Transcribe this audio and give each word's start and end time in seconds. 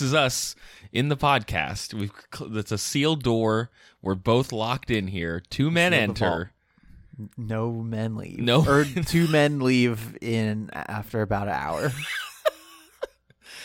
This 0.00 0.06
is 0.06 0.14
us 0.14 0.56
in 0.94 1.10
the 1.10 1.16
podcast. 1.18 1.92
We've 1.92 2.10
it's 2.56 2.72
a 2.72 2.78
sealed 2.78 3.22
door. 3.22 3.70
We're 4.00 4.14
both 4.14 4.50
locked 4.50 4.90
in 4.90 5.08
here. 5.08 5.42
Two 5.50 5.70
men 5.70 5.92
Sealed 5.92 6.16
the 6.16 6.20
vault. 6.24 6.32
enter. 6.32 6.52
No 7.36 7.70
men 7.82 8.16
leave. 8.16 8.38
No. 8.38 8.64
or 8.66 8.84
two 9.04 9.28
men 9.28 9.60
leave 9.60 10.16
in 10.22 10.70
after 10.72 11.20
about 11.20 11.48
an 11.48 11.52
hour. 11.54 11.92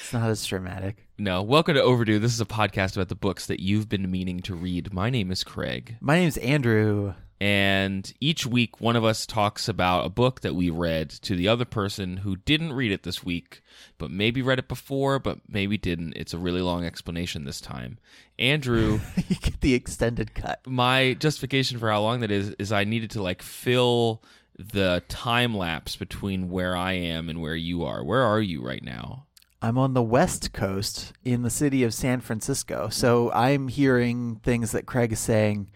it's 0.01 0.11
not 0.11 0.29
as 0.29 0.45
dramatic. 0.45 1.07
No, 1.17 1.41
welcome 1.41 1.75
to 1.75 1.81
Overdue. 1.81 2.19
This 2.19 2.33
is 2.33 2.41
a 2.41 2.45
podcast 2.45 2.97
about 2.97 3.07
the 3.07 3.15
books 3.15 3.45
that 3.45 3.61
you've 3.61 3.87
been 3.87 4.11
meaning 4.11 4.41
to 4.41 4.55
read. 4.55 4.93
My 4.93 5.09
name 5.09 5.31
is 5.31 5.41
Craig, 5.45 5.95
My 6.01 6.17
name 6.17 6.27
is 6.27 6.35
Andrew. 6.39 7.13
And 7.41 8.13
each 8.21 8.45
week 8.45 8.79
one 8.79 8.95
of 8.95 9.03
us 9.03 9.25
talks 9.25 9.67
about 9.67 10.05
a 10.05 10.09
book 10.09 10.41
that 10.41 10.55
we 10.55 10.69
read 10.69 11.09
to 11.09 11.35
the 11.35 11.47
other 11.47 11.65
person 11.65 12.17
who 12.17 12.37
didn't 12.37 12.73
read 12.73 12.91
it 12.91 13.03
this 13.03 13.23
week, 13.23 13.61
but 13.97 14.09
maybe 14.09 14.41
read 14.41 14.59
it 14.59 14.67
before, 14.67 15.19
but 15.19 15.39
maybe 15.47 15.77
didn't. 15.77 16.13
It's 16.15 16.33
a 16.33 16.37
really 16.37 16.61
long 16.61 16.85
explanation 16.85 17.43
this 17.43 17.59
time. 17.59 17.97
Andrew 18.39 18.99
you 19.27 19.35
get 19.35 19.61
the 19.61 19.73
extended 19.73 20.33
cut. 20.33 20.61
my 20.65 21.13
justification 21.13 21.77
for 21.77 21.89
how 21.89 22.01
long 22.01 22.21
that 22.21 22.31
is 22.31 22.51
is 22.57 22.71
I 22.71 22.85
needed 22.85 23.11
to 23.11 23.21
like 23.21 23.41
fill 23.41 24.23
the 24.57 25.03
time 25.09 25.55
lapse 25.55 25.95
between 25.97 26.49
where 26.49 26.75
I 26.75 26.93
am 26.93 27.29
and 27.29 27.41
where 27.41 27.55
you 27.55 27.83
are. 27.83 28.03
Where 28.03 28.23
are 28.23 28.41
you 28.41 28.65
right 28.65 28.83
now? 28.83 29.25
I'm 29.61 29.77
on 29.77 29.93
the 29.93 30.03
West 30.03 30.53
Coast 30.53 31.11
in 31.23 31.41
the 31.41 31.49
city 31.49 31.83
of 31.83 31.93
San 31.93 32.21
Francisco. 32.21 32.87
So 32.89 33.31
I'm 33.31 33.67
hearing 33.67 34.35
things 34.43 34.71
that 34.71 34.85
Craig 34.85 35.11
is 35.11 35.19
saying 35.19 35.69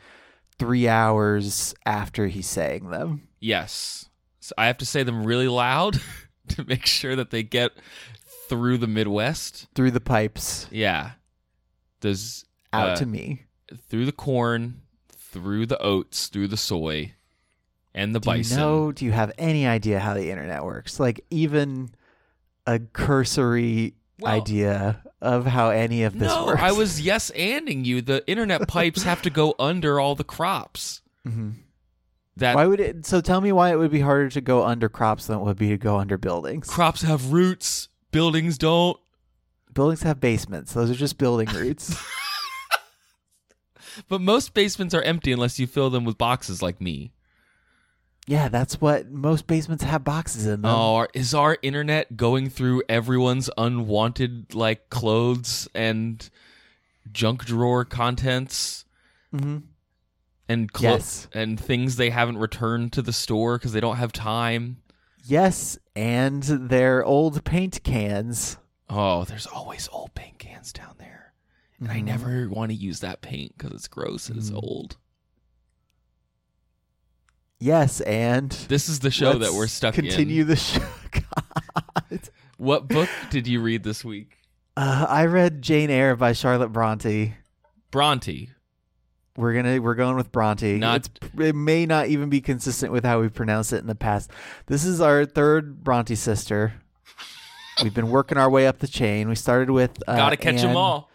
three 0.60 0.88
hours 0.88 1.74
after 1.86 2.28
he's 2.28 2.48
saying 2.48 2.90
them. 2.90 3.28
Yes. 3.40 4.10
So 4.42 4.54
I 4.58 4.68
have 4.68 4.78
to 4.80 4.86
say 4.86 5.04
them 5.04 5.24
really 5.24 5.48
loud 5.48 6.00
to 6.50 6.64
make 6.66 6.86
sure 6.86 7.16
that 7.16 7.32
they 7.32 7.42
get 7.44 7.72
through 8.50 8.78
the 8.78 8.88
Midwest. 8.88 9.68
Through 9.76 9.92
the 9.92 10.02
pipes 10.02 10.68
Yeah. 10.72 11.12
Does 12.02 12.46
out 12.74 12.90
uh, 12.90 12.96
to 12.98 13.06
me. 13.06 13.44
through 13.90 14.06
the 14.06 14.12
corn, 14.12 14.82
through 15.10 15.66
the 15.66 15.82
oats, 15.82 16.28
through 16.28 16.48
the 16.48 16.58
soy, 16.58 17.14
and 17.94 18.14
the 18.16 18.20
Do 18.20 18.30
you 18.32 18.38
bison. 18.38 18.58
know, 18.58 18.92
do 18.92 19.06
you 19.06 19.12
have 19.12 19.32
any 19.38 19.66
idea 19.68 20.00
how 20.00 20.14
the 20.14 20.30
internet 20.30 20.64
works? 20.64 21.00
Like 21.00 21.20
even 21.30 21.90
a 22.66 22.80
cursory 22.80 23.96
Well- 24.20 24.34
idea 24.34 25.02
of 25.22 25.45
how 25.45 25.70
any 25.70 26.03
of 26.03 26.17
this 26.17 26.30
no, 26.30 26.45
works? 26.48 26.62
I 26.62 26.72
was 26.72 27.02
yes 27.02 27.31
anding 27.36 27.86
you. 27.86 28.02
The 28.02 28.28
internet 28.30 28.67
pipes 28.67 29.03
have 29.03 29.22
to 29.23 29.30
go 29.30 29.56
under 29.59 30.00
all 30.00 30.16
the 30.16 30.23
crops. 30.23 31.02
Mhm. 31.28 31.56
That 32.38 32.56
Why 32.56 32.67
would 32.67 32.80
it? 32.80 33.06
So 33.06 33.20
tell 33.20 33.42
me 33.42 33.52
why 33.52 33.72
it 33.72 33.76
would 33.78 33.92
be 33.92 34.00
harder 34.00 34.30
to 34.30 34.39
go 34.42 34.64
under 34.66 34.88
crops 34.88 35.27
than 35.27 35.39
it 35.39 35.44
would 35.44 35.58
be 35.58 35.70
to 35.70 35.77
go 35.77 35.98
under 35.98 36.17
buildings. 36.17 36.70
crops 36.70 37.02
have 37.02 37.33
roots, 37.33 37.89
buildings 38.11 38.58
don't. 38.58 38.98
buildings 39.73 40.04
have 40.04 40.20
basements; 40.21 40.71
those 40.73 40.89
are 40.89 40.95
just 40.95 41.17
building 41.17 41.49
roots. 41.49 41.95
But 44.08 44.21
most 44.21 44.54
basements 44.54 44.94
are 44.94 45.02
empty 45.02 45.32
unless 45.32 45.60
you 45.60 45.67
fill 45.67 45.89
them 45.89 46.05
with 46.05 46.17
boxes 46.17 46.61
like 46.61 46.80
me. 46.80 47.11
Yeah, 48.30 48.48
that's 48.48 48.80
what 48.80 49.10
most 49.10 49.48
basements 49.48 49.84
have 49.84 50.04
boxes 50.04 50.45
in 50.45 50.62
them. 50.62 50.72
Oh, 50.72 50.95
are- 50.98 51.10
is 51.16 51.34
our 51.34 51.58
internet 51.64 52.16
going 52.16 52.50
through 52.52 52.84
everyone's 52.88 53.50
unwanted 53.58 54.54
like 54.54 54.90
clothes 54.92 55.67
and 55.73 56.30
junk 57.12 57.44
drawer 57.45 57.86
contents 57.86 58.86
Mhm. 59.34 59.64
and 60.48 60.72
clo- 60.72 60.92
Yes. 60.92 61.28
and 61.34 61.60
things 61.60 61.95
they 61.95 62.12
haven't 62.12 62.38
returned 62.38 62.94
to 62.94 63.02
the 63.02 63.14
store 63.14 63.58
because 63.58 63.72
they 63.72 63.80
don't 63.80 63.98
have 63.98 64.12
time? 64.12 64.78
Yes, 65.23 65.80
and 65.95 66.44
their 66.44 67.04
old 67.04 67.44
paint 67.44 67.84
cans. 67.84 68.58
Oh, 68.89 69.23
there's 69.26 69.48
always 69.48 69.89
old 69.92 70.14
paint 70.14 70.38
cans 70.38 70.72
down 70.72 70.95
there, 71.00 71.34
and 71.80 71.89
I 71.89 71.98
Mhm. 72.02 72.04
never 72.06 72.50
want 72.50 72.70
to 72.72 72.76
use 72.78 73.00
that 73.00 73.22
paint 73.22 73.58
because 73.58 73.72
it's 73.73 73.88
gross 73.88 74.30
and 74.30 74.38
it's 74.38 74.52
Mhm. 74.52 74.60
old. 74.64 74.98
Yes, 77.59 77.99
and 78.02 78.49
This 78.70 78.87
is 78.87 78.99
the 78.99 79.11
show 79.11 79.33
that 79.33 79.39
let's 79.39 79.53
we're 79.55 79.67
stuck 79.67 79.93
Continue 79.95 80.43
in. 80.43 80.47
the 80.47 80.55
show. 80.55 80.80
God. 81.11 82.20
What 82.58 82.87
book 82.87 83.09
did 83.30 83.47
you 83.47 83.61
read 83.61 83.83
this 83.83 84.03
week? 84.05 84.37
Uh, 84.77 85.05
I 85.09 85.25
read 85.25 85.61
Jane 85.61 85.89
Eyre 85.89 86.15
by 86.15 86.31
Charlotte 86.33 86.70
Bronte. 86.70 87.36
Bronte. 87.92 88.49
We're 89.36 89.53
gonna 89.53 89.81
we're 89.81 89.95
going 89.95 90.15
with 90.15 90.31
Bronte. 90.31 90.77
Not- 90.77 91.09
it 91.37 91.55
may 91.55 91.86
not 91.86 92.08
even 92.08 92.30
be 92.30 92.42
consistent 92.42 92.92
with 92.92 93.03
how 93.05 93.21
we 93.21 93.30
pronounce 93.30 93.71
it 93.73 93.77
in 93.80 93.87
the 93.87 93.95
past. 93.95 94.31
This 94.67 94.83
is 94.86 94.99
our 95.02 95.26
third 95.26 95.83
Bronte 95.83 96.15
sister. 96.15 96.73
We've 97.83 97.93
been 97.93 98.09
working 98.09 98.37
our 98.37 98.49
way 98.49 98.67
up 98.67 98.80
the 98.80 98.87
chain. 98.87 99.30
We 99.30 99.36
started 99.36 99.70
with 99.70 99.91
uh, 100.08 100.15
Gotta 100.17 100.36
catch 100.37 100.61
them 100.61 100.71
Anne 100.71 100.76
all. 100.77 101.09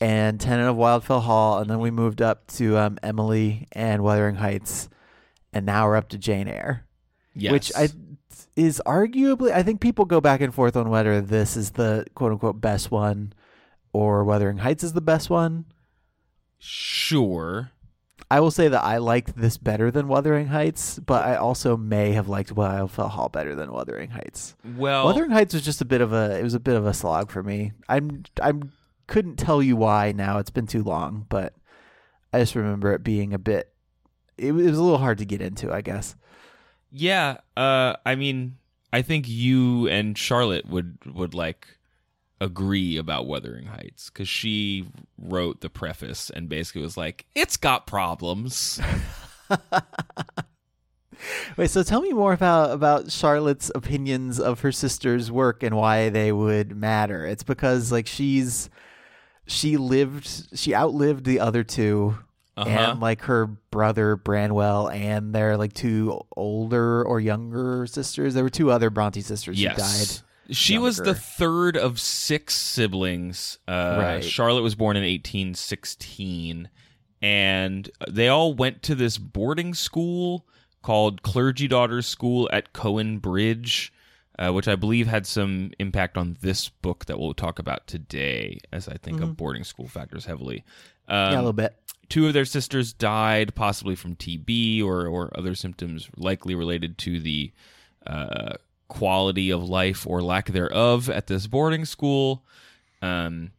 and 0.00 0.40
Tenant 0.40 0.68
of 0.68 0.76
Wildfell 0.76 1.22
Hall, 1.22 1.58
and 1.58 1.68
then 1.68 1.80
we 1.80 1.90
moved 1.90 2.22
up 2.22 2.46
to 2.52 2.76
um, 2.78 2.98
Emily 3.02 3.66
and 3.72 4.02
Wuthering 4.04 4.36
Heights, 4.36 4.88
and 5.52 5.66
now 5.66 5.86
we're 5.86 5.96
up 5.96 6.08
to 6.10 6.18
Jane 6.18 6.48
Eyre, 6.48 6.86
Yes. 7.34 7.52
which 7.52 7.72
I 7.76 7.88
is 8.56 8.80
arguably. 8.86 9.52
I 9.52 9.62
think 9.62 9.80
people 9.80 10.04
go 10.04 10.20
back 10.20 10.40
and 10.40 10.54
forth 10.54 10.76
on 10.76 10.90
whether 10.90 11.20
this 11.20 11.56
is 11.56 11.72
the 11.72 12.06
quote 12.14 12.32
unquote 12.32 12.60
best 12.60 12.90
one 12.90 13.32
or 13.92 14.24
Wuthering 14.24 14.58
Heights 14.58 14.84
is 14.84 14.92
the 14.92 15.00
best 15.00 15.30
one. 15.30 15.64
sure. 16.58 17.70
I 18.32 18.38
will 18.38 18.52
say 18.52 18.68
that 18.68 18.84
I 18.84 18.98
liked 18.98 19.36
this 19.36 19.56
better 19.58 19.90
than 19.90 20.06
Wuthering 20.06 20.46
Heights, 20.48 21.00
but 21.00 21.24
I 21.26 21.34
also 21.34 21.76
may 21.76 22.12
have 22.12 22.28
liked 22.28 22.54
Wildfell 22.54 23.10
Hall 23.10 23.28
better 23.28 23.56
than 23.56 23.72
Wuthering 23.72 24.10
Heights. 24.10 24.54
Well, 24.76 25.04
Wuthering 25.06 25.30
Heights 25.32 25.52
was 25.52 25.64
just 25.64 25.80
a 25.80 25.84
bit 25.84 26.00
of 26.00 26.12
a 26.12 26.38
it 26.38 26.44
was 26.44 26.54
a 26.54 26.60
bit 26.60 26.76
of 26.76 26.86
a 26.86 26.94
slog 26.94 27.30
for 27.32 27.42
me. 27.42 27.72
I'm 27.88 28.22
I'm 28.40 28.70
couldn't 29.08 29.36
tell 29.36 29.60
you 29.60 29.74
why 29.74 30.12
now. 30.12 30.38
It's 30.38 30.50
been 30.50 30.68
too 30.68 30.84
long, 30.84 31.26
but 31.28 31.54
I 32.32 32.38
just 32.38 32.54
remember 32.54 32.92
it 32.92 33.02
being 33.02 33.34
a 33.34 33.38
bit. 33.38 33.72
It, 34.40 34.52
was- 34.52 34.66
a 34.78 34.82
little 34.82 34.98
hard 34.98 35.18
to 35.18 35.24
get 35.24 35.40
into, 35.40 35.72
I 35.72 35.80
guess. 35.80 36.16
Yeah, 36.90 37.38
uh, 37.56 37.94
I 38.04 38.14
mean, 38.16 38.56
I 38.92 39.02
think 39.02 39.28
you 39.28 39.86
and 39.88 40.18
Charlotte 40.18 40.66
would 40.68 40.98
would 41.06 41.34
like 41.34 41.66
agree 42.40 42.96
about 42.96 43.26
Wuthering 43.26 43.66
Heights 43.66 44.10
because 44.10 44.28
she 44.28 44.88
wrote 45.18 45.60
the 45.60 45.68
preface 45.70 46.30
and 46.30 46.48
basically 46.48 46.82
was 46.82 46.96
like, 46.96 47.26
"It's 47.34 47.56
got 47.56 47.86
problems." 47.86 48.80
Wait, 51.56 51.70
so 51.70 51.82
tell 51.82 52.00
me 52.00 52.12
more 52.12 52.32
about 52.32 52.70
about 52.72 53.10
Charlotte's 53.10 53.70
opinions 53.74 54.40
of 54.40 54.60
her 54.60 54.72
sister's 54.72 55.30
work 55.30 55.62
and 55.62 55.76
why 55.76 56.08
they 56.08 56.32
would 56.32 56.74
matter. 56.74 57.26
It's 57.26 57.42
because 57.42 57.92
like 57.92 58.06
she's 58.06 58.70
she 59.46 59.76
lived 59.76 60.58
she 60.58 60.74
outlived 60.74 61.24
the 61.24 61.38
other 61.40 61.62
two 61.62 62.16
Uh-huh. 62.60 62.90
and 62.92 63.00
like 63.00 63.22
her 63.22 63.46
brother 63.46 64.16
Branwell 64.16 64.88
and 64.88 65.34
their 65.34 65.56
like 65.56 65.72
two 65.72 66.20
older 66.36 67.02
or 67.04 67.20
younger 67.20 67.86
sisters. 67.86 68.34
There 68.34 68.44
were 68.44 68.50
two 68.50 68.70
other 68.70 68.90
Bronte 68.90 69.20
sisters 69.22 69.58
who 69.58 69.64
died. 69.68 69.76
yes, 69.78 70.22
she 70.50 70.78
was 70.78 70.96
the 70.98 71.14
third 71.14 71.76
of 71.76 72.00
six 72.00 72.54
siblings. 72.54 73.58
Uh, 73.68 73.96
Right. 73.98 74.24
Charlotte 74.24 74.62
was 74.62 74.74
born 74.74 74.96
in 74.96 75.04
1816, 75.04 76.68
and 77.22 77.90
they 78.08 78.28
all 78.28 78.54
went 78.54 78.82
to 78.84 78.94
this 78.94 79.18
boarding 79.18 79.74
school 79.74 80.46
called 80.82 81.22
Clergy 81.22 81.68
Daughters 81.68 82.06
School 82.06 82.48
at 82.52 82.72
Cowan 82.72 83.18
Bridge. 83.18 83.92
Uh, 84.38 84.50
which 84.50 84.66
I 84.68 84.74
believe 84.74 85.06
had 85.06 85.26
some 85.26 85.70
impact 85.78 86.16
on 86.16 86.38
this 86.40 86.70
book 86.70 87.04
that 87.04 87.20
we'll 87.20 87.34
talk 87.34 87.58
about 87.58 87.86
today, 87.86 88.58
as 88.72 88.88
I 88.88 88.94
think 88.94 89.20
of 89.20 89.36
boarding 89.36 89.64
school 89.64 89.86
factors 89.86 90.24
heavily. 90.24 90.64
Um, 91.08 91.14
Mm-hmm. 91.16 91.32
yeah, 91.32 91.36
a 91.36 91.40
little 91.40 91.52
bit. 91.52 91.74
Two 92.10 92.26
of 92.26 92.34
their 92.34 92.44
sisters 92.44 92.92
died, 92.92 93.54
possibly 93.54 93.94
from 93.94 94.16
TB 94.16 94.84
or, 94.84 95.06
or 95.06 95.30
other 95.38 95.54
symptoms 95.54 96.10
likely 96.16 96.54
related 96.54 96.98
to 96.98 97.20
the 97.20 97.52
uh, 98.06 98.54
quality 98.88 99.50
of 99.50 99.66
life 99.66 100.06
or 100.06 100.20
lack 100.20 100.48
thereof 100.48 101.08
at 101.08 101.28
this 101.28 101.46
boarding 101.46 101.86
school. 101.86 102.44
Um, 103.00 103.52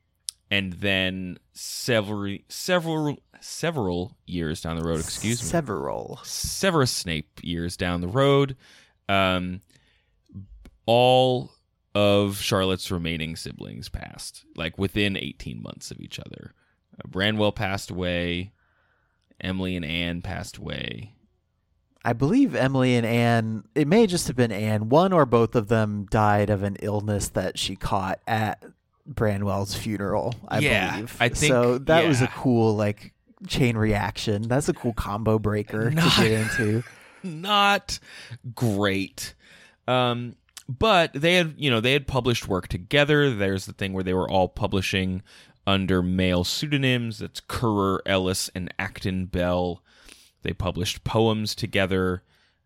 and 0.51 0.73
then 0.73 1.37
several 1.53 2.37
several 2.49 3.17
several 3.39 4.17
years 4.27 4.61
down 4.61 4.75
the 4.75 4.83
road, 4.83 4.99
excuse 4.99 5.41
me, 5.41 5.47
Several. 5.47 6.19
Severus 6.23 6.91
Snape 6.91 7.39
years 7.41 7.77
down 7.77 8.01
the 8.01 8.07
road, 8.07 8.55
um, 9.09 9.61
all 10.85 11.51
of 11.95 12.37
Charlotte's 12.37 12.91
remaining 12.91 13.35
siblings 13.35 13.89
passed, 13.89 14.43
like 14.55 14.77
within 14.77 15.17
18 15.17 15.63
months 15.63 15.89
of 15.89 15.99
each 15.99 16.19
other. 16.19 16.53
Branwell 17.07 17.51
passed 17.51 17.89
away. 17.91 18.51
Emily 19.39 19.75
and 19.75 19.85
Anne 19.85 20.21
passed 20.21 20.57
away. 20.57 21.13
I 22.03 22.13
believe 22.13 22.55
Emily 22.55 22.95
and 22.95 23.05
Anne, 23.05 23.63
it 23.75 23.87
may 23.87 24.07
just 24.07 24.27
have 24.27 24.35
been 24.35 24.51
Anne, 24.51 24.89
one 24.89 25.13
or 25.13 25.25
both 25.25 25.55
of 25.55 25.67
them 25.67 26.05
died 26.09 26.49
of 26.49 26.63
an 26.63 26.77
illness 26.81 27.29
that 27.29 27.59
she 27.59 27.75
caught 27.75 28.19
at 28.27 28.63
Branwell's 29.07 29.75
funeral, 29.75 30.33
I 30.47 30.59
Yeah, 30.59 30.91
believe. 30.95 31.17
I 31.19 31.29
think- 31.29 31.51
so 31.51 31.77
that 31.79 32.07
was 32.07 32.21
a 32.21 32.27
cool 32.27 32.75
like 32.75 33.13
chain 33.47 33.77
reaction. 33.77 34.43
That's 34.43 34.69
a 34.69 34.73
cool 34.73 34.93
combo 34.93 35.37
breaker 35.39 35.91
Not- 35.91 36.11
to 36.13 36.21
get 36.21 36.31
into. 36.31 36.83
not 37.23 37.99
great. 38.55 39.33
Um, 39.87 40.35
but 40.69 41.11
they 41.13 41.35
had, 41.35 41.55
you 41.57 41.69
know, 41.69 41.81
they 41.81 41.93
had 41.93 42.07
published 42.07 42.47
work 42.47 42.67
together. 42.67 43.33
There's 43.33 43.65
the 43.65 43.73
thing 43.73 43.93
where 43.93 44.03
they 44.03 44.13
were 44.13 44.29
all 44.29 44.47
publishing 44.47 45.21
under 45.65 46.01
male 46.01 46.43
pseudonyms. 46.43 47.19
That's 47.19 47.39
Currer, 47.41 48.01
Ellis, 48.05 48.49
and 48.55 48.73
Acton 48.79 49.25
Bell. 49.25 49.83
They 50.43 50.53
published 50.53 51.03
poems 51.03 51.55
together. 51.55 52.23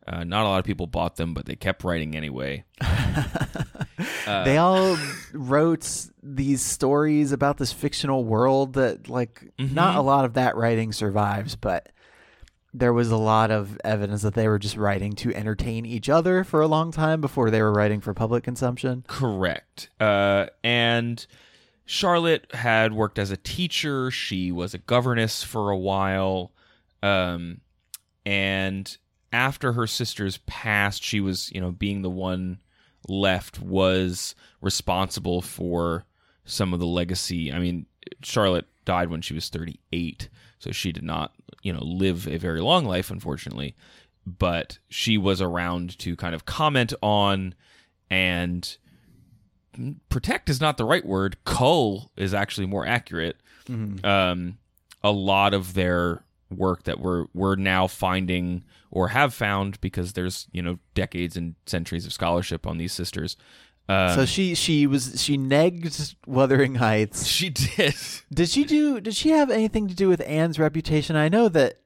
Uh, 0.08 0.24
not 0.24 0.46
a 0.46 0.50
lot 0.50 0.60
of 0.60 0.66
people 0.66 0.88
bought 0.88 1.16
them, 1.16 1.34
but 1.34 1.46
they 1.46 1.56
kept 1.56 1.84
writing 1.84 2.16
anyway. 2.16 2.64
they 4.26 4.58
all 4.58 4.98
wrote 5.34 6.08
these 6.22 6.62
stories 6.62 7.32
about 7.32 7.58
this 7.58 7.74
fictional 7.74 8.24
world 8.24 8.74
that 8.74 9.10
like 9.10 9.52
not 9.58 9.96
a 9.96 10.02
lot 10.02 10.26
of 10.26 10.34
that 10.36 10.56
writing 10.56 10.92
survives, 10.94 11.56
but 11.56 11.90
there 12.72 12.94
was 12.94 13.10
a 13.10 13.18
lot 13.18 13.52
of 13.52 13.80
evidence 13.84 14.22
that 14.22 14.34
they 14.34 14.48
were 14.48 14.60
just 14.60 14.76
writing 14.76 15.14
to 15.14 15.34
entertain 15.34 15.86
each 15.86 16.10
other 16.10 16.44
for 16.44 16.62
a 16.62 16.68
long 16.68 16.92
time 16.92 17.22
before 17.22 17.50
they 17.50 17.62
were 17.62 17.72
writing 17.72 18.02
for 18.02 18.14
public 18.14 18.44
consumption. 18.44 19.04
Correct. 19.08 19.90
Uh, 20.00 20.48
and 20.64 21.26
Charlotte 21.86 22.52
had 22.54 22.94
worked 22.94 23.20
as 23.20 23.32
a 23.32 23.38
teacher. 23.38 24.10
She 24.10 24.52
was 24.52 24.74
a 24.74 24.80
governess 24.80 25.44
for 25.44 25.70
a 25.70 25.78
while. 25.78 26.52
Um, 27.04 27.62
and 28.26 28.98
after 29.32 29.74
her 29.74 29.86
sisters 29.86 30.40
passed, 30.48 31.04
she 31.04 31.20
was, 31.20 31.52
you 31.52 31.62
know, 31.62 31.72
being 31.72 32.02
the 32.02 32.10
one 32.10 32.60
left, 33.08 33.60
was 33.60 34.34
responsible 34.62 35.42
for 35.42 36.06
some 36.46 36.74
of 36.74 36.80
the 36.80 36.88
legacy. 36.88 37.54
I 37.54 37.60
mean, 37.60 37.86
Charlotte 38.24 38.66
died 38.86 39.10
when 39.10 39.22
she 39.22 39.34
was 39.34 39.50
38, 39.50 40.30
so 40.58 40.72
she 40.72 40.92
did 40.92 41.04
not, 41.04 41.34
you 41.62 41.72
know, 41.72 41.84
live 41.84 42.28
a 42.28 42.38
very 42.38 42.62
long 42.62 42.86
life, 42.86 43.12
unfortunately. 43.12 43.76
But 44.26 44.80
she 44.90 45.20
was 45.20 45.40
around 45.40 46.00
to 46.00 46.16
kind 46.16 46.34
of 46.34 46.46
comment 46.46 46.94
on 47.04 47.54
and 48.10 48.78
protect 50.10 50.50
is 50.50 50.62
not 50.62 50.78
the 50.78 50.86
right 50.86 51.06
word. 51.06 51.38
Cull 51.46 52.12
is 52.18 52.34
actually 52.34 52.68
more 52.68 52.86
accurate. 52.86 53.38
Um, 54.04 54.58
a 55.04 55.12
lot 55.12 55.54
of 55.54 55.74
their 55.74 56.24
work 56.56 56.84
that 56.84 57.00
we're 57.00 57.26
we're 57.34 57.56
now 57.56 57.88
finding 57.88 58.64
or 58.92 59.10
have 59.10 59.34
found 59.34 59.82
because 59.82 60.14
there's 60.14 60.48
you 60.52 60.62
know 60.62 60.78
decades 60.94 61.36
and 61.36 61.56
centuries 61.66 62.06
of 62.06 62.14
scholarship 62.14 62.68
on 62.68 62.78
these 62.78 62.94
sisters. 62.94 63.36
Um, 63.88 64.16
so 64.16 64.26
she 64.26 64.56
she 64.56 64.88
was 64.88 65.22
she 65.22 65.38
negged 65.38 66.16
Wuthering 66.26 66.76
Heights. 66.76 67.28
she 67.28 67.50
did. 67.78 67.96
Did 68.34 68.50
she 68.50 68.64
do 68.64 69.00
did 69.00 69.16
she 69.16 69.30
have 69.30 69.50
anything 69.52 69.88
to 69.88 69.96
do 69.96 70.08
with 70.08 70.22
Anne's 70.26 70.58
reputation? 70.60 71.16
I 71.16 71.30
know 71.30 71.50
that 71.50 71.82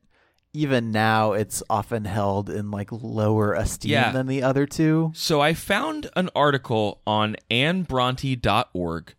even 0.54 0.92
now 0.92 1.34
it's 1.34 1.62
often 1.70 2.06
held 2.06 2.50
in 2.50 2.72
like 2.72 2.90
lower 2.92 3.54
esteem 3.54 3.92
Yeah. 3.92 4.12
than 4.12 4.28
the 4.28 4.42
other 4.44 4.66
two. 4.66 5.12
So 5.14 5.42
I 5.42 5.54
found 5.54 6.10
an 6.16 6.30
article 6.36 7.02
on 7.06 7.36
annebronte.org, 7.52 9.14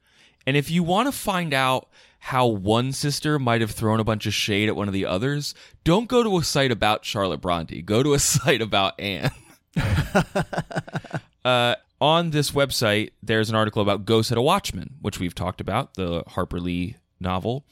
and 0.46 0.56
if 0.56 0.70
you 0.70 0.82
want 0.82 1.06
to 1.06 1.12
find 1.12 1.54
out 1.54 1.88
how 2.24 2.46
one 2.46 2.92
sister 2.92 3.38
might 3.38 3.60
have 3.62 3.70
thrown 3.70 4.00
a 4.00 4.04
bunch 4.04 4.26
of 4.26 4.34
shade 4.34 4.68
at 4.68 4.76
one 4.76 4.88
of 4.88 4.94
the 4.94 5.06
others, 5.06 5.54
don't 5.84 6.08
go 6.08 6.22
to 6.22 6.36
a 6.38 6.44
site 6.44 6.70
about 6.70 7.04
Charlotte 7.04 7.40
Bronte. 7.40 7.80
Go 7.82 8.02
to 8.02 8.12
a 8.14 8.18
site 8.18 8.60
about 8.60 8.98
Anne. 9.00 9.30
uh, 11.44 11.74
on 12.00 12.30
this 12.30 12.50
website, 12.50 13.10
there's 13.22 13.50
an 13.50 13.56
article 13.56 13.82
about 13.82 14.04
Go 14.04 14.22
Set 14.22 14.36
a 14.38 14.42
Watchman, 14.42 14.94
which 15.00 15.18
we've 15.20 15.34
talked 15.34 15.60
about, 15.60 15.94
the 15.94 16.22
Harper 16.28 16.60
Lee 16.60 16.96
novel, 17.20 17.64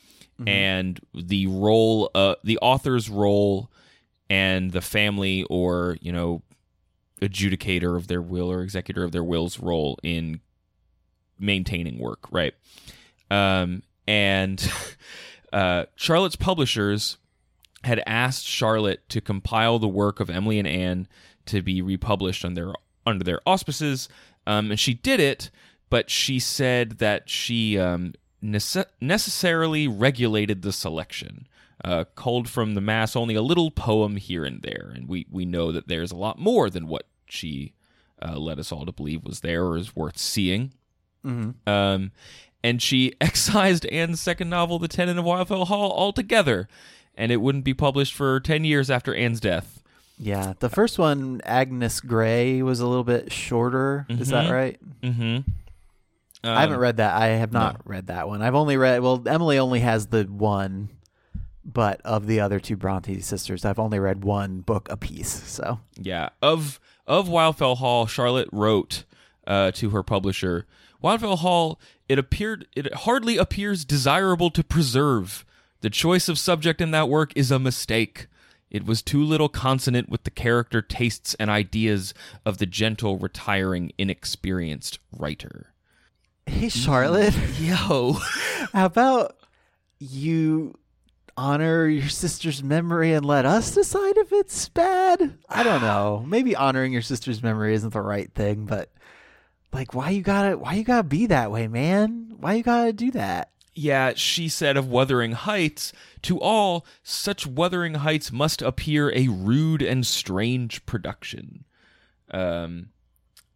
and 0.46 1.00
the 1.14 1.46
role, 1.46 2.10
uh, 2.14 2.36
the 2.44 2.58
author's 2.58 3.08
role, 3.10 3.70
and 4.30 4.72
the 4.72 4.80
family 4.80 5.44
or 5.44 5.96
you 6.00 6.12
know 6.12 6.42
adjudicator 7.20 7.96
of 7.96 8.06
their 8.06 8.22
will 8.22 8.50
or 8.50 8.62
executor 8.62 9.04
of 9.04 9.12
their 9.12 9.24
will's 9.24 9.58
role 9.58 9.98
in 10.02 10.40
maintaining 11.38 11.98
work, 11.98 12.30
right? 12.30 12.54
Um, 13.30 13.82
and 14.06 14.72
uh, 15.52 15.86
Charlotte's 15.96 16.36
publishers 16.36 17.18
had 17.84 18.02
asked 18.06 18.46
Charlotte 18.46 19.08
to 19.08 19.20
compile 19.20 19.78
the 19.78 19.88
work 19.88 20.20
of 20.20 20.30
Emily 20.30 20.58
and 20.58 20.68
Anne 20.68 21.08
to 21.46 21.62
be 21.62 21.80
republished 21.80 22.44
under 22.44 22.66
their, 22.66 22.74
under 23.06 23.24
their 23.24 23.40
auspices, 23.46 24.08
um, 24.46 24.70
and 24.70 24.80
she 24.80 24.94
did 24.94 25.20
it. 25.20 25.50
But 25.90 26.10
she 26.10 26.38
said 26.38 26.98
that 26.98 27.30
she 27.30 27.78
um, 27.78 28.12
nece- 28.42 28.86
necessarily 29.00 29.88
regulated 29.88 30.62
the 30.62 30.72
selection. 30.72 31.46
Uh, 31.84 32.02
culled 32.16 32.48
from 32.48 32.74
the 32.74 32.80
mass 32.80 33.14
only 33.14 33.36
a 33.36 33.42
little 33.42 33.70
poem 33.70 34.16
here 34.16 34.44
and 34.44 34.62
there, 34.62 34.90
and 34.96 35.08
we 35.08 35.26
we 35.30 35.44
know 35.44 35.70
that 35.70 35.86
there's 35.86 36.10
a 36.10 36.16
lot 36.16 36.36
more 36.36 36.68
than 36.68 36.88
what 36.88 37.06
she 37.28 37.72
uh, 38.20 38.36
led 38.36 38.58
us 38.58 38.72
all 38.72 38.84
to 38.84 38.90
believe 38.90 39.22
was 39.22 39.40
there 39.40 39.64
or 39.64 39.76
is 39.76 39.94
worth 39.94 40.18
seeing. 40.18 40.72
Um, 41.24 42.10
and 42.64 42.82
she 42.82 43.12
excised 43.20 43.86
Anne's 43.86 44.20
second 44.20 44.50
novel, 44.50 44.78
The 44.80 44.88
Tenant 44.88 45.18
of 45.20 45.24
Wildfell 45.24 45.66
Hall, 45.68 45.92
altogether, 45.92 46.68
and 47.14 47.30
it 47.30 47.36
wouldn't 47.36 47.64
be 47.64 47.74
published 47.74 48.14
for 48.14 48.40
10 48.40 48.64
years 48.64 48.90
after 48.90 49.14
Anne's 49.14 49.38
death. 49.40 49.80
Yeah, 50.18 50.54
the 50.58 50.68
first 50.68 50.98
one, 50.98 51.40
Agnes 51.44 52.00
Grey, 52.00 52.60
was 52.62 52.80
a 52.80 52.86
little 52.88 53.04
bit 53.04 53.32
shorter. 53.32 54.04
Is 54.08 54.30
that 54.30 54.46
Mhm. 54.46 54.50
right? 54.50 54.80
Mm-hmm. 55.02 55.50
I 56.44 56.60
haven't 56.60 56.78
read 56.78 56.98
that. 56.98 57.14
I 57.14 57.28
have 57.28 57.52
not 57.52 57.80
read 57.84 58.06
that 58.08 58.28
one. 58.28 58.42
I've 58.42 58.54
only 58.54 58.76
read. 58.76 59.00
Well, 59.02 59.22
Emily 59.26 59.58
only 59.58 59.80
has 59.80 60.06
the 60.06 60.24
one, 60.24 60.88
but 61.64 62.00
of 62.04 62.26
the 62.26 62.40
other 62.40 62.60
two 62.60 62.76
Bronte 62.76 63.20
sisters, 63.20 63.64
I've 63.64 63.78
only 63.78 63.98
read 63.98 64.24
one 64.24 64.60
book 64.60 64.88
apiece. 64.90 65.28
So 65.48 65.80
Yeah. 65.96 66.30
Of 66.40 66.80
of 67.06 67.28
Wildfell 67.28 67.78
Hall, 67.78 68.06
Charlotte 68.06 68.48
wrote 68.52 69.04
uh, 69.46 69.70
to 69.72 69.90
her 69.90 70.02
publisher, 70.02 70.66
Wildfell 71.02 71.38
Hall, 71.38 71.80
it 72.08 72.18
appeared 72.18 72.66
it 72.76 72.92
hardly 72.94 73.36
appears 73.36 73.84
desirable 73.84 74.50
to 74.50 74.62
preserve. 74.64 75.44
The 75.80 75.90
choice 75.90 76.28
of 76.28 76.38
subject 76.38 76.80
in 76.80 76.90
that 76.90 77.08
work 77.08 77.32
is 77.36 77.50
a 77.50 77.58
mistake. 77.58 78.26
It 78.70 78.84
was 78.84 79.00
too 79.00 79.22
little 79.24 79.48
consonant 79.48 80.08
with 80.10 80.24
the 80.24 80.30
character, 80.30 80.82
tastes, 80.82 81.34
and 81.34 81.48
ideas 81.48 82.12
of 82.44 82.58
the 82.58 82.66
gentle, 82.66 83.16
retiring, 83.16 83.92
inexperienced 83.96 84.98
writer. 85.16 85.72
Hey, 86.48 86.68
Charlotte, 86.68 87.34
Yo. 87.60 88.14
how 88.72 88.86
about 88.86 89.36
you 89.98 90.74
honor 91.36 91.86
your 91.86 92.08
sister's 92.08 92.62
memory 92.62 93.12
and 93.12 93.24
let 93.24 93.46
us 93.46 93.72
decide 93.74 94.16
if 94.16 94.32
it's 94.32 94.68
bad? 94.70 95.38
I 95.48 95.62
don't 95.62 95.82
know. 95.82 96.24
Maybe 96.26 96.56
honoring 96.56 96.92
your 96.92 97.02
sister's 97.02 97.42
memory 97.42 97.74
isn't 97.74 97.92
the 97.92 98.00
right 98.00 98.32
thing, 98.34 98.64
but 98.66 98.90
like, 99.72 99.94
why 99.94 100.10
you 100.10 100.22
gotta, 100.22 100.56
why 100.56 100.74
you 100.74 100.84
gotta 100.84 101.04
be 101.04 101.26
that 101.26 101.50
way, 101.50 101.68
man? 101.68 102.34
Why 102.38 102.54
you 102.54 102.62
gotta 102.62 102.92
do 102.92 103.10
that? 103.12 103.50
Yeah, 103.74 104.14
she 104.16 104.48
said 104.48 104.76
of 104.76 104.88
Wuthering 104.88 105.32
Heights, 105.32 105.92
to 106.22 106.40
all, 106.40 106.84
such 107.04 107.46
Wuthering 107.46 107.94
Heights 107.94 108.32
must 108.32 108.60
appear 108.60 109.12
a 109.14 109.28
rude 109.28 109.82
and 109.82 110.04
strange 110.04 110.84
production. 110.84 111.64
Um, 112.30 112.88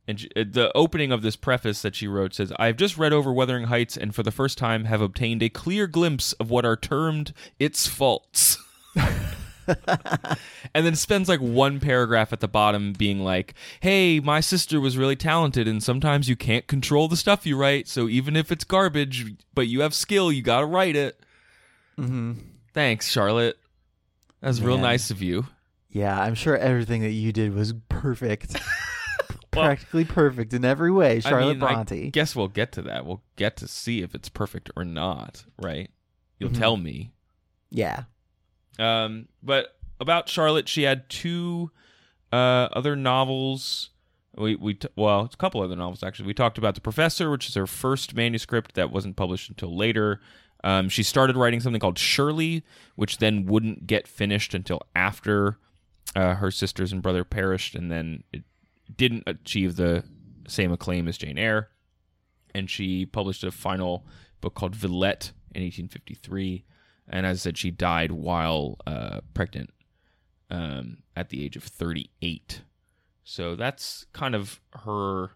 and 0.07 0.21
she- 0.21 0.31
uh, 0.37 0.45
the 0.51 0.73
opening 0.75 1.13
of 1.13 1.23
this 1.23 1.37
preface 1.37 1.83
that 1.83 1.95
she 1.95 2.09
wrote 2.09 2.35
says, 2.35 2.53
I 2.59 2.67
have 2.67 2.77
just 2.77 2.99
read 2.99 3.13
over 3.13 3.33
Wuthering 3.33 3.65
Heights 3.65 3.97
and 3.97 4.15
for 4.15 4.23
the 4.23 4.31
first 4.31 4.59
time 4.59 4.85
have 4.87 5.01
obtained 5.01 5.43
a 5.43 5.49
clear 5.49 5.87
glimpse 5.87 6.33
of 6.35 6.51
what 6.51 6.65
are 6.65 6.77
termed 6.77 7.33
its 7.59 7.87
faults. 7.87 8.59
and 9.67 10.85
then 10.87 10.97
spends 10.97 11.29
like 11.29 11.41
one 11.41 11.81
paragraph 11.81 12.33
at 12.33 12.41
the 12.41 12.49
bottom 12.49 12.93
being 12.93 13.21
like, 13.21 13.55
"Hey, 13.81 14.21
my 14.21 14.41
sister 14.41 14.81
was 14.81 14.99
really 14.99 15.17
talented, 15.17 15.69
and 15.69 15.83
sometimes 15.83 16.29
you 16.29 16.37
can't 16.37 16.67
control 16.67 17.09
the 17.09 17.17
stuff 17.17 17.47
you 17.47 17.57
write. 17.57 17.89
So 17.89 18.09
even 18.09 18.37
if 18.37 18.51
it's 18.51 18.65
garbage, 18.65 19.35
but 19.55 19.69
you 19.69 19.83
have 19.83 19.95
skill, 19.95 20.33
you 20.33 20.43
gotta 20.43 20.67
write 20.67 20.97
it." 20.97 21.21
Mm-hmm. 21.99 22.33
Thanks, 22.75 23.09
Charlotte. 23.09 23.57
That's 24.41 24.61
real 24.61 24.79
nice 24.79 25.11
of 25.11 25.23
you. 25.23 25.47
Yeah, 25.91 26.21
I'm 26.21 26.35
sure 26.35 26.57
everything 26.57 27.03
that 27.03 27.11
you 27.11 27.33
did 27.33 27.55
was 27.55 27.75
perfect. 27.89 28.57
practically 29.53 30.05
perfect 30.05 30.53
in 30.55 30.65
every 30.65 30.91
way. 30.91 31.21
Charlotte 31.21 31.51
I 31.51 31.55
mean, 31.55 31.63
I 31.63 31.73
Bronte. 31.75 32.11
guess 32.11 32.35
we'll 32.35 32.49
get 32.49 32.73
to 32.73 32.83
that. 32.83 33.07
We'll 33.07 33.23
get 33.37 33.57
to 33.59 33.69
see 33.69 34.03
if 34.03 34.15
it's 34.15 34.29
perfect 34.29 34.71
or 34.77 34.85
not, 34.85 35.45
right? 35.61 35.91
You'll 36.39 36.51
Mhm. 36.51 36.59
tell 36.59 36.77
me. 36.77 37.13
yeah. 37.71 38.05
Um, 38.79 39.29
but 39.43 39.77
about 40.01 40.29
Charlotte, 40.29 40.69
she 40.69 40.83
had 40.85 41.09
two 41.09 41.71
uh, 42.33 42.69
other 42.73 42.97
novels. 42.97 43.91
We 44.35 44.57
we 44.57 44.73
t- 44.75 44.89
well, 44.97 45.27
it's 45.27 45.35
a 45.35 45.39
couple 45.39 45.61
other 45.61 45.77
novels 45.77 46.03
actually. 46.03 46.27
We 46.27 46.33
talked 46.35 46.57
about 46.57 46.75
the 46.75 46.81
Professor, 46.81 47.31
which 47.31 47.47
is 47.49 47.55
her 47.55 47.67
first 47.67 48.15
manuscript 48.15 48.75
that 48.77 48.91
wasn't 48.91 49.17
published 49.17 49.51
until 49.51 49.77
later. 49.77 50.21
Um, 50.65 50.89
she 50.89 51.03
started 51.03 51.37
writing 51.37 51.61
something 51.61 51.81
called 51.81 51.99
Shirley, 51.99 52.65
which 52.97 53.19
then 53.19 53.45
wouldn't 53.45 53.87
get 53.87 54.09
finished 54.09 54.55
until 54.55 54.81
after 54.97 55.59
uh, 56.17 56.37
her 56.37 56.51
sisters 56.51 56.93
and 56.93 57.03
brother 57.03 57.25
perished, 57.25 57.75
and 57.75 57.91
then 57.93 58.23
it 58.33 58.45
didn't 58.97 59.25
achieve 59.27 59.77
the 59.77 60.05
same 60.47 60.73
acclaim 60.73 61.09
as 61.09 61.19
Jane 61.19 61.39
Eyre. 61.39 61.69
And 62.55 62.69
she 62.69 63.07
published 63.07 63.45
a 63.45 63.51
final 63.51 64.07
book 64.41 64.55
called 64.55 64.75
Villette 64.75 65.33
in 65.55 65.63
1853. 65.63 66.65
And 67.09 67.27
as 67.27 67.39
I 67.39 67.41
said, 67.41 67.59
she 67.59 67.71
died 67.71 68.13
while 68.13 68.79
uh, 68.87 69.21
pregnant 69.35 69.71
um, 70.51 70.99
at 71.17 71.31
the 71.31 71.45
age 71.45 71.57
of 71.57 71.65
38. 71.65 72.63
So 73.25 73.55
that's 73.57 74.07
kind 74.13 74.35
of 74.35 74.61
her 74.85 75.33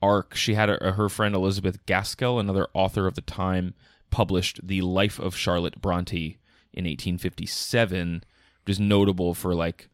arc. 0.00 0.34
She 0.34 0.54
had 0.54 0.68
a, 0.68 0.92
her 0.92 1.08
friend 1.08 1.34
Elizabeth 1.34 1.84
Gaskell, 1.86 2.40
another 2.40 2.66
author 2.74 3.06
of 3.06 3.14
the 3.14 3.20
time, 3.22 3.74
published 4.10 4.60
The 4.66 4.82
Life 4.82 5.18
of 5.18 5.36
Charlotte 5.36 5.80
Bronte 5.80 6.38
in 6.72 6.84
1857, 6.84 8.24
which 8.64 8.72
is 8.72 8.80
notable 8.80 9.34
for 9.34 9.54
like 9.54 9.88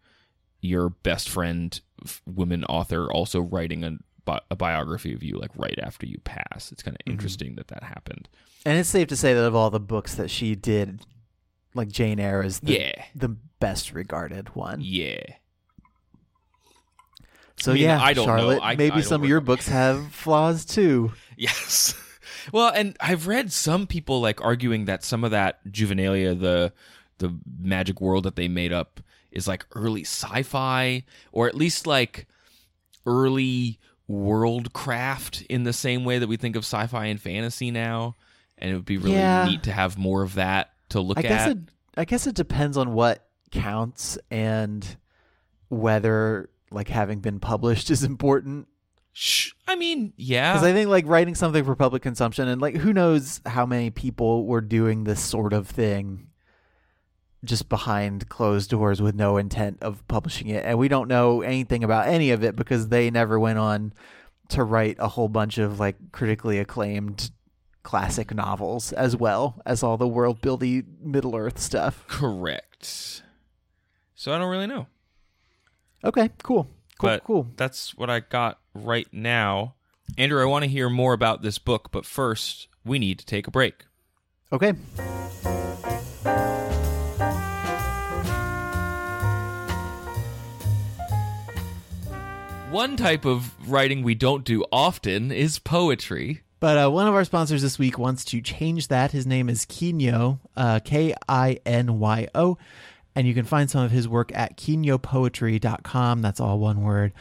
your 0.61 0.88
best 0.88 1.28
friend, 1.28 1.80
woman 2.26 2.64
author, 2.64 3.11
also 3.11 3.40
writing 3.40 3.85
a, 3.85 3.99
bi- 4.25 4.40
a 4.50 4.57
biography 4.57 5.12
of 5.12 5.23
you 5.23 5.37
like 5.38 5.50
right 5.57 5.78
after 5.83 6.07
you 6.07 6.19
pass. 6.25 6.71
It's 6.73 6.83
kind 6.83 6.97
of 6.97 7.00
mm-hmm. 7.05 7.12
interesting 7.12 7.55
that 7.57 7.69
that 7.69 7.83
happened. 7.83 8.28
And 8.64 8.78
it's 8.78 8.88
safe 8.88 9.09
to 9.09 9.17
say 9.17 9.35
that 9.35 9.45
of 9.45 9.55
all 9.55 9.71
the 9.71 9.81
books 9.81 10.14
that 10.17 10.31
she 10.31 10.55
did, 10.55 11.00
like 11.75 11.88
Jane 11.88 12.21
Eyre 12.21 12.43
is 12.43 12.61
the, 12.61 12.81
Yeah. 12.81 13.05
the 13.14 13.28
best 13.28 13.93
regarded 13.93 14.55
one. 14.55 14.81
Yeah. 14.83 15.21
So 17.61 17.73
I 17.73 17.75
mean, 17.75 17.85
yeah, 17.85 18.00
I 18.00 18.12
don't 18.12 18.26
know. 18.26 18.37
Charlotte, 18.37 18.61
I- 18.62 18.76
maybe 18.76 18.97
I 18.97 19.00
some 19.00 19.23
of 19.23 19.28
your 19.28 19.40
books 19.40 19.69
have 19.69 20.12
flaws 20.12 20.64
too. 20.64 21.12
Yes. 21.40 21.95
Well, 22.52 22.73
and 22.75 22.97
I've 22.99 23.28
read 23.28 23.52
some 23.52 23.87
people 23.87 24.21
like 24.21 24.40
arguing 24.43 24.87
that 24.87 25.05
some 25.05 25.23
of 25.23 25.31
that 25.31 25.64
juvenilia, 25.67 26.38
the 26.38 26.73
the 27.19 27.38
magic 27.61 28.00
world 28.00 28.25
that 28.25 28.35
they 28.35 28.49
made 28.49 28.73
up, 28.73 29.00
is 29.32 29.47
like 29.49 29.66
early 29.75 30.02
sci-fi, 30.02 31.04
or 31.32 31.49
at 31.49 31.54
least 31.54 31.87
like 31.87 32.26
early 33.06 33.78
worldcraft 34.11 35.44
in 35.49 35.64
the 35.64 35.73
same 35.73 36.04
way 36.04 36.18
that 36.18 36.26
we 36.28 36.37
think 36.37 36.56
of 36.56 36.64
sci-fi 36.64 37.06
and 37.06 37.20
fantasy 37.20 37.70
now. 37.70 38.16
And 38.56 38.70
it 38.70 38.75
would 38.75 38.85
be 38.85 38.97
really 38.99 39.12
Yeah. 39.16 39.44
neat 39.47 39.62
to 39.64 39.73
have 39.73 39.99
more 39.99 40.23
of 40.23 40.35
that 40.35 40.73
to 40.90 41.00
look 41.00 41.18
I 41.18 41.23
guess 41.23 41.42
at. 41.42 41.50
it 41.52 41.58
I 41.97 42.04
guess 42.04 42.26
it 42.26 42.35
depends 42.35 42.76
on 42.76 42.92
what 42.92 43.26
counts 43.50 44.18
and 44.30 44.87
whether 45.68 46.49
like 46.70 46.88
having 46.88 47.20
been 47.20 47.40
published 47.40 47.90
is 47.90 48.04
important. 48.04 48.68
Shh. 49.12 49.50
I 49.66 49.75
mean, 49.75 50.12
yeah. 50.16 50.52
Because 50.54 50.66
I 50.68 50.73
think 50.73 50.88
like 50.88 51.06
writing 51.06 51.35
something 51.35 51.64
for 51.64 51.75
public 51.75 52.02
consumption 52.02 52.47
and 52.49 52.61
like 52.61 52.76
who 52.76 52.92
knows 52.92 53.40
how 53.47 53.66
many 53.66 53.90
people 53.90 54.47
were 54.47 54.61
doing 54.61 55.04
this 55.04 55.20
sort 55.20 55.52
of 55.52 55.66
thing 55.66 56.28
just 57.45 57.68
behind 57.68 58.28
closed 58.28 58.71
doors 58.71 59.00
with 59.00 59.14
no 59.14 59.37
intent 59.37 59.78
of 59.83 60.07
publishing 60.09 60.49
it. 60.49 60.64
And 60.64 60.78
we 60.78 60.88
don't 60.88 61.09
know 61.09 61.40
anything 61.42 61.85
about 61.85 62.09
any 62.09 62.30
of 62.30 62.42
it 62.42 62.57
because 62.57 62.88
they 62.88 63.11
never 63.11 63.38
went 63.38 63.59
on 63.59 63.92
to 64.49 64.64
write 64.64 64.97
a 64.99 65.09
whole 65.09 65.28
bunch 65.28 65.59
of 65.59 65.78
like 65.78 65.97
critically 66.12 66.59
acclaimed 66.59 67.30
classic 67.85 68.35
novels 68.35 68.92
as 68.92 69.16
well 69.16 69.62
as 69.64 69.83
all 69.83 69.97
the 69.97 70.09
world 70.09 70.40
building 70.40 70.85
Middle 71.00 71.37
Earth 71.37 71.59
stuff. 71.59 72.04
Correct. 72.09 73.23
So 74.14 74.33
I 74.33 74.38
don't 74.38 74.50
really 74.50 74.66
know. 74.66 74.87
Okay, 76.04 76.30
cool. 76.42 76.64
Cool, 76.99 77.11
But- 77.11 77.25
cool. 77.25 77.49
That's 77.57 77.97
what 77.97 78.11
I 78.11 78.21
got 78.21 78.59
right 78.75 79.07
now. 79.12 79.75
Andrew, 80.16 80.42
I 80.42 80.47
want 80.47 80.64
to 80.64 80.68
hear 80.71 80.88
more 80.88 81.12
about 81.12 81.42
this 81.42 81.59
book, 81.59 81.90
but 81.92 82.04
first, 82.04 82.66
we 82.85 82.99
need 82.99 83.18
to 83.21 83.26
take 83.26 83.47
a 83.47 83.50
break. 83.50 83.85
Okay. 84.52 84.73
One 92.70 92.98
type 92.98 93.25
of 93.25 93.54
writing 93.66 94.02
we 94.02 94.14
don't 94.14 94.44
do 94.44 94.62
often 94.70 95.32
is 95.32 95.58
poetry. 95.58 96.42
But 96.60 96.76
uh, 96.76 96.90
one 96.90 97.08
of 97.08 97.14
our 97.14 97.25
sponsors 97.25 97.62
this 97.62 97.78
week 97.78 97.98
wants 97.98 98.26
to 98.26 98.42
change 98.42 98.88
that. 98.88 99.10
His 99.10 99.26
name 99.26 99.48
is 99.48 99.64
Kinyo, 99.64 100.38
uh, 100.54 100.80
K 100.84 101.14
I 101.26 101.60
N 101.64 101.98
Y 101.98 102.28
O. 102.34 102.58
And 103.14 103.26
you 103.26 103.32
can 103.32 103.46
find 103.46 103.70
some 103.70 103.84
of 103.84 103.90
his 103.90 104.06
work 104.06 104.30
at 104.34 104.58
kinyopoetry.com. 104.58 106.20
That's 106.20 106.40
all 106.40 106.58
one 106.58 106.82
word. 106.82 107.14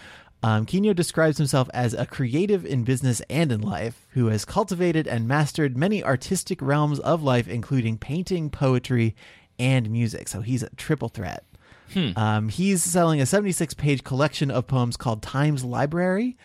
Um, 0.43 0.65
Kinyo 0.65 0.93
describes 0.93 1.37
himself 1.37 1.69
as 1.73 1.93
a 1.93 2.05
creative 2.05 2.65
in 2.65 2.83
business 2.83 3.21
and 3.29 3.49
in 3.49 3.61
life 3.61 4.05
who 4.09 4.27
has 4.27 4.43
cultivated 4.43 5.07
and 5.07 5.29
mastered 5.29 5.77
many 5.77 6.03
artistic 6.03 6.61
realms 6.61 6.99
of 6.99 7.23
life, 7.23 7.47
including 7.47 7.97
painting, 7.97 8.49
poetry, 8.49 9.15
and 9.57 9.89
music. 9.89 10.27
So 10.27 10.41
he's 10.41 10.61
a 10.61 10.69
triple 10.71 11.07
threat. 11.07 11.45
Um, 12.15 12.49
he's 12.49 12.83
selling 12.83 13.21
a 13.21 13.25
76 13.25 13.73
page 13.73 14.03
collection 14.03 14.51
of 14.51 14.67
poems 14.67 14.97
called 14.97 15.21
Times 15.21 15.63
Library. 15.63 16.37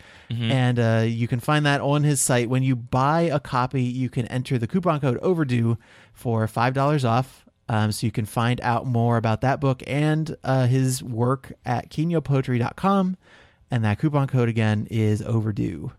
And 0.51 0.79
uh, 0.79 1.03
you 1.07 1.27
can 1.27 1.39
find 1.39 1.65
that 1.65 1.79
on 1.81 2.03
his 2.03 2.19
site. 2.19 2.49
When 2.49 2.63
you 2.63 2.75
buy 2.75 3.21
a 3.21 3.39
copy, 3.39 3.83
you 3.83 4.09
can 4.09 4.25
enter 4.27 4.57
the 4.57 4.65
coupon 4.67 4.99
code 4.99 5.19
overdue 5.19 5.77
for 6.11 6.47
$5 6.47 7.07
off. 7.07 7.45
Um, 7.69 7.91
so 7.91 8.05
you 8.07 8.11
can 8.11 8.25
find 8.25 8.59
out 8.61 8.85
more 8.85 9.17
about 9.17 9.41
that 9.41 9.61
book 9.61 9.83
and 9.87 10.35
uh, 10.43 10.65
his 10.67 11.03
work 11.03 11.53
at 11.65 11.89
kinyopoetry.com. 11.89 13.17
And 13.71 13.83
that 13.85 13.99
coupon 13.99 14.27
code 14.27 14.49
again 14.49 14.87
is 14.89 15.21
overdue. 15.21 15.91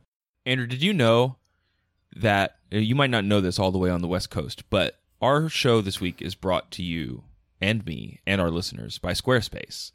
Andrew, 0.45 0.67
did 0.67 0.83
you 0.83 0.93
know 0.93 1.37
that 2.17 2.57
uh, 2.73 2.79
you 2.79 2.95
might 2.95 3.11
not 3.11 3.25
know 3.25 3.41
this 3.41 3.59
all 3.59 3.73
the 3.73 3.79
way 3.79 3.91
on 3.91 4.03
the 4.03 4.09
West 4.09 4.31
Coast, 4.31 4.69
but 4.69 4.99
our 5.23 5.49
show 5.49 5.81
this 5.81 6.01
week 6.01 6.21
is 6.21 6.35
brought 6.35 6.71
to 6.73 6.83
you 6.83 7.23
and 7.64 7.85
me 7.87 8.21
and 8.26 8.40
our 8.40 8.50
listeners 8.50 8.99
by 8.99 9.12
Squarespace, 9.12 9.92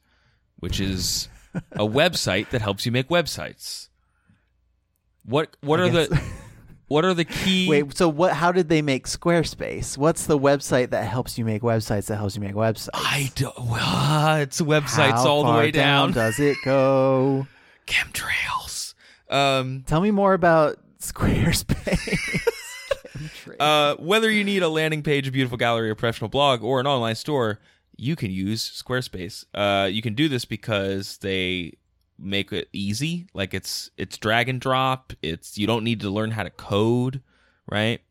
which 0.57 0.79
is 0.79 1.29
a 1.73 1.79
website 2.01 2.49
that 2.49 2.61
helps 2.61 2.85
you 2.85 2.91
make 2.91 3.09
websites. 3.09 3.89
What 5.25 5.55
what 5.61 5.79
I 5.79 5.83
are 5.83 5.89
guess- 5.89 6.09
the 6.09 6.21
what 6.87 7.05
are 7.05 7.13
the 7.13 7.25
key 7.25 7.69
Wait, 7.69 7.95
so 7.95 8.09
what? 8.09 8.33
How 8.33 8.51
did 8.51 8.67
they 8.69 8.81
make 8.81 9.05
Squarespace? 9.05 9.97
What's 9.97 10.25
the 10.25 10.39
website 10.39 10.89
that 10.89 11.03
helps 11.05 11.37
you 11.37 11.45
make 11.45 11.61
websites 11.61 12.07
that 12.07 12.17
helps 12.17 12.35
you 12.35 12.41
make 12.41 12.55
websites? 12.55 12.89
I 12.95 13.31
don't 13.35 13.55
well, 13.67 14.37
it's 14.41 14.59
websites 14.61 15.11
How 15.23 15.27
all 15.27 15.43
the 15.51 15.57
way 15.59 15.71
down. 15.71 16.11
does 16.13 16.39
it 16.39 16.57
go? 16.65 17.45
Chemtrails. 17.87 18.95
Um 19.29 19.83
Tell 19.85 20.01
me 20.01 20.11
more 20.11 20.33
about 20.33 20.77
Squarespace. 20.99 22.28
Uh, 23.59 23.95
whether 23.97 24.31
you 24.31 24.43
need 24.43 24.63
a 24.63 24.69
landing 24.69 25.03
page, 25.03 25.27
a 25.27 25.31
beautiful 25.31 25.57
gallery, 25.57 25.89
a 25.89 25.95
professional 25.95 26.29
blog, 26.29 26.63
or 26.63 26.79
an 26.79 26.87
online 26.87 27.15
store, 27.15 27.59
you 27.97 28.15
can 28.15 28.31
use 28.31 28.81
Squarespace. 28.81 29.43
Uh, 29.53 29.87
you 29.87 30.01
can 30.01 30.13
do 30.13 30.29
this 30.29 30.45
because 30.45 31.17
they 31.17 31.73
make 32.17 32.51
it 32.53 32.69
easy. 32.73 33.27
Like 33.33 33.53
it's 33.53 33.89
it's 33.97 34.17
drag 34.17 34.47
and 34.49 34.61
drop. 34.61 35.13
It's 35.21 35.57
you 35.57 35.67
don't 35.67 35.83
need 35.83 35.99
to 36.01 36.09
learn 36.09 36.31
how 36.31 36.43
to 36.43 36.49
code, 36.49 37.21
right? 37.67 38.01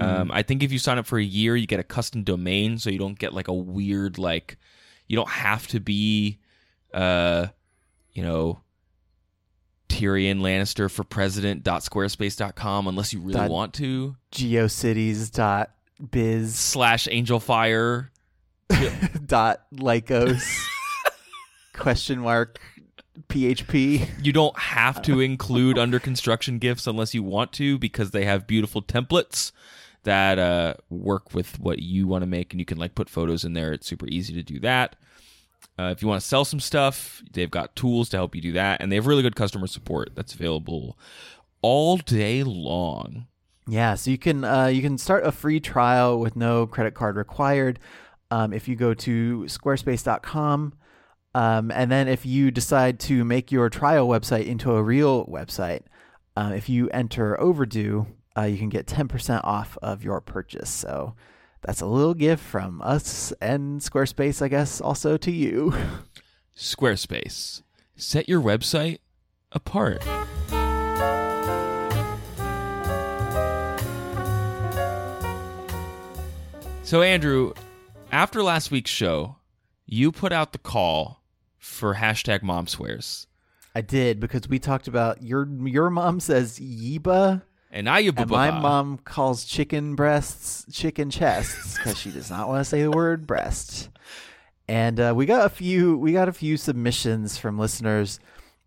Um, 0.00 0.30
I 0.32 0.42
think 0.42 0.62
if 0.62 0.72
you 0.72 0.78
sign 0.78 0.98
up 0.98 1.06
for 1.06 1.18
a 1.18 1.24
year, 1.24 1.56
you 1.56 1.66
get 1.66 1.80
a 1.80 1.84
custom 1.84 2.22
domain, 2.22 2.78
so 2.78 2.90
you 2.90 2.98
don't 2.98 3.18
get 3.18 3.32
like 3.32 3.48
a 3.48 3.54
weird 3.54 4.18
like 4.18 4.58
you 5.06 5.16
don't 5.16 5.30
have 5.30 5.66
to 5.68 5.80
be, 5.80 6.38
uh, 6.92 7.46
you 8.12 8.22
know. 8.22 8.60
Tyrion 9.90 10.40
Lannister 10.40 10.90
for 10.90 11.04
president.squarespace.com 11.04 12.86
unless 12.86 13.12
you 13.12 13.20
really 13.20 13.34
Dot- 13.34 13.50
want 13.50 13.74
to. 13.74 14.16
geocities.biz 14.32 16.54
slash 16.54 17.08
angel 17.10 17.40
fire 17.40 18.10
dot 19.26 19.66
lycos. 19.74 20.42
Question 21.74 22.20
mark. 22.20 22.58
Php 23.28 24.08
you 24.24 24.32
don't 24.32 24.58
have 24.58 25.02
to 25.02 25.20
include 25.20 25.78
under 25.78 26.00
construction 26.00 26.58
gifts 26.58 26.86
unless 26.86 27.12
you 27.14 27.22
want 27.22 27.52
to 27.52 27.78
because 27.78 28.12
they 28.12 28.24
have 28.24 28.46
beautiful 28.46 28.80
templates 28.82 29.52
that 30.04 30.38
uh, 30.38 30.72
work 30.88 31.34
with 31.34 31.60
what 31.60 31.80
you 31.80 32.06
want 32.06 32.22
to 32.22 32.26
make 32.26 32.52
and 32.52 32.60
you 32.60 32.64
can 32.64 32.78
like 32.78 32.94
put 32.94 33.10
photos 33.10 33.44
in 33.44 33.52
there. 33.52 33.72
It's 33.72 33.86
super 33.86 34.06
easy 34.08 34.32
to 34.34 34.42
do 34.42 34.58
that 34.60 34.96
uh, 35.80 35.90
if 35.90 36.02
you 36.02 36.08
want 36.08 36.20
to 36.20 36.26
sell 36.26 36.44
some 36.44 36.60
stuff 36.60 37.22
they've 37.32 37.50
got 37.50 37.74
tools 37.74 38.08
to 38.08 38.16
help 38.16 38.34
you 38.34 38.40
do 38.42 38.52
that 38.52 38.80
and 38.80 38.90
they 38.90 38.96
have 38.96 39.06
really 39.06 39.22
good 39.22 39.36
customer 39.36 39.66
support 39.66 40.10
that's 40.14 40.34
available 40.34 40.98
all 41.62 41.96
day 41.96 42.42
long 42.42 43.26
yeah 43.66 43.94
so 43.94 44.10
you 44.10 44.18
can 44.18 44.44
uh, 44.44 44.66
you 44.66 44.82
can 44.82 44.98
start 44.98 45.24
a 45.26 45.32
free 45.32 45.60
trial 45.60 46.18
with 46.20 46.36
no 46.36 46.66
credit 46.66 46.94
card 46.94 47.16
required 47.16 47.78
um, 48.30 48.52
if 48.52 48.68
you 48.68 48.76
go 48.76 48.94
to 48.94 49.44
squarespace.com 49.48 50.74
Um, 51.34 51.70
and 51.70 51.90
then 51.90 52.08
if 52.08 52.26
you 52.26 52.50
decide 52.50 52.98
to 53.00 53.24
make 53.24 53.52
your 53.52 53.70
trial 53.70 54.08
website 54.08 54.46
into 54.46 54.72
a 54.72 54.82
real 54.82 55.26
website, 55.26 55.82
uh, 56.36 56.52
if 56.54 56.68
you 56.68 56.88
enter 56.90 57.40
overdue, 57.40 58.06
uh, 58.36 58.42
you 58.42 58.58
can 58.58 58.68
get 58.68 58.86
10% 58.86 59.40
off 59.44 59.78
of 59.82 60.02
your 60.02 60.20
purchase. 60.20 60.70
So 60.70 61.14
that's 61.62 61.80
a 61.80 61.86
little 61.86 62.14
gift 62.14 62.42
from 62.42 62.80
us 62.82 63.32
and 63.40 63.80
Squarespace, 63.80 64.40
I 64.42 64.48
guess, 64.48 64.80
also 64.80 65.16
to 65.18 65.30
you. 65.30 65.74
Squarespace. 66.56 67.62
Set 67.96 68.28
your 68.28 68.40
website 68.40 68.98
apart. 69.52 70.02
So, 76.82 77.02
Andrew, 77.02 77.52
after 78.10 78.42
last 78.42 78.70
week's 78.70 78.90
show, 78.90 79.36
you 79.86 80.10
put 80.10 80.32
out 80.32 80.52
the 80.52 80.58
call 80.58 81.22
for 81.56 81.94
hashtag 81.94 82.42
mom 82.42 82.66
swears. 82.66 83.26
I 83.74 83.80
did 83.82 84.18
because 84.18 84.48
we 84.48 84.58
talked 84.58 84.88
about 84.88 85.22
your 85.22 85.48
your 85.64 85.90
mom 85.90 86.18
says 86.18 86.58
yiba 86.58 87.42
And 87.72 87.86
you 88.02 88.12
and 88.16 88.28
my 88.30 88.50
mom 88.50 88.98
calls 88.98 89.44
chicken 89.44 89.94
breasts 89.94 90.66
chicken 90.72 91.08
chests 91.10 91.76
because 91.76 91.98
she 91.98 92.10
does 92.10 92.30
not 92.30 92.48
want 92.48 92.60
to 92.60 92.64
say 92.64 92.82
the 92.82 92.90
word 92.90 93.26
breast. 93.26 93.88
And 94.66 94.98
uh, 95.00 95.12
we 95.16 95.26
got 95.26 95.46
a 95.46 95.48
few 95.48 95.96
we 95.96 96.12
got 96.12 96.28
a 96.28 96.32
few 96.32 96.56
submissions 96.56 97.38
from 97.38 97.58
listeners 97.58 98.18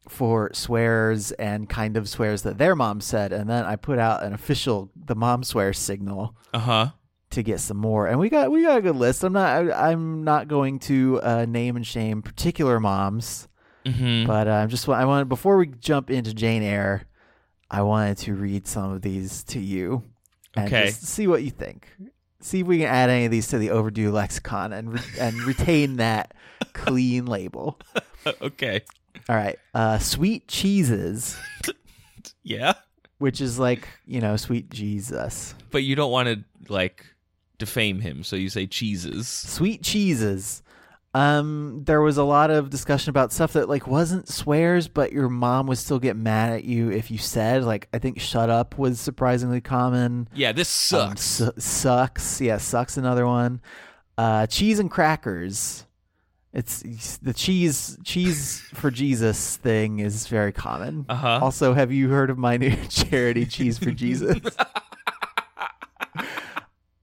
for 0.10 0.52
swears 0.54 1.32
and 1.34 1.70
kind 1.70 1.96
of 1.96 2.10
swears 2.10 2.42
that 2.44 2.58
their 2.58 2.76
mom 2.76 3.00
said, 3.00 3.32
and 3.32 3.50
then 3.50 3.64
I 3.66 3.78
put 3.78 4.00
out 4.00 4.24
an 4.24 4.34
official 4.34 4.90
the 4.96 5.16
mom 5.16 5.44
swear 5.44 5.72
signal 5.74 6.36
Uh 6.54 6.60
huh. 6.60 6.88
to 7.32 7.44
get 7.44 7.60
some 7.62 7.78
more. 7.78 8.08
And 8.08 8.20
we 8.20 8.30
got 8.30 8.52
we 8.52 8.64
got 8.64 8.78
a 8.78 8.82
good 8.82 8.96
list. 8.98 9.24
I'm 9.24 9.34
not 9.34 9.70
I, 9.72 9.92
I'm 9.92 10.24
not 10.24 10.48
going 10.48 10.80
to 10.80 11.22
uh, 11.24 11.46
name 11.46 11.76
and 11.76 11.88
shame 11.88 12.22
particular 12.22 12.80
moms. 12.80 13.48
Mm-hmm. 13.86 14.28
But 14.28 14.48
uh, 14.48 14.52
I'm 14.52 14.70
just 14.70 14.88
I 14.90 15.04
want 15.06 15.28
before 15.30 15.58
we 15.58 15.68
jump 15.68 16.10
into 16.10 16.34
Jane 16.34 16.64
Eyre, 16.64 17.06
I 17.74 17.82
wanted 17.82 18.18
to 18.20 18.36
read 18.36 18.68
some 18.68 18.92
of 18.92 19.02
these 19.02 19.44
to 19.46 19.60
you 19.60 20.04
and 20.56 20.68
Okay. 20.68 20.86
just 20.88 21.04
see 21.06 21.28
what 21.28 21.44
you 21.44 21.50
think. 21.50 21.88
See 22.40 22.60
if 22.60 22.68
we 22.68 22.78
can 22.78 22.88
add 22.88 23.10
any 23.10 23.26
of 23.26 23.32
these 23.32 23.48
to 23.48 23.58
the 23.58 23.72
overdue 23.72 24.12
lexicon 24.12 24.72
and 24.74 24.94
re- 24.94 25.02
and 25.20 25.36
retain 25.44 25.96
that 25.98 26.34
clean 26.74 27.26
label. 27.26 27.80
okay. 28.42 28.82
All 29.30 29.36
right, 29.36 29.58
uh, 29.74 29.98
sweet 30.00 30.48
cheeses, 30.48 31.38
Yeah. 32.44 32.74
which 33.20 33.40
is 33.42 33.60
like 33.60 33.88
you 34.06 34.20
know 34.22 34.36
sweet 34.38 34.70
Jesus. 34.70 35.54
But 35.72 35.84
you 35.84 35.96
don't 35.96 36.12
want 36.12 36.28
to, 36.30 36.44
like, 36.72 37.06
defame 37.60 38.00
him, 38.02 38.24
so 38.24 38.36
you 38.36 38.50
say 38.50 38.66
cheeses. 38.68 39.28
Sweet 39.28 39.82
cheeses. 39.84 40.63
Um, 41.16 41.84
there 41.86 42.02
was 42.02 42.18
a 42.18 42.24
lot 42.24 42.50
of 42.50 42.72
discussion 42.72 43.12
about 43.12 43.32
stuff 43.32 43.54
that 43.54 43.70
like 43.70 43.86
wasn't 43.86 44.28
swears, 44.28 44.88
but 44.88 45.12
your 45.12 45.30
mom 45.30 45.68
would 45.68 45.78
still 45.78 46.00
get 46.00 46.16
mad 46.16 46.52
at 46.54 46.64
you 46.64 46.90
if 46.90 47.12
you 47.12 47.20
said 47.20 47.64
like 47.64 47.88
I 47.94 48.00
think 48.00 48.20
"shut 48.20 48.50
up" 48.50 48.78
was 48.80 49.00
surprisingly 49.00 49.62
common. 49.62 50.28
Yeah, 50.34 50.52
this 50.54 50.92
Um, 50.92 51.10
sucks. 51.16 51.22
su- 51.22 51.52
sucks. 51.60 52.42
Yeah, 52.42 52.58
sucks. 52.58 52.98
Another 52.98 53.28
one. 53.28 53.62
Uh, 54.18 54.48
cheese 54.48 54.80
and 54.80 54.90
crackers. 54.90 55.86
It's 56.52 57.18
the 57.18 57.34
cheese 57.34 57.98
cheese 58.04 58.62
for 58.74 58.92
Jesus 58.92 59.58
thing 59.58 60.00
is 60.00 60.28
very 60.28 60.52
common. 60.52 61.06
Uh 61.10 61.16
huh. 61.16 61.40
Also, 61.42 61.74
have 61.74 61.92
you 61.92 62.10
heard 62.10 62.30
of 62.30 62.38
my 62.38 62.58
new 62.58 62.76
charity, 62.90 63.46
Cheese 63.46 63.78
for 63.80 63.92
Jesus? 63.92 64.40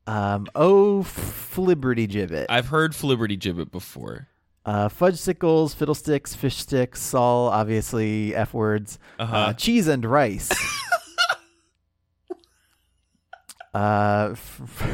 um, 0.06 0.46
oh, 0.54 1.02
Flibberty 1.04 2.08
Gibbet. 2.08 2.46
I've 2.48 2.68
heard 2.68 2.92
Fliberty 2.92 3.38
Gibbet 3.38 3.70
before. 3.70 4.28
Uh, 4.64 4.88
fudge 4.88 5.16
sickles, 5.16 5.72
fiddlesticks, 5.74 6.34
fish 6.34 6.56
sticks, 6.56 7.14
all 7.14 7.48
obviously 7.48 8.34
F 8.34 8.52
words. 8.52 8.98
Uh-huh. 9.18 9.36
Uh, 9.36 9.52
cheese 9.54 9.88
and 9.88 10.04
rice. 10.04 10.50
uh, 13.74 14.34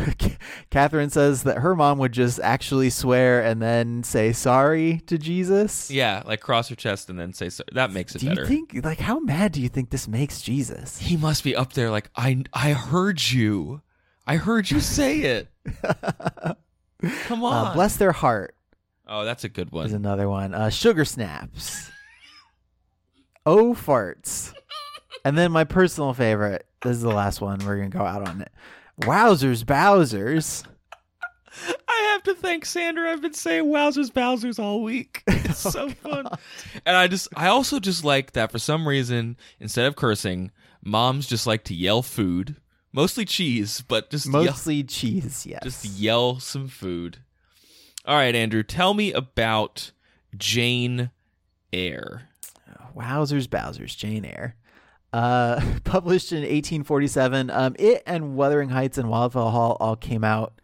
Catherine 0.71 1.11
says 1.11 1.43
that 1.45 1.59
her 1.59 1.75
mom 1.75 1.99
would 1.99 2.13
just 2.13 2.39
actually 2.41 2.91
swear 2.91 3.43
and 3.43 3.61
then 3.61 4.03
say 4.05 4.33
sorry 4.33 5.01
to 5.07 5.19
Jesus. 5.19 5.91
Yeah, 5.91 6.23
like 6.27 6.41
cross 6.41 6.69
her 6.69 6.77
chest 6.77 7.09
and 7.11 7.19
then 7.19 7.33
say 7.33 7.49
so. 7.49 7.65
That 7.73 7.91
makes 7.91 8.15
it 8.15 8.21
Do 8.21 8.29
better. 8.29 8.43
you 8.43 8.47
think, 8.47 8.85
like, 8.85 9.01
how 9.01 9.19
mad 9.19 9.53
do 9.53 9.61
you 9.61 9.69
think 9.69 9.91
this 9.91 10.07
makes 10.07 10.43
Jesus? 10.43 10.99
he 10.99 11.17
must 11.17 11.43
be 11.43 11.57
up 11.57 11.73
there 11.73 11.91
like 11.91 12.11
I 12.17 12.45
I 12.53 12.73
heard 12.73 13.31
you. 13.31 13.83
I 14.27 14.37
heard 14.37 14.71
you 14.71 14.81
say 14.81 15.21
it. 15.21 15.49
Come 17.25 17.45
on. 17.45 17.67
Uh, 17.69 17.75
bless 17.75 17.97
their 17.97 18.13
heart 18.13 18.57
oh, 19.09 19.25
that's 19.25 19.45
a 19.45 19.49
good 19.49 19.69
is 19.69 19.73
one. 19.73 19.93
another 19.93 20.29
one. 20.29 20.55
Uh, 20.55 20.71
sugar 20.71 21.05
snaps. 21.05 21.91
oh, 23.45 23.75
farts. 23.75 24.53
And 25.25 25.37
then 25.37 25.53
my 25.53 25.65
personal 25.65 26.15
favorite. 26.15 26.67
This 26.83 26.97
is 26.97 27.03
the 27.03 27.09
last 27.09 27.41
one. 27.41 27.59
We're 27.65 27.77
gonna 27.77 27.89
go 27.89 28.05
out 28.05 28.29
on 28.29 28.43
it. 28.43 28.53
Wowzers, 29.03 29.65
Bowsers. 29.65 30.65
I 31.89 32.11
have 32.13 32.23
to 32.25 32.35
thank 32.35 32.67
Sandra. 32.67 33.11
I've 33.11 33.23
been 33.23 33.33
saying 33.33 33.65
wowzers 33.65 34.11
Bowsers 34.11 34.59
all 34.59 34.83
week. 34.83 35.23
It's 35.47 35.59
so 35.73 35.89
fun. 35.89 36.27
And 36.85 36.97
I 36.97 37.07
just 37.07 37.29
I 37.35 37.47
also 37.47 37.81
just 37.81 38.05
like 38.05 38.33
that 38.33 38.53
for 38.53 38.59
some 38.59 38.87
reason, 38.87 39.37
instead 39.59 39.87
of 39.87 39.97
cursing, 39.97 40.51
moms 40.85 41.27
just 41.27 41.47
like 41.47 41.65
to 41.65 41.75
yell 41.75 42.03
food. 42.03 42.57
Mostly 42.97 43.25
cheese, 43.27 43.85
but 43.87 44.11
just 44.11 44.25
yell, 44.27 44.45
Mostly 44.45 44.83
cheese, 44.83 45.45
yes. 45.47 45.63
just 45.63 45.85
yell 45.85 46.41
some 46.41 46.67
food. 46.67 47.19
All 48.07 48.17
right, 48.17 48.35
Andrew, 48.35 48.63
tell 48.63 48.95
me 48.95 49.13
about 49.13 49.93
Jane 50.37 51.11
Eyre. 51.75 52.23
Wowzers, 52.97 53.47
Bowsers, 53.49 53.95
Jane 53.97 54.25
Eyre. 54.25 54.57
Uh, 55.13 55.61
published 55.85 56.33
in 56.33 56.39
1847. 56.39 57.51
Um, 57.51 57.77
it 57.79 58.03
and 58.07 58.35
Wuthering 58.35 58.71
Heights 58.71 58.97
and 58.97 59.09
Wildfell 59.11 59.51
Hall 59.51 59.77
all 59.79 59.97
came 59.97 60.25
out 60.25 60.59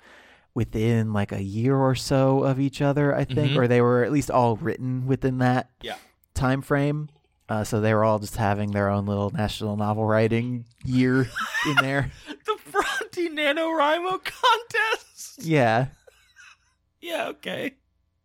within 0.55 1.12
like 1.12 1.33
a 1.33 1.42
year 1.42 1.77
or 1.77 1.95
so 1.95 2.45
of 2.45 2.59
each 2.59 2.81
other, 2.81 3.14
I 3.14 3.25
think, 3.25 3.53
Mhm. 3.53 3.57
or 3.59 3.68
they 3.68 3.81
were 3.83 4.05
at 4.05 4.12
least 4.12 4.31
all 4.31 4.57
written 4.57 5.07
within 5.07 5.38
that 5.38 5.68
Yeah. 5.83 5.97
time 6.35 6.62
frame. 6.62 7.09
Uh, 7.53 7.62
so 7.62 7.83
they 7.83 7.93
were 7.93 8.03
all 8.03 8.19
just 8.19 8.37
having 8.37 8.71
their 8.71 8.88
own 8.88 9.05
little 9.05 9.29
national 9.29 9.77
novel 9.77 10.07
writing 10.07 10.65
year 10.87 11.29
in 11.67 11.77
there. 11.83 12.11
The 12.47 12.57
Bronte 12.71 13.29
NaNoWriMo 13.29 14.25
contest. 14.25 15.43
Yeah. 15.43 15.88
Yeah, 17.03 17.29
okay. 17.29 17.75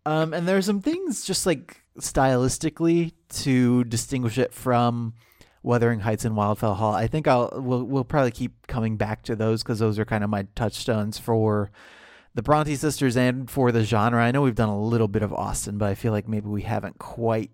Um, 0.06 0.34
and 0.34 0.48
are 0.48 0.62
some 0.62 0.82
things 0.82 1.26
just 1.26 1.46
like 1.46 1.82
stylistically 2.00 3.12
to 3.42 3.84
distinguish 3.84 4.38
it 4.38 4.54
from 4.54 5.14
Wuthering 5.62 6.00
Heights 6.00 6.24
and 6.24 6.34
Wildfell 6.34 6.78
Hall. 6.78 6.94
I 6.94 7.08
think 7.08 7.28
I'll 7.28 7.52
we'll 7.54 7.84
we'll 7.84 8.06
probably 8.06 8.32
keep 8.32 8.66
coming 8.68 8.96
back 8.96 9.24
to 9.24 9.36
those 9.36 9.62
because 9.62 9.80
those 9.80 10.00
are 10.00 10.06
kind 10.06 10.24
of 10.24 10.30
my 10.30 10.48
touchstones 10.56 11.20
for 11.20 11.70
the 12.34 12.42
Bronte 12.42 12.76
sisters 12.76 13.18
and 13.18 13.52
for 13.52 13.74
the 13.74 13.84
genre. 13.84 14.24
I 14.24 14.32
know 14.32 14.42
we've 14.42 14.56
done 14.56 14.70
a 14.70 14.82
little 14.82 15.10
bit 15.10 15.22
of 15.22 15.34
Austen, 15.34 15.78
but 15.78 15.90
I 15.90 15.96
feel 15.96 16.14
like 16.14 16.30
maybe 16.30 16.48
we 16.48 16.62
haven't 16.62 16.98
quite 16.98 17.52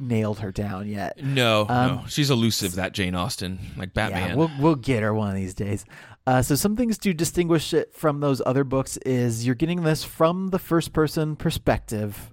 nailed 0.00 0.38
her 0.40 0.50
down 0.50 0.88
yet. 0.88 1.22
No, 1.22 1.66
Um, 1.68 1.86
no. 1.88 2.04
She's 2.08 2.30
elusive, 2.30 2.74
that 2.76 2.92
Jane 2.92 3.14
Austen. 3.14 3.58
Like 3.76 3.92
Batman. 3.94 4.30
Yeah, 4.30 4.34
we'll 4.34 4.50
we'll 4.58 4.74
get 4.74 5.02
her 5.02 5.12
one 5.14 5.28
of 5.30 5.36
these 5.36 5.54
days. 5.54 5.84
Uh, 6.26 6.42
so 6.42 6.54
some 6.54 6.76
things 6.76 6.96
to 6.98 7.12
distinguish 7.14 7.72
it 7.74 7.92
from 7.94 8.20
those 8.20 8.40
other 8.46 8.64
books 8.64 8.96
is 8.98 9.44
you're 9.46 9.54
getting 9.54 9.82
this 9.82 10.04
from 10.04 10.48
the 10.48 10.58
first 10.58 10.92
person 10.92 11.36
perspective, 11.36 12.32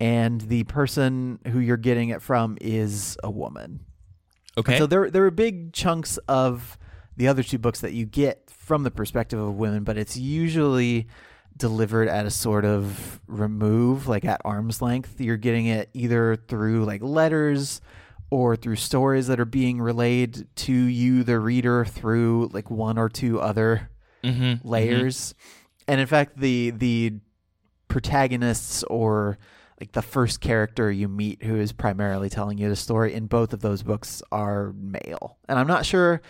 and 0.00 0.40
the 0.42 0.64
person 0.64 1.38
who 1.48 1.58
you're 1.58 1.76
getting 1.76 2.10
it 2.10 2.22
from 2.22 2.56
is 2.60 3.16
a 3.22 3.30
woman. 3.30 3.80
okay. 4.56 4.78
So 4.78 4.86
there 4.86 5.10
there 5.10 5.24
are 5.24 5.30
big 5.30 5.72
chunks 5.72 6.18
of 6.28 6.78
the 7.16 7.28
other 7.28 7.42
two 7.42 7.58
books 7.58 7.80
that 7.80 7.92
you 7.92 8.06
get 8.06 8.48
from 8.50 8.82
the 8.84 8.90
perspective 8.90 9.38
of 9.40 9.54
women, 9.56 9.82
but 9.84 9.96
it's 9.98 10.16
usually 10.16 11.08
delivered 11.56 12.08
at 12.08 12.26
a 12.26 12.30
sort 12.30 12.64
of 12.64 13.20
remove, 13.26 14.06
like 14.06 14.24
at 14.24 14.40
arm's 14.44 14.80
length. 14.80 15.20
You're 15.20 15.36
getting 15.36 15.66
it 15.66 15.90
either 15.92 16.36
through 16.36 16.84
like 16.84 17.02
letters 17.02 17.80
or 18.30 18.56
through 18.56 18.76
stories 18.76 19.26
that 19.28 19.40
are 19.40 19.44
being 19.44 19.80
relayed 19.80 20.46
to 20.54 20.72
you, 20.72 21.24
the 21.24 21.38
reader, 21.38 21.84
through 21.84 22.50
like 22.52 22.70
one 22.70 22.98
or 22.98 23.08
two 23.08 23.40
other 23.40 23.90
mm-hmm. 24.22 24.66
layers. 24.68 25.34
And 25.86 26.00
in 26.00 26.06
fact, 26.06 26.38
the 26.38 26.70
the 26.70 27.14
protagonists 27.88 28.82
or 28.84 29.38
like 29.80 29.92
the 29.92 30.02
first 30.02 30.40
character 30.40 30.90
you 30.90 31.08
meet 31.08 31.42
who 31.42 31.56
is 31.56 31.72
primarily 31.72 32.28
telling 32.28 32.58
you 32.58 32.68
the 32.68 32.76
story 32.76 33.14
in 33.14 33.26
both 33.26 33.52
of 33.52 33.60
those 33.60 33.82
books 33.82 34.22
are 34.30 34.72
male. 34.74 35.38
And 35.48 35.58
I'm 35.58 35.66
not 35.66 35.86
sure 35.86 36.20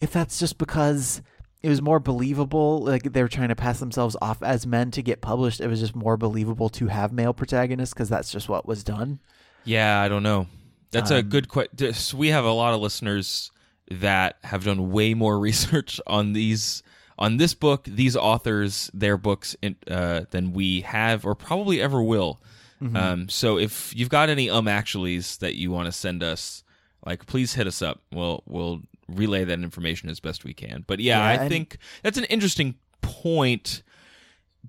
if 0.00 0.12
that's 0.12 0.38
just 0.38 0.58
because 0.58 1.22
it 1.66 1.68
was 1.68 1.82
more 1.82 1.98
believable 1.98 2.84
like 2.84 3.02
they 3.12 3.22
were 3.22 3.28
trying 3.28 3.48
to 3.48 3.56
pass 3.56 3.80
themselves 3.80 4.16
off 4.22 4.40
as 4.42 4.66
men 4.66 4.90
to 4.92 5.02
get 5.02 5.20
published 5.20 5.60
it 5.60 5.66
was 5.66 5.80
just 5.80 5.96
more 5.96 6.16
believable 6.16 6.68
to 6.68 6.86
have 6.86 7.12
male 7.12 7.34
protagonists 7.34 7.92
because 7.92 8.08
that's 8.08 8.30
just 8.30 8.48
what 8.48 8.66
was 8.66 8.84
done 8.84 9.18
Yeah, 9.64 10.00
I 10.00 10.08
don't 10.08 10.22
know. 10.22 10.46
That's 10.92 11.10
a 11.10 11.18
Um, 11.18 11.28
good 11.28 11.48
question. 11.48 11.92
We 12.16 12.28
have 12.28 12.44
a 12.44 12.52
lot 12.52 12.72
of 12.72 12.80
listeners 12.80 13.50
that 13.90 14.36
have 14.44 14.64
done 14.64 14.92
way 14.92 15.14
more 15.14 15.36
research 15.48 16.00
on 16.06 16.32
these 16.34 16.84
on 17.18 17.38
this 17.38 17.54
book, 17.54 17.84
these 17.84 18.14
authors, 18.16 18.90
their 18.94 19.16
books, 19.16 19.56
in, 19.62 19.74
uh, 19.90 20.26
than 20.30 20.52
we 20.52 20.82
have 20.82 21.24
or 21.24 21.34
probably 21.34 21.80
ever 21.80 22.00
will. 22.02 22.40
Mm-hmm. 22.80 22.96
Um, 22.96 23.28
so 23.28 23.58
if 23.58 23.96
you've 23.96 24.10
got 24.10 24.28
any 24.28 24.50
um 24.50 24.66
actuallys 24.66 25.38
that 25.38 25.56
you 25.56 25.70
want 25.72 25.86
to 25.86 25.92
send 25.92 26.22
us, 26.22 26.62
like 27.04 27.26
please 27.26 27.54
hit 27.54 27.66
us 27.66 27.82
up. 27.82 28.02
We'll 28.12 28.42
we'll 28.46 28.82
relay 29.08 29.44
that 29.44 29.60
information 29.60 30.08
as 30.08 30.20
best 30.20 30.44
we 30.44 30.52
can. 30.54 30.84
But 30.86 31.00
yeah, 31.00 31.18
Yeah, 31.18 31.24
I 31.24 31.32
and- 31.42 31.48
think 31.48 31.78
that's 32.02 32.18
an 32.18 32.24
interesting 32.24 32.74
point 33.00 33.82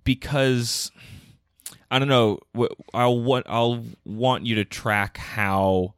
because 0.04 0.92
I 1.90 2.00
don't 2.00 2.08
know. 2.08 2.40
I'll 2.94 3.20
want 3.22 3.46
I'll 3.50 3.84
want 4.06 4.46
you 4.46 4.56
to 4.56 4.66
track 4.66 5.18
how 5.18 5.94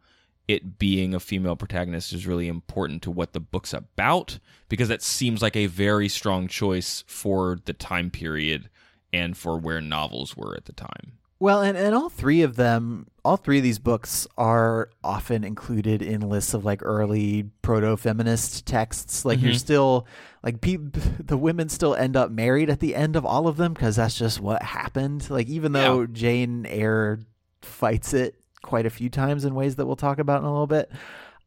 it 0.47 0.79
being 0.79 1.13
a 1.13 1.19
female 1.19 1.55
protagonist 1.55 2.11
is 2.13 2.25
really 2.25 2.47
important 2.47 3.03
to 3.03 3.11
what 3.11 3.33
the 3.33 3.39
book's 3.39 3.73
about 3.73 4.39
because 4.67 4.87
that 4.87 5.01
seems 5.03 5.41
like 5.43 5.55
a 5.55 5.67
very 5.67 6.09
strong 6.09 6.47
choice 6.47 7.03
for 7.07 7.59
the 7.65 7.73
time 7.73 8.09
period 8.09 8.69
and 9.13 9.37
for 9.37 9.57
where 9.57 9.79
novels 9.81 10.35
were 10.35 10.55
at 10.55 10.65
the 10.65 10.73
time. 10.73 11.13
Well, 11.41 11.61
and, 11.61 11.77
and 11.77 11.95
all 11.95 12.09
three 12.09 12.41
of 12.41 12.57
them, 12.57 13.07
all 13.23 13.37
three 13.37 13.57
of 13.57 13.63
these 13.63 13.79
books 13.79 14.27
are 14.37 14.89
often 15.03 15.45
included 15.45 16.01
in 16.01 16.19
lists 16.27 16.53
of 16.53 16.65
like 16.65 16.81
early 16.83 17.49
proto 17.61 17.95
feminist 17.95 18.65
texts. 18.65 19.23
Like 19.23 19.39
you're 19.41 19.53
Mhm. 19.53 19.59
still 19.59 20.05
like 20.43 20.59
pe- 20.59 20.77
the 21.19 21.37
women 21.37 21.69
still 21.69 21.95
end 21.95 22.17
up 22.17 22.29
married 22.29 22.69
at 22.69 22.81
the 22.81 22.93
end 22.93 23.15
of 23.15 23.25
all 23.25 23.47
of 23.47 23.55
them 23.55 23.73
because 23.73 23.95
that's 23.95 24.17
just 24.17 24.41
what 24.41 24.61
happened. 24.61 25.29
Like 25.29 25.47
even 25.47 25.71
though 25.71 26.01
Yeah. 26.01 26.07
Jane 26.11 26.65
Eyre 26.65 27.19
fights 27.61 28.13
it 28.13 28.35
quite 28.61 28.85
a 28.85 28.89
few 28.89 29.09
times 29.09 29.45
in 29.45 29.55
ways 29.55 29.77
that 29.77 29.85
we'll 29.85 29.95
talk 29.95 30.19
about 30.19 30.41
in 30.41 30.45
a 30.45 30.51
little 30.51 30.67
bit. 30.67 30.91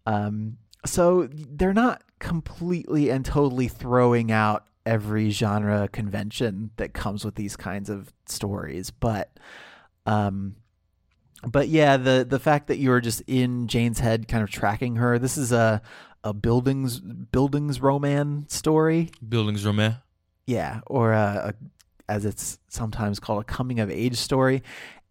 Um, 0.07 0.57
so 0.87 1.29
they're 1.31 1.75
not 1.75 2.03
completely 2.19 3.11
and 3.11 3.25
totally 3.27 3.69
throwing 3.69 4.33
out 4.33 4.65
every 4.87 5.31
genre 5.31 5.87
convention 5.89 6.71
that 6.77 6.95
comes 6.95 7.25
with 7.27 7.35
these 7.35 7.57
kinds 7.57 7.91
of 7.91 8.13
stories, 8.27 8.91
but 8.91 9.39
um 10.07 10.57
but 11.45 11.69
yeah, 11.69 11.97
the 11.97 12.27
the 12.29 12.39
fact 12.39 12.69
that 12.69 12.79
you 12.79 12.93
are 12.93 13.01
just 13.01 13.23
in 13.27 13.67
Jane's 13.67 13.99
head 13.99 14.29
kind 14.29 14.43
of 14.43 14.51
tracking 14.51 14.97
her. 14.97 15.19
This 15.19 15.37
is 15.37 15.53
a 15.53 15.83
a 16.25 16.33
buildings 16.33 17.01
Bildungsroman 17.01 18.51
story. 18.51 19.11
Bildungsroman. 19.27 20.01
Yeah, 20.47 20.81
or 20.87 21.13
a, 21.13 21.53
a 21.53 22.13
as 22.13 22.25
it's 22.25 22.59
sometimes 22.69 23.19
called 23.19 23.43
a 23.43 23.45
coming 23.45 23.81
of 23.81 23.91
age 23.91 24.17
story. 24.17 24.63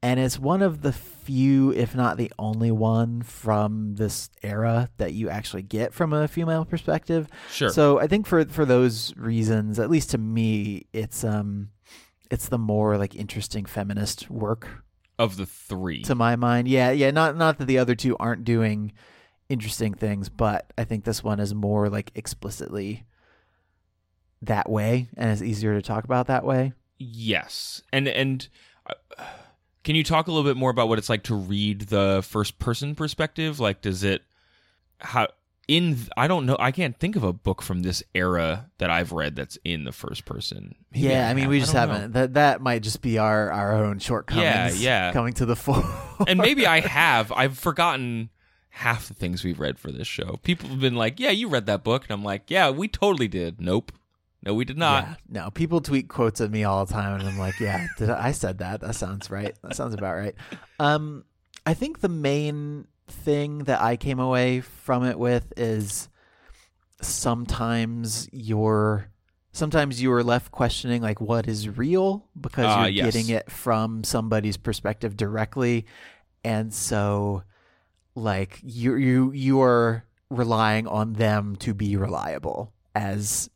And 0.04 0.20
it's 0.20 0.40
one 0.40 0.64
of 0.64 0.82
the 0.82 0.92
few, 0.92 1.72
if 1.74 1.94
not 1.94 2.18
the 2.18 2.32
only 2.40 2.72
one 2.72 3.22
from 3.22 3.96
this 3.96 4.32
era 4.42 4.90
that 4.98 5.14
you 5.14 5.30
actually 5.30 5.62
get 5.62 5.94
from 5.94 6.12
a 6.12 6.28
female 6.28 6.66
perspective. 6.66 7.28
Sure. 7.52 7.70
So 7.70 8.00
I 8.00 8.08
think 8.08 8.26
for 8.26 8.46
for 8.46 8.66
those 8.66 9.16
reasons, 9.16 9.80
at 9.80 9.92
least 9.92 10.12
to 10.12 10.18
me, 10.18 10.88
it's 10.92 11.24
um 11.24 11.70
it's 12.32 12.48
the 12.48 12.58
more 12.58 12.98
like 12.98 13.14
interesting 13.14 13.66
feminist 13.66 14.32
work 14.32 14.84
of 15.20 15.38
the 15.38 15.46
three. 15.46 16.02
to 16.04 16.16
my 16.16 16.36
mind. 16.36 16.68
Yeah, 16.68 16.90
yeah, 16.90 17.12
not 17.12 17.36
not 17.38 17.60
that 17.60 17.66
the 17.66 17.78
other 17.78 17.94
two 17.94 18.18
aren't 18.18 18.46
doing 18.46 18.94
interesting 19.50 19.94
things, 19.94 20.30
but 20.30 20.72
I 20.78 20.86
think 20.86 21.04
this 21.04 21.24
one 21.24 21.40
is 21.40 21.54
more 21.54 21.90
like 21.90 22.12
explicitly 22.16 23.06
that 24.42 24.70
way 24.70 25.10
and 25.16 25.30
it's 25.30 25.42
easier 25.44 25.76
to 25.76 25.82
talk 25.82 26.06
about 26.06 26.28
that 26.28 26.46
way. 26.46 26.74
Yes, 26.98 27.82
and 27.92 28.08
and 28.08 28.48
uh, 28.88 29.24
can 29.84 29.96
you 29.96 30.04
talk 30.04 30.28
a 30.28 30.32
little 30.32 30.50
bit 30.50 30.58
more 30.58 30.72
about 30.72 30.88
what 30.88 30.98
it's 30.98 31.10
like 31.10 31.24
to 31.24 31.36
read 31.36 31.82
the 31.82 32.24
first 32.26 32.60
person 32.60 32.96
perspective? 32.96 33.60
Like, 33.60 33.82
does 33.82 34.04
it 34.04 34.24
how 35.00 35.28
in 35.72 35.98
I 36.18 36.28
don't 36.28 36.46
know. 36.46 36.58
I 36.60 36.72
can't 36.72 37.00
think 37.00 37.16
of 37.16 37.24
a 37.24 37.32
book 37.32 37.62
from 37.62 37.82
this 37.82 38.04
era 38.14 38.70
that 38.78 38.90
I've 38.90 39.14
read 39.14 39.38
that's 39.38 39.58
in 39.64 39.86
the 39.86 39.94
first 39.94 40.26
person. 40.26 40.76
Maybe 40.92 41.08
yeah, 41.08 41.30
I 41.30 41.34
mean 41.34 41.48
we 41.48 41.62
just 41.62 41.72
don't 41.72 41.88
know. 41.88 41.94
haven't. 41.94 42.12
That 42.12 42.34
that 42.34 42.62
might 42.62 42.84
just 42.84 43.02
be 43.02 43.18
our 43.18 43.50
our 43.50 43.74
own 43.74 44.00
shortcomings. 44.00 44.84
yeah. 44.84 45.14
coming 45.14 45.34
to 45.36 45.46
the 45.46 45.56
fore. 45.56 45.84
and 46.28 46.40
maybe 46.40 46.68
I 46.68 46.82
have. 46.82 47.32
I've 47.32 47.58
forgotten 47.58 48.30
half 48.70 49.08
the 49.08 49.14
things 49.14 49.46
we've 49.46 49.60
read 49.62 49.80
for 49.80 49.94
this 49.94 50.08
show. 50.08 50.40
People 50.44 50.68
have 50.68 50.82
been 50.82 50.96
like, 50.96 51.22
"Yeah, 51.22 51.32
you 51.32 51.48
read 51.48 51.68
that 51.68 51.86
book," 51.86 52.04
and 52.04 52.12
I'm 52.12 52.24
like, 52.24 52.50
"Yeah, 52.50 52.70
we 52.70 52.90
totally 52.90 53.30
did." 53.30 53.62
Nope, 53.62 53.94
no, 54.44 54.54
we 54.54 54.66
did 54.66 54.78
not. 54.78 55.06
Yeah, 55.06 55.16
no, 55.30 55.52
people 55.52 55.80
tweet 55.80 56.10
quotes 56.10 56.42
at 56.42 56.52
me 56.52 56.66
all 56.66 56.86
the 56.86 56.94
time, 56.94 57.20
and 57.20 57.30
I'm 57.30 57.38
like, 57.38 57.60
yeah, 57.60 57.88
did 57.98 58.10
I, 58.10 58.28
I 58.28 58.32
said 58.32 58.58
that? 58.58 58.82
That 58.82 58.96
sounds 58.96 59.30
right. 59.30 59.56
That 59.62 59.76
sounds 59.76 59.94
about 59.94 60.16
right. 60.16 60.36
Um, 60.80 61.24
I 61.66 61.76
think 61.76 62.02
the 62.02 62.10
main 62.10 62.88
thing 63.08 63.60
that 63.66 63.82
I 63.82 63.98
came 63.98 64.20
away 64.20 64.62
from 64.62 65.04
it 65.06 65.18
with 65.20 65.54
is 65.58 66.10
sometimes 67.02 68.30
you're 68.32 69.08
sometimes 69.52 70.02
you 70.02 70.12
are 70.14 70.24
left 70.24 70.52
questioning 70.52 71.02
like 71.02 71.20
what 71.20 71.48
is 71.48 71.68
real 71.70 72.28
because 72.40 72.66
Ah, 72.68 72.82
you're 72.86 72.90
yes. 72.90 73.06
getting 73.14 73.30
it 73.30 73.52
from 73.52 74.04
somebody's 74.04 74.58
perspective 74.58 75.18
directly, 75.18 75.86
and 76.44 76.74
so 76.74 77.44
like 78.16 78.60
you 78.64 78.96
you 78.96 79.32
you 79.34 79.62
are 79.62 80.06
relying 80.30 80.88
on 80.88 81.14
them 81.14 81.56
to 81.58 81.74
be 81.74 81.98
reliable 81.98 82.72
as 82.96 83.50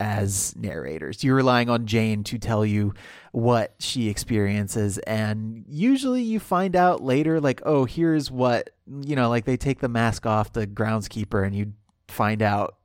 as 0.00 0.54
narrators. 0.56 1.24
You're 1.24 1.36
relying 1.36 1.68
on 1.68 1.86
Jane 1.86 2.24
to 2.24 2.38
tell 2.38 2.64
you 2.64 2.94
what 3.32 3.74
she 3.78 4.08
experiences 4.08 4.98
and 4.98 5.64
usually 5.68 6.22
you 6.22 6.40
find 6.40 6.74
out 6.74 7.02
later 7.02 7.40
like 7.40 7.60
oh 7.66 7.84
here's 7.84 8.30
what 8.30 8.70
you 9.02 9.14
know 9.14 9.28
like 9.28 9.44
they 9.44 9.56
take 9.56 9.80
the 9.80 9.88
mask 9.88 10.24
off 10.24 10.52
the 10.52 10.66
groundskeeper 10.66 11.46
and 11.46 11.54
you 11.54 11.72
find 12.08 12.42
out 12.42 12.78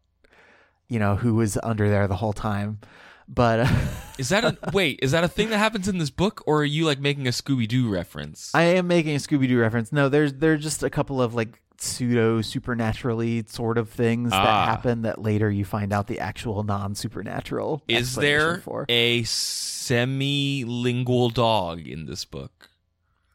you 0.90 1.00
know 1.00 1.16
who 1.16 1.34
was 1.34 1.58
under 1.64 1.90
there 1.90 2.08
the 2.08 2.18
whole 2.18 2.34
time. 2.34 2.80
But 3.28 3.62
uh, 3.62 3.68
Is 4.20 4.30
that 4.30 4.44
a 4.44 4.58
wait? 4.74 5.00
Is 5.02 5.12
that 5.12 5.24
a 5.24 5.28
thing 5.28 5.50
that 5.50 5.58
happens 5.58 5.88
in 5.88 5.98
this 5.98 6.12
book, 6.12 6.44
or 6.46 6.62
are 6.62 6.66
you 6.66 6.86
like 6.86 7.00
making 7.00 7.26
a 7.26 7.32
Scooby 7.32 7.68
Doo 7.68 7.90
reference? 7.90 8.52
I 8.54 8.64
am 8.64 8.86
making 8.86 9.16
a 9.16 9.20
Scooby 9.20 9.48
Doo 9.48 9.60
reference. 9.60 9.92
No, 9.92 10.08
there's 10.08 10.34
there's 10.34 10.62
just 10.62 10.84
a 10.84 10.90
couple 10.90 11.20
of 11.20 11.34
like 11.34 11.60
pseudo 11.84 12.42
supernaturally 12.42 13.44
sort 13.48 13.78
of 13.78 13.90
things 13.90 14.32
that 14.32 14.46
Ah. 14.46 14.66
happen 14.66 15.04
that 15.04 15.22
later 15.22 15.50
you 15.52 15.66
find 15.66 15.94
out 15.94 16.08
the 16.08 16.20
actual 16.20 16.64
non 16.64 16.96
supernatural. 16.96 17.84
Is 17.88 18.16
there 18.16 18.60
for 18.62 18.86
a 18.90 19.24
semi-lingual 19.24 21.30
dog 21.30 21.88
in 21.88 22.06
this 22.06 22.26
book? 22.26 22.70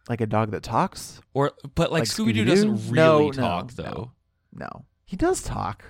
like 0.09 0.23
a 0.23 0.27
dog 0.27 0.53
that 0.53 0.63
talks? 0.63 1.21
Or 1.35 1.53
but 1.75 1.93
like, 1.93 2.01
Like 2.01 2.09
Scooby 2.09 2.33
Doo 2.33 2.47
doesn't 2.47 2.89
really 2.91 3.27
no, 3.27 3.33
talk 3.33 3.77
no. 3.77 3.85
though. 3.85 4.13
No, 4.55 4.87
he 5.05 5.17
does 5.17 5.43
talk. 5.43 5.85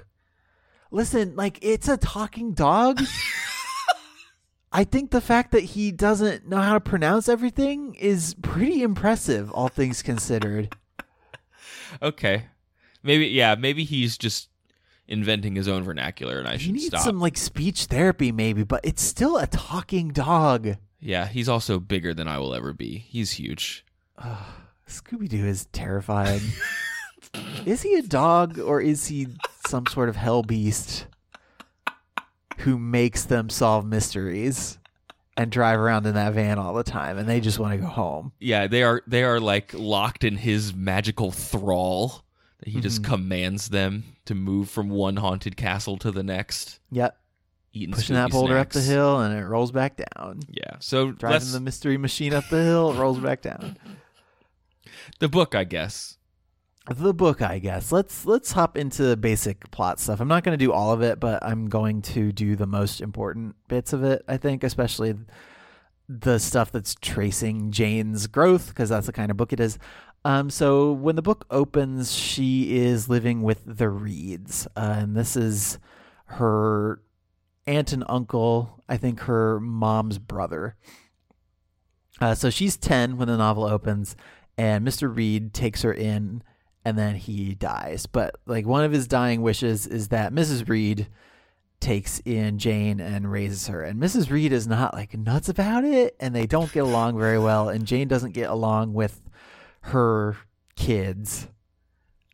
Listen, 0.91 1.37
like 1.37 1.59
it's 1.63 1.87
a 1.89 1.97
talking 1.97 2.53
dog. 2.53 3.01
I 4.73 4.83
think 4.85 5.13
the 5.13 5.21
fact 5.21 5.53
that 5.53 5.63
he 5.63 5.93
doesn't 5.93 6.49
know 6.49 6.61
how 6.61 6.75
to 6.75 6.81
pronounce 6.81 7.29
everything 7.29 7.95
is 7.95 8.35
pretty 8.43 8.83
impressive, 8.83 9.51
all 9.53 9.69
things 9.69 10.03
considered. 10.03 10.75
Okay, 12.03 12.45
maybe 13.03 13.27
yeah, 13.27 13.55
maybe 13.55 13.85
he's 13.85 14.17
just 14.19 14.49
inventing 15.07 15.55
his 15.55 15.69
own 15.69 15.83
vernacular, 15.85 16.39
and 16.39 16.49
I 16.49 16.53
He 16.53 16.59
should 16.65 16.73
needs 16.75 16.87
stop. 16.89 17.01
some 17.03 17.21
like 17.21 17.37
speech 17.37 17.85
therapy, 17.87 18.31
maybe, 18.33 18.63
but 18.65 18.81
it's 18.85 19.03
still 19.03 19.37
a 19.39 19.47
talking 19.47 20.09
dog. 20.09 20.77
Yeah, 21.01 21.27
he's 21.27 21.49
also 21.49 21.79
bigger 21.79 22.13
than 22.13 22.29
I 22.29 22.39
will 22.39 22.55
ever 22.55 22.73
be. 22.73 22.99
He's 22.99 23.33
huge. 23.33 23.85
Scooby 24.89 25.29
Doo 25.29 25.47
is 25.47 25.67
terrifying. 25.73 26.41
is 27.67 27.83
he 27.83 27.95
a 27.95 28.03
dog 28.03 28.59
or 28.59 28.81
is 28.81 29.07
he 29.07 29.29
some 29.67 29.87
sort 29.87 30.09
of 30.09 30.17
hell 30.17 30.43
beast 30.43 31.07
who 32.59 32.79
makes 32.79 33.25
them 33.25 33.49
solve 33.49 33.87
mysteries 33.87 34.79
and 35.39 35.51
drive 35.51 35.79
around 35.79 36.05
in 36.07 36.15
that 36.15 36.35
van 36.35 36.59
all 36.59 36.75
the 36.75 36.83
time 36.83 37.17
and 37.17 37.27
they 37.29 37.41
just 37.41 37.59
want 37.59 37.73
to 37.73 37.79
go 37.79 37.87
home? 37.87 38.33
Yeah, 38.41 38.67
they 38.67 38.83
are 38.83 39.03
they 39.07 39.23
are 39.25 39.41
like 39.41 39.73
locked 39.73 40.25
in 40.25 40.37
his 40.37 40.75
magical 40.75 41.31
thrall. 41.31 42.25
That 42.59 42.71
he 42.71 42.81
just 42.81 43.03
Mhm. 43.03 43.05
commands 43.07 43.69
them 43.69 44.03
to 44.25 44.35
move 44.35 44.69
from 44.69 44.91
one 44.91 45.17
haunted 45.17 45.57
castle 45.57 45.97
to 45.99 46.11
the 46.11 46.25
next, 46.25 46.81
Yep. 46.91 47.17
eating 47.73 47.95
Pushing 47.95 48.15
that 48.17 48.33
boulder 48.33 48.59
up 48.59 48.71
the 48.71 48.81
hill 48.83 49.21
and 49.21 49.33
it 49.39 49.45
rolls 49.47 49.71
back 49.71 49.97
down. 50.17 50.41
Yeah, 50.49 50.75
so 50.81 51.13
Driving 51.13 51.35
let's, 51.35 51.53
the 51.53 51.61
mystery 51.61 51.97
machine 51.97 52.35
up 52.35 52.49
the 52.51 52.63
hill, 52.65 52.91
it 52.93 52.97
rolls 52.99 53.21
back 53.21 53.43
down. 53.43 53.77
the 55.21 55.29
book, 55.29 55.55
I 55.55 55.63
guess. 55.65 56.18
The 56.97 57.15
book 57.15 57.43
i 57.43 57.59
guess. 57.59 57.93
Let's 57.93 58.25
let's 58.25 58.53
hop 58.53 58.77
into 58.77 59.17
basic 59.17 59.71
plot 59.71 60.01
stuff. 60.01 60.21
I'm 60.21 60.29
not 60.29 60.45
going 60.45 60.59
to 60.59 60.65
do 60.65 60.73
all 60.73 60.93
of 60.93 61.03
it 61.03 61.21
but 61.21 61.43
i'm 61.45 61.69
going 61.69 62.03
to 62.03 62.33
do 62.33 62.57
the 62.57 62.67
most 62.67 63.01
important 63.01 63.57
bits 63.69 63.93
of 63.93 64.03
it 64.05 64.25
i 64.29 64.37
think 64.37 64.65
especially 64.65 65.15
the 66.09 66.39
stuff 66.39 66.73
that's 66.73 66.95
tracing 67.01 67.71
jane's 67.71 68.27
growth 68.27 68.69
because 68.69 68.89
that's 68.89 69.07
the 69.07 69.13
kind 69.13 69.31
of 69.31 69.37
book 69.37 69.53
it 69.53 69.61
is. 69.61 69.79
Um, 70.25 70.51
so 70.51 70.93
when 70.93 71.17
the 71.17 71.23
book 71.23 71.47
opens 71.51 72.13
she 72.13 72.77
is 72.77 73.09
living 73.09 73.43
with 73.43 73.63
the 73.65 73.89
reeds 73.89 74.67
uh, 74.77 74.97
and 74.99 75.17
this 75.17 75.37
is 75.37 75.79
her 76.27 77.01
aunt 77.67 77.93
and 77.93 78.05
uncle 78.09 78.83
i 78.89 78.97
think 78.97 79.21
her 79.21 79.61
mom's 79.61 80.19
brother. 80.19 80.77
Uh, 82.21 82.35
so 82.35 82.51
she's 82.51 82.77
10 82.77 83.17
when 83.17 83.29
the 83.29 83.37
novel 83.37 83.65
opens 83.65 84.17
and 84.57 84.87
mr 84.87 85.15
reed 85.15 85.55
takes 85.55 85.83
her 85.83 85.93
in 85.93 86.43
and 86.89 86.97
then 86.97 87.17
he 87.17 87.55
dies. 87.55 88.07
But 88.07 88.37
like 88.47 88.67
one 88.67 88.83
of 88.83 88.93
his 88.93 89.07
dying 89.07 89.43
wishes 89.43 89.87
is 89.87 90.09
that 90.09 90.33
Mrs. 90.33 90.67
Reed 90.67 91.07
takes 91.81 92.19
in 92.21 92.59
Jane 92.59 92.99
and 92.99 93.31
raises 93.31 93.67
her. 93.67 93.83
And 93.83 94.01
Mrs. 94.01 94.31
Reed 94.31 94.53
is 94.53 94.67
not 94.67 94.95
like 94.95 95.17
nuts 95.17 95.51
about 95.51 95.85
it 95.85 96.17
and 96.19 96.35
they 96.35 96.47
don't 96.47 96.73
get 96.73 96.85
along 96.85 97.19
very 97.19 97.39
well 97.39 97.69
and 97.69 97.85
Jane 97.85 98.09
doesn't 98.09 98.33
get 98.33 98.49
along 98.49 98.95
with 98.95 99.21
her 99.83 100.39
kids. 100.77 101.49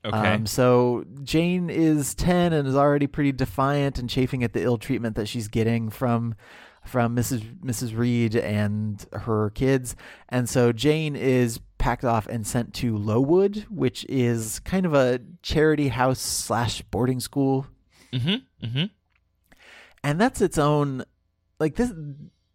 Okay. 0.05 0.17
Um, 0.17 0.47
so 0.47 1.05
Jane 1.25 1.69
is 1.69 2.15
10 2.15 2.53
and 2.53 2.69
is 2.69 2.77
already 2.77 3.09
pretty 3.09 3.33
defiant 3.33 3.99
and 3.99 4.09
chafing 4.09 4.45
at 4.45 4.53
the 4.53 4.63
ill 4.63 4.79
treatment 4.79 5.17
that 5.17 5.27
she's 5.27 5.49
getting 5.49 5.91
from 5.91 6.37
from 6.85 7.17
Mrs. 7.17 7.41
Mrs. 7.61 7.97
Reed 7.97 8.37
and 8.37 9.05
her 9.13 9.51
kids. 9.51 9.97
And 10.29 10.49
so 10.49 10.71
Jane 10.71 11.17
is 11.17 11.59
packed 11.85 12.05
off 12.05 12.27
and 12.27 12.47
sent 12.47 12.73
to 12.73 12.97
Lowood, 12.97 13.67
which 13.69 14.07
is 14.09 14.59
kind 14.61 14.87
of 14.87 14.95
a 14.95 15.21
charity 15.43 15.89
house 15.89 16.19
slash 16.19 16.81
boarding 16.91 17.21
school. 17.21 17.67
mm-hmm. 18.11 18.37
Mm-hmm. 18.67 18.85
And 20.03 20.19
that's 20.21 20.41
its 20.41 20.57
own 20.57 21.05
like 21.61 21.77
this 21.77 21.93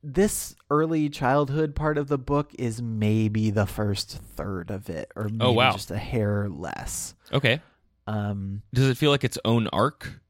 this 0.01 0.55
early 0.71 1.09
childhood 1.09 1.75
part 1.75 1.97
of 1.99 2.07
the 2.07 2.17
book 2.17 2.51
is 2.57 2.81
maybe 2.81 3.51
the 3.51 3.65
first 3.67 4.17
third 4.35 4.71
of 4.71 4.89
it 4.89 5.11
or 5.15 5.25
maybe 5.25 5.37
Oh, 5.41 5.51
wow. 5.51 5.73
just 5.73 5.91
a 5.91 5.97
hair 5.97 6.49
less. 6.49 7.13
Okay. 7.31 7.61
Um 8.07 8.63
Does 8.73 8.89
it 8.89 8.97
feel 8.97 9.11
like 9.11 9.23
its 9.23 9.37
own 9.45 9.67
arc? 9.67 10.21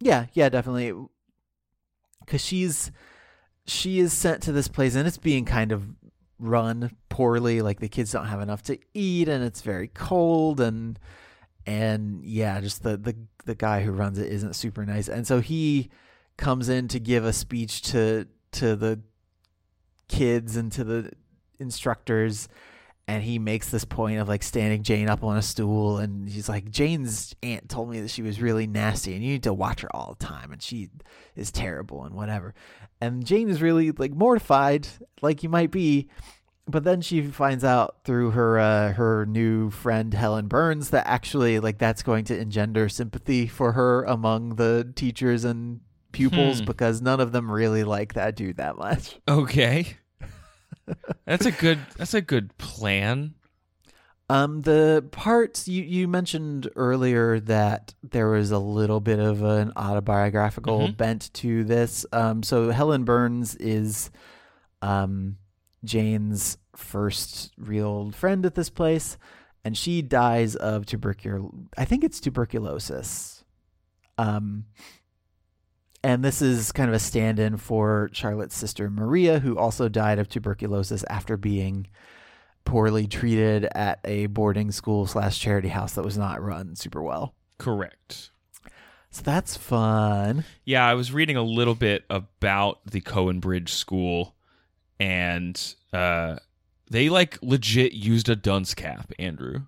Yeah, 0.00 0.26
yeah, 0.32 0.48
definitely. 0.48 0.94
Because 2.20 2.42
she's 2.42 2.90
she 3.66 3.98
is 3.98 4.14
sent 4.14 4.42
to 4.44 4.52
this 4.52 4.68
place 4.68 4.94
and 4.94 5.06
it's 5.06 5.18
being 5.18 5.44
kind 5.44 5.70
of 5.72 5.86
run 6.38 6.96
poorly. 7.08 7.62
Like 7.62 7.80
the 7.80 7.88
kids 7.88 8.12
don't 8.12 8.26
have 8.26 8.40
enough 8.40 8.62
to 8.64 8.78
eat 8.94 9.28
and 9.28 9.44
it's 9.44 9.60
very 9.60 9.88
cold 9.88 10.60
and 10.60 10.98
and 11.66 12.24
yeah, 12.24 12.60
just 12.60 12.82
the 12.82 12.96
the 12.96 13.16
the 13.44 13.54
guy 13.54 13.82
who 13.82 13.92
runs 13.92 14.18
it 14.18 14.32
isn't 14.32 14.56
super 14.56 14.86
nice. 14.86 15.08
And 15.08 15.26
so 15.26 15.40
he 15.40 15.90
comes 16.36 16.68
in 16.68 16.88
to 16.88 17.00
give 17.00 17.24
a 17.24 17.32
speech 17.32 17.82
to 17.82 18.26
to 18.52 18.76
the 18.76 19.00
kids 20.08 20.56
and 20.56 20.72
to 20.72 20.84
the 20.84 21.12
instructors 21.58 22.48
and 23.08 23.22
he 23.22 23.38
makes 23.38 23.70
this 23.70 23.84
point 23.86 24.20
of 24.20 24.28
like 24.28 24.42
standing 24.42 24.82
Jane 24.82 25.08
up 25.08 25.24
on 25.24 25.38
a 25.38 25.42
stool 25.42 25.96
and 25.98 26.28
he's 26.28 26.48
like 26.48 26.70
Jane's 26.70 27.34
aunt 27.42 27.68
told 27.68 27.90
me 27.90 28.00
that 28.00 28.10
she 28.10 28.22
was 28.22 28.40
really 28.40 28.66
nasty 28.66 29.14
and 29.14 29.24
you 29.24 29.32
need 29.32 29.42
to 29.44 29.54
watch 29.54 29.80
her 29.80 29.88
all 29.96 30.14
the 30.16 30.24
time 30.24 30.52
and 30.52 30.62
she 30.62 30.90
is 31.34 31.50
terrible 31.50 32.04
and 32.04 32.14
whatever. 32.14 32.54
And 33.00 33.24
Jane 33.24 33.48
is 33.48 33.62
really 33.62 33.90
like 33.92 34.12
mortified 34.12 34.86
like 35.22 35.42
you 35.42 35.48
might 35.48 35.70
be 35.70 36.08
but 36.70 36.84
then 36.84 37.00
she 37.00 37.22
finds 37.22 37.64
out 37.64 37.96
through 38.04 38.32
her 38.32 38.58
uh, 38.58 38.92
her 38.92 39.24
new 39.24 39.70
friend 39.70 40.12
Helen 40.12 40.46
Burns 40.46 40.90
that 40.90 41.06
actually 41.06 41.60
like 41.60 41.78
that's 41.78 42.02
going 42.02 42.26
to 42.26 42.38
engender 42.38 42.90
sympathy 42.90 43.46
for 43.46 43.72
her 43.72 44.04
among 44.04 44.56
the 44.56 44.92
teachers 44.94 45.44
and 45.44 45.80
pupils 46.12 46.58
Hmm. 46.58 46.66
because 46.66 47.00
none 47.00 47.20
of 47.20 47.32
them 47.32 47.50
really 47.50 47.84
like 47.84 48.12
that 48.14 48.36
dude 48.36 48.58
that 48.58 48.76
much. 48.76 49.18
Okay. 49.26 49.96
That's 51.24 51.46
a 51.46 51.50
good 51.52 51.78
that's 51.96 52.14
a 52.14 52.20
good 52.20 52.56
plan. 52.58 53.34
Um, 54.30 54.60
the 54.60 55.06
parts 55.10 55.66
you, 55.68 55.82
you 55.82 56.06
mentioned 56.06 56.68
earlier 56.76 57.40
that 57.40 57.94
there 58.02 58.28
was 58.28 58.50
a 58.50 58.58
little 58.58 59.00
bit 59.00 59.18
of 59.18 59.42
an 59.42 59.72
autobiographical 59.74 60.88
Mhm. 60.88 60.96
bent 60.98 61.32
to 61.34 61.64
this. 61.64 62.04
Um, 62.12 62.42
so 62.42 62.68
Helen 62.70 63.04
Burns 63.04 63.54
is, 63.54 64.10
um, 64.82 65.38
Jane's 65.82 66.58
first 66.76 67.54
real 67.56 68.10
friend 68.10 68.44
at 68.44 68.54
this 68.54 68.68
place, 68.68 69.16
and 69.64 69.74
she 69.78 70.02
dies 70.02 70.56
of 70.56 70.84
tuberculosis. 70.84 71.50
I 71.78 71.86
think 71.86 72.04
it's 72.04 72.20
tuberculosis. 72.20 73.44
Um, 74.18 74.66
and 76.02 76.24
this 76.24 76.40
is 76.42 76.72
kind 76.72 76.88
of 76.88 76.94
a 76.94 76.98
stand-in 76.98 77.56
for 77.56 78.08
Charlotte's 78.12 78.56
sister 78.56 78.88
Maria, 78.90 79.38
who 79.40 79.56
also 79.58 79.88
died 79.88 80.18
of 80.18 80.28
tuberculosis 80.28 81.04
after 81.10 81.36
being 81.36 81.86
poorly 82.64 83.06
treated 83.06 83.64
at 83.74 83.98
a 84.04 84.26
boarding 84.26 84.70
school 84.70 85.06
slash 85.06 85.38
charity 85.38 85.68
house 85.68 85.94
that 85.94 86.04
was 86.04 86.18
not 86.18 86.42
run 86.42 86.76
super 86.76 87.02
well. 87.02 87.34
Correct. 87.58 88.30
So 89.10 89.22
that's 89.22 89.56
fun. 89.56 90.44
Yeah, 90.64 90.86
I 90.86 90.92
was 90.94 91.12
reading 91.12 91.36
a 91.36 91.42
little 91.42 91.74
bit 91.74 92.04
about 92.10 92.80
the 92.86 93.00
Cowan 93.00 93.40
Bridge 93.40 93.72
School, 93.72 94.34
and 95.00 95.74
uh, 95.94 96.36
they 96.90 97.08
like 97.08 97.38
legit 97.42 97.92
used 97.94 98.28
a 98.28 98.36
dunce 98.36 98.74
cap, 98.74 99.10
Andrew. 99.18 99.62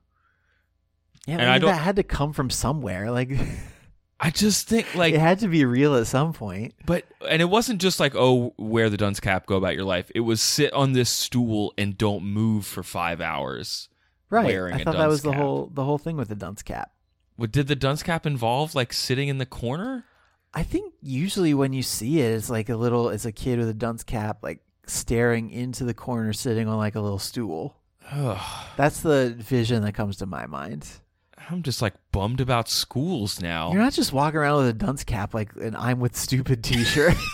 Yeah, 1.26 1.34
And 1.38 1.42
I 1.42 1.48
I 1.48 1.52
mean, 1.54 1.60
don't- 1.62 1.70
that 1.72 1.80
had 1.82 1.96
to 1.96 2.02
come 2.02 2.32
from 2.34 2.50
somewhere. 2.50 3.10
Like, 3.10 3.30
I 4.22 4.30
just 4.30 4.68
think 4.68 4.94
like, 4.94 5.14
it 5.14 5.20
had 5.20 5.38
to 5.40 5.48
be 5.48 5.64
real 5.64 5.96
at 5.96 6.06
some 6.06 6.34
point. 6.34 6.74
but 6.84 7.04
and 7.28 7.40
it 7.40 7.46
wasn't 7.46 7.80
just 7.80 7.98
like 8.00 8.14
oh, 8.14 8.54
wear 8.58 8.90
the 8.90 8.96
dunce 8.96 9.18
cap, 9.20 9.46
go 9.46 9.56
about 9.56 9.74
your 9.74 9.84
life. 9.84 10.10
It 10.14 10.20
was 10.20 10.42
sit 10.42 10.72
on 10.72 10.92
this 10.92 11.08
stool 11.08 11.72
and 11.78 11.96
don't 11.96 12.24
move 12.24 12.66
for 12.66 12.82
five 12.82 13.20
hours. 13.20 13.88
Right. 14.28 14.46
Wearing 14.46 14.74
I 14.74 14.84
thought 14.84 14.96
that 14.96 15.08
was 15.08 15.22
the 15.22 15.32
whole 15.32 15.70
the 15.72 15.84
whole 15.84 15.98
thing 15.98 16.16
with 16.16 16.28
the 16.28 16.34
dunce 16.34 16.62
cap. 16.62 16.92
What 17.36 17.50
did 17.52 17.68
the 17.68 17.76
dunce 17.76 18.02
cap 18.02 18.26
involve? 18.26 18.74
Like 18.74 18.92
sitting 18.92 19.28
in 19.28 19.38
the 19.38 19.46
corner? 19.46 20.04
I 20.52 20.62
think 20.62 20.94
usually 21.00 21.54
when 21.54 21.72
you 21.72 21.82
see 21.82 22.20
it, 22.20 22.32
it's 22.32 22.50
like 22.50 22.68
a 22.68 22.76
little, 22.76 23.08
it's 23.08 23.24
a 23.24 23.32
kid 23.32 23.58
with 23.58 23.68
a 23.68 23.74
dunce 23.74 24.02
cap, 24.02 24.40
like 24.42 24.60
staring 24.86 25.50
into 25.50 25.84
the 25.84 25.94
corner, 25.94 26.32
sitting 26.32 26.68
on 26.68 26.76
like 26.76 26.96
a 26.96 27.00
little 27.00 27.18
stool. 27.18 27.76
That's 28.76 29.00
the 29.00 29.34
vision 29.38 29.82
that 29.84 29.92
comes 29.92 30.16
to 30.16 30.26
my 30.26 30.46
mind. 30.46 30.86
I'm 31.48 31.62
just 31.62 31.80
like 31.82 31.94
bummed 32.12 32.40
about 32.40 32.68
schools 32.68 33.40
now. 33.40 33.72
You're 33.72 33.80
not 33.82 33.92
just 33.92 34.12
walking 34.12 34.38
around 34.38 34.58
with 34.58 34.68
a 34.68 34.72
dunce 34.72 35.04
cap 35.04 35.34
like 35.34 35.54
an 35.56 35.74
"I'm 35.76 35.98
with 36.00 36.16
stupid" 36.16 36.62
T-shirt. 36.62 37.14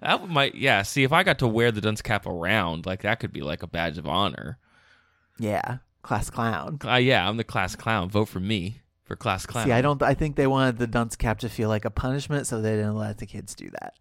That 0.00 0.26
might, 0.28 0.54
yeah. 0.54 0.82
See, 0.82 1.02
if 1.02 1.12
I 1.12 1.22
got 1.22 1.38
to 1.40 1.46
wear 1.46 1.70
the 1.70 1.80
dunce 1.82 2.00
cap 2.00 2.26
around, 2.26 2.86
like 2.86 3.02
that 3.02 3.20
could 3.20 3.32
be 3.32 3.42
like 3.42 3.62
a 3.62 3.66
badge 3.66 3.98
of 3.98 4.06
honor. 4.06 4.58
yeah, 5.38 5.78
class 6.02 6.30
clown. 6.30 6.78
Uh, 6.84 6.94
yeah, 6.94 7.28
I'm 7.28 7.36
the 7.36 7.44
class 7.44 7.76
clown. 7.76 8.08
Vote 8.08 8.26
for 8.28 8.40
me 8.40 8.80
for 9.04 9.16
class 9.16 9.44
clown. 9.44 9.66
See, 9.66 9.72
I 9.72 9.82
don't. 9.82 10.02
I 10.02 10.14
think 10.14 10.36
they 10.36 10.46
wanted 10.46 10.78
the 10.78 10.86
dunce 10.86 11.14
cap 11.14 11.40
to 11.40 11.48
feel 11.48 11.68
like 11.68 11.84
a 11.84 11.90
punishment, 11.90 12.46
so 12.46 12.62
they 12.62 12.70
didn't 12.76 12.96
let 12.96 13.18
the 13.18 13.26
kids 13.26 13.54
do 13.54 13.68
that. 13.70 13.94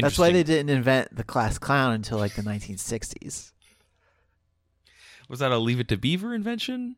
That's 0.00 0.18
why 0.18 0.30
they 0.30 0.44
didn't 0.44 0.70
invent 0.70 1.16
the 1.16 1.24
class 1.24 1.58
clown 1.58 1.92
until 1.94 2.18
like 2.18 2.34
the 2.34 2.42
1960s. 2.42 3.52
Was 5.28 5.40
that 5.40 5.52
a 5.52 5.58
Leave 5.58 5.80
It 5.80 5.88
to 5.88 5.96
Beaver 5.96 6.34
invention? 6.34 6.96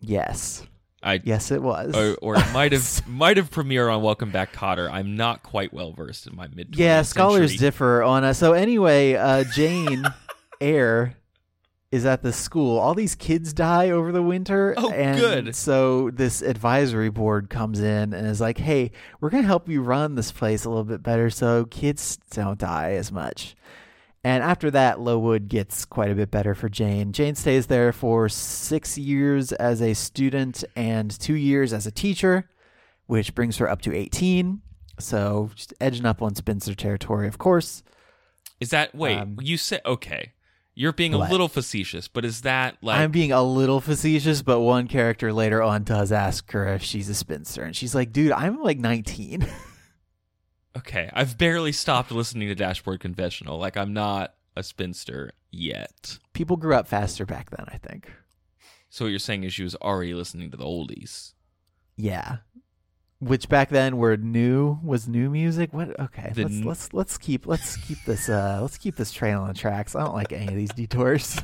Yes, 0.00 0.66
I 1.02 1.20
yes, 1.22 1.50
it 1.50 1.62
was. 1.62 1.94
or, 1.96 2.16
or 2.20 2.36
it 2.36 2.52
might 2.52 2.72
have 2.72 3.06
might 3.08 3.36
have 3.36 3.50
premiered 3.50 3.94
on 3.94 4.02
Welcome 4.02 4.30
Back, 4.30 4.52
Kotter. 4.52 4.90
I'm 4.90 5.16
not 5.16 5.42
quite 5.42 5.72
well 5.72 5.92
versed 5.92 6.26
in 6.26 6.34
my 6.34 6.48
mid. 6.48 6.74
yeah, 6.76 7.02
scholars 7.02 7.50
century. 7.52 7.66
differ 7.66 8.02
on. 8.02 8.24
Uh, 8.24 8.32
so 8.32 8.52
anyway, 8.52 9.14
uh, 9.14 9.44
Jane 9.44 10.04
Eyre 10.60 11.16
is 11.92 12.04
at 12.06 12.22
the 12.22 12.32
school. 12.32 12.78
All 12.78 12.94
these 12.94 13.14
kids 13.14 13.52
die 13.52 13.90
over 13.90 14.10
the 14.10 14.22
winter. 14.22 14.74
Oh, 14.76 14.90
and 14.90 15.20
good. 15.20 15.54
So 15.54 16.10
this 16.10 16.42
advisory 16.42 17.10
board 17.10 17.48
comes 17.50 17.78
in 17.80 18.12
and 18.12 18.26
is 18.26 18.40
like, 18.40 18.58
"Hey, 18.58 18.90
we're 19.20 19.30
gonna 19.30 19.42
help 19.46 19.68
you 19.68 19.82
run 19.82 20.16
this 20.16 20.32
place 20.32 20.64
a 20.64 20.68
little 20.68 20.82
bit 20.84 21.02
better, 21.04 21.30
so 21.30 21.66
kids 21.66 22.16
don't 22.32 22.58
die 22.58 22.92
as 22.94 23.12
much." 23.12 23.54
And 24.24 24.44
after 24.44 24.70
that, 24.70 25.00
Lowood 25.00 25.48
gets 25.48 25.84
quite 25.84 26.10
a 26.10 26.14
bit 26.14 26.30
better 26.30 26.54
for 26.54 26.68
Jane. 26.68 27.12
Jane 27.12 27.34
stays 27.34 27.66
there 27.66 27.92
for 27.92 28.28
six 28.28 28.96
years 28.96 29.50
as 29.52 29.82
a 29.82 29.94
student 29.94 30.62
and 30.76 31.10
two 31.18 31.34
years 31.34 31.72
as 31.72 31.86
a 31.86 31.90
teacher, 31.90 32.48
which 33.06 33.34
brings 33.34 33.56
her 33.56 33.68
up 33.68 33.82
to 33.82 33.94
18. 33.94 34.62
So 35.00 35.50
just 35.56 35.74
edging 35.80 36.06
up 36.06 36.22
on 36.22 36.36
Spencer 36.36 36.74
territory, 36.74 37.26
of 37.26 37.38
course. 37.38 37.82
Is 38.60 38.70
that 38.70 38.94
wait? 38.94 39.18
Um, 39.18 39.38
you 39.40 39.56
said 39.56 39.80
okay. 39.84 40.32
You're 40.74 40.92
being 40.92 41.12
what? 41.12 41.28
a 41.28 41.32
little 41.32 41.48
facetious, 41.48 42.08
but 42.08 42.24
is 42.24 42.42
that 42.42 42.78
like 42.80 42.98
I'm 42.98 43.10
being 43.10 43.32
a 43.32 43.42
little 43.42 43.80
facetious, 43.80 44.40
but 44.40 44.60
one 44.60 44.86
character 44.86 45.32
later 45.32 45.62
on 45.62 45.82
does 45.82 46.12
ask 46.12 46.50
her 46.52 46.68
if 46.68 46.82
she's 46.82 47.08
a 47.08 47.14
spinster. 47.14 47.62
And 47.62 47.74
she's 47.76 47.94
like, 47.94 48.12
dude, 48.12 48.32
I'm 48.32 48.62
like 48.62 48.78
19. 48.78 49.46
okay? 50.76 51.10
I've 51.12 51.38
barely 51.38 51.72
stopped 51.72 52.10
listening 52.10 52.48
to 52.48 52.54
Dashboard 52.54 53.00
Confessional. 53.00 53.58
Like 53.58 53.76
I'm 53.76 53.92
not 53.92 54.34
a 54.56 54.62
spinster 54.62 55.32
yet. 55.50 56.18
People 56.32 56.56
grew 56.56 56.74
up 56.74 56.88
faster 56.88 57.24
back 57.26 57.50
then, 57.50 57.66
I 57.68 57.78
think. 57.78 58.10
So 58.90 59.04
what 59.06 59.10
you're 59.10 59.18
saying 59.18 59.44
is 59.44 59.54
she 59.54 59.62
was 59.62 59.74
already 59.76 60.14
listening 60.14 60.50
to 60.50 60.56
the 60.56 60.64
oldies. 60.64 61.32
Yeah. 61.96 62.38
Which 63.20 63.48
back 63.48 63.68
then 63.70 63.96
were 63.98 64.16
new 64.16 64.78
was 64.82 65.06
new 65.06 65.30
music. 65.30 65.72
What? 65.72 65.98
Okay, 66.00 66.32
The 66.34 66.42
let's 66.42 66.54
n- 66.54 66.64
let's 66.64 66.92
let's 66.92 67.18
keep 67.18 67.46
let's 67.46 67.76
keep 67.76 67.98
this 68.04 68.28
uh 68.28 68.58
let's 68.60 68.76
keep 68.76 68.96
this 68.96 69.12
train 69.12 69.34
on 69.36 69.46
the 69.48 69.54
tracks. 69.54 69.94
I 69.94 70.04
don't 70.04 70.14
like 70.14 70.32
any 70.32 70.48
of 70.48 70.54
these 70.54 70.72
detours. 70.72 71.40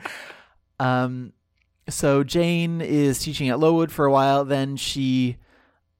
um, 0.80 1.32
so 1.88 2.24
Jane 2.24 2.80
is 2.80 3.20
teaching 3.20 3.48
at 3.48 3.60
Lowood 3.60 3.92
for 3.92 4.06
a 4.06 4.10
while. 4.10 4.44
Then 4.44 4.76
she 4.76 5.36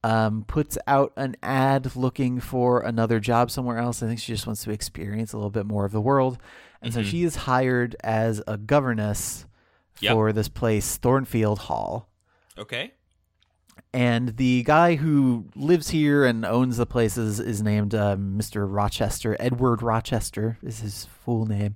um 0.05 0.43
puts 0.47 0.77
out 0.87 1.11
an 1.15 1.35
ad 1.41 1.95
looking 1.95 2.39
for 2.39 2.81
another 2.81 3.19
job 3.19 3.49
somewhere 3.49 3.77
else. 3.79 4.03
I 4.03 4.07
think 4.07 4.19
she 4.19 4.33
just 4.33 4.45
wants 4.45 4.63
to 4.65 4.71
experience 4.71 5.33
a 5.33 5.37
little 5.37 5.49
bit 5.49 5.65
more 5.65 5.85
of 5.85 5.91
the 5.91 6.01
world, 6.01 6.37
and 6.81 6.93
so 6.93 7.01
Mhm. 7.01 7.05
she 7.05 7.23
is 7.23 7.35
hired 7.47 7.95
as 8.03 8.41
a 8.47 8.57
governess 8.57 9.45
Yep. 10.01 10.13
for 10.13 10.33
this 10.33 10.49
place, 10.49 10.97
Thornfield 10.97 11.59
Hall 11.59 12.09
Okay. 12.57 12.91
and 13.93 14.35
the 14.37 14.63
guy 14.63 14.95
who 14.95 15.45
lives 15.55 15.89
here 15.89 16.25
and 16.25 16.45
owns 16.45 16.77
the 16.77 16.85
places 16.85 17.39
is 17.39 17.61
named 17.63 17.95
uh, 17.95 18.15
Mr. 18.17 18.65
Rochester. 18.69 19.35
Edward 19.39 19.81
Rochester 19.81 20.57
is 20.61 20.81
his 20.81 21.05
full 21.05 21.45
name. 21.45 21.75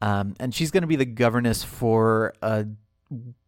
Um, 0.00 0.34
and 0.38 0.54
she's 0.54 0.70
going 0.70 0.82
to 0.82 0.86
be 0.86 0.96
the 0.96 1.04
governess 1.06 1.64
for 1.64 2.34
a 2.42 2.66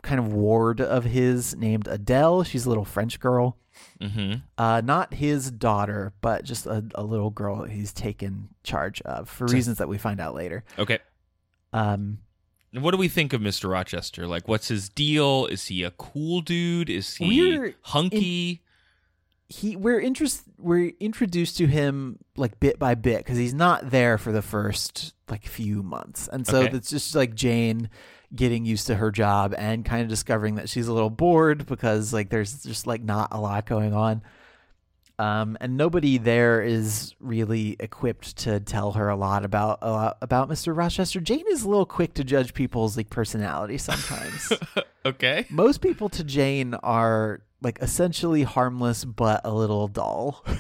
kind 0.02 0.18
of 0.18 0.32
ward 0.32 0.80
of 0.80 1.04
his 1.04 1.54
named 1.56 1.86
Adele. 1.86 2.42
She's 2.44 2.64
a 2.66 2.68
little 2.68 2.84
French 2.86 3.20
girl. 3.20 3.56
Mm-hmm. 4.00 4.34
Uh, 4.56 4.80
not 4.84 5.14
his 5.14 5.50
daughter, 5.50 6.12
but 6.20 6.44
just 6.44 6.66
a, 6.66 6.84
a 6.94 7.02
little 7.04 7.30
girl 7.30 7.64
he's 7.64 7.92
taken 7.92 8.48
charge 8.62 9.00
of 9.02 9.28
for 9.28 9.46
So- 9.48 9.54
reasons 9.54 9.78
that 9.78 9.88
we 9.88 9.98
find 9.98 10.20
out 10.20 10.34
later. 10.34 10.64
Okay. 10.78 10.98
Um, 11.72 12.18
What 12.72 12.92
do 12.92 12.96
we 12.96 13.08
think 13.08 13.32
of 13.32 13.40
Mr. 13.40 13.70
Rochester? 13.70 14.26
Like, 14.26 14.48
what's 14.48 14.68
his 14.68 14.88
deal? 14.88 15.46
Is 15.46 15.66
he 15.66 15.82
a 15.82 15.90
cool 15.92 16.40
dude? 16.40 16.88
Is 16.90 17.16
he 17.16 17.72
hunky? 17.82 18.62
he 19.52 19.74
we're 19.74 19.98
interest 19.98 20.44
we're 20.58 20.92
introduced 21.00 21.56
to 21.56 21.66
him 21.66 22.18
like 22.36 22.60
bit 22.60 22.78
by 22.78 22.94
bit 22.94 23.18
because 23.18 23.36
he's 23.36 23.52
not 23.52 23.90
there 23.90 24.16
for 24.16 24.30
the 24.30 24.42
first 24.42 25.12
like 25.28 25.44
few 25.44 25.82
months, 25.82 26.28
and 26.28 26.46
so 26.46 26.62
Okay. 26.62 26.76
it's 26.76 26.88
just 26.88 27.16
like 27.16 27.34
Jane 27.34 27.90
getting 28.34 28.64
used 28.64 28.86
to 28.86 28.94
her 28.94 29.10
job 29.10 29.54
and 29.56 29.84
kind 29.84 30.02
of 30.02 30.08
discovering 30.08 30.56
that 30.56 30.68
she's 30.68 30.88
a 30.88 30.92
little 30.92 31.10
bored 31.10 31.66
because 31.66 32.12
like 32.12 32.30
there's 32.30 32.62
just 32.62 32.86
like 32.86 33.02
not 33.02 33.28
a 33.32 33.40
lot 33.40 33.66
going 33.66 33.94
on. 33.94 34.22
Um, 35.18 35.58
and 35.60 35.76
nobody 35.76 36.16
there 36.16 36.62
is 36.62 37.14
really 37.20 37.76
equipped 37.78 38.38
to 38.38 38.58
tell 38.58 38.92
her 38.92 39.10
a 39.10 39.16
lot 39.16 39.44
about 39.44 39.80
a 39.82 39.90
lot 39.90 40.18
about 40.22 40.48
Mr. 40.48 40.74
Rochester. 40.74 41.20
Jane 41.20 41.44
is 41.50 41.62
a 41.62 41.68
little 41.68 41.84
quick 41.84 42.14
to 42.14 42.24
judge 42.24 42.54
people's 42.54 42.96
like 42.96 43.10
personality 43.10 43.76
sometimes. 43.76 44.50
okay. 45.04 45.46
Most 45.50 45.82
people 45.82 46.08
to 46.10 46.24
Jane 46.24 46.72
are 46.74 47.42
like 47.60 47.78
essentially 47.82 48.44
harmless 48.44 49.04
but 49.04 49.42
a 49.44 49.52
little 49.52 49.88
dull. 49.88 50.44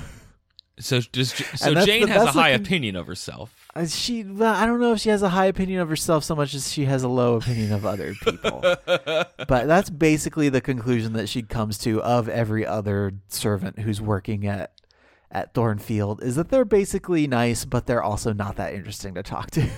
So 0.80 1.00
just 1.00 1.36
so 1.58 1.74
Jane 1.84 2.08
has 2.08 2.22
a 2.22 2.32
high 2.32 2.48
opinion 2.50 2.96
of 2.96 3.06
herself. 3.06 3.59
Uh, 3.74 3.86
She, 3.86 4.24
well, 4.24 4.54
I 4.54 4.66
don't 4.66 4.80
know 4.80 4.92
if 4.92 5.00
she 5.00 5.10
has 5.10 5.22
a 5.22 5.28
high 5.28 5.46
opinion 5.46 5.80
of 5.80 5.88
herself 5.88 6.24
so 6.24 6.34
much 6.34 6.54
as 6.54 6.72
she 6.72 6.84
has 6.86 7.02
a 7.02 7.08
low 7.08 7.36
opinion 7.36 7.72
of 7.72 7.86
other 7.86 8.14
people. 8.14 8.60
but 8.86 9.66
that's 9.66 9.90
basically 9.90 10.48
the 10.48 10.60
conclusion 10.60 11.12
that 11.14 11.28
she 11.28 11.42
comes 11.42 11.78
to 11.78 12.02
of 12.02 12.28
every 12.28 12.66
other 12.66 13.12
servant 13.28 13.78
who's 13.80 14.00
working 14.00 14.46
at 14.46 14.72
at 15.32 15.54
Thornfield 15.54 16.22
is 16.22 16.36
that 16.36 16.48
they're 16.48 16.64
basically 16.64 17.26
nice, 17.26 17.64
but 17.64 17.86
they're 17.86 18.02
also 18.02 18.32
not 18.32 18.56
that 18.56 18.74
interesting 18.74 19.14
to 19.14 19.22
talk 19.22 19.50
to. 19.52 19.68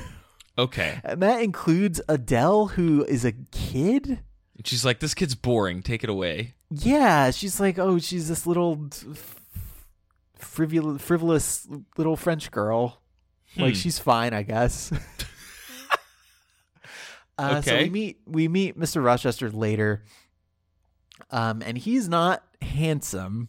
Okay. 0.57 0.99
and 1.05 1.23
that 1.23 1.43
includes 1.43 2.01
Adele, 2.09 2.69
who 2.69 3.05
is 3.05 3.25
a 3.25 3.33
kid. 3.33 4.21
She's 4.65 4.85
like, 4.85 5.01
this 5.01 5.13
kid's 5.13 5.35
boring. 5.35 5.83
Take 5.83 6.05
it 6.05 6.11
away. 6.11 6.55
Yeah, 6.71 7.31
she's 7.33 7.61
like, 7.61 7.79
oh, 7.79 7.99
she's 7.99 8.29
this 8.29 8.47
little 8.47 8.89
frivolous, 10.37 11.03
frivolous 11.03 11.69
little 11.99 12.17
French 12.17 12.51
girl. 12.51 13.02
Like 13.57 13.75
Hmm. 13.75 13.79
she's 13.81 13.99
fine, 13.99 14.33
I 14.33 14.43
guess. 14.43 14.93
uh, 17.39 17.61
So 17.63 17.73
Okay. 17.73 17.85
we 17.85 17.91
meet 17.91 18.21
we 18.27 18.49
meet 18.49 18.79
Mr. 18.79 19.05
Rochester 19.05 19.51
later, 19.51 20.05
um, 21.31 21.63
and 21.65 21.77
he's 21.79 22.09
not 22.09 22.43
handsome. 22.61 23.49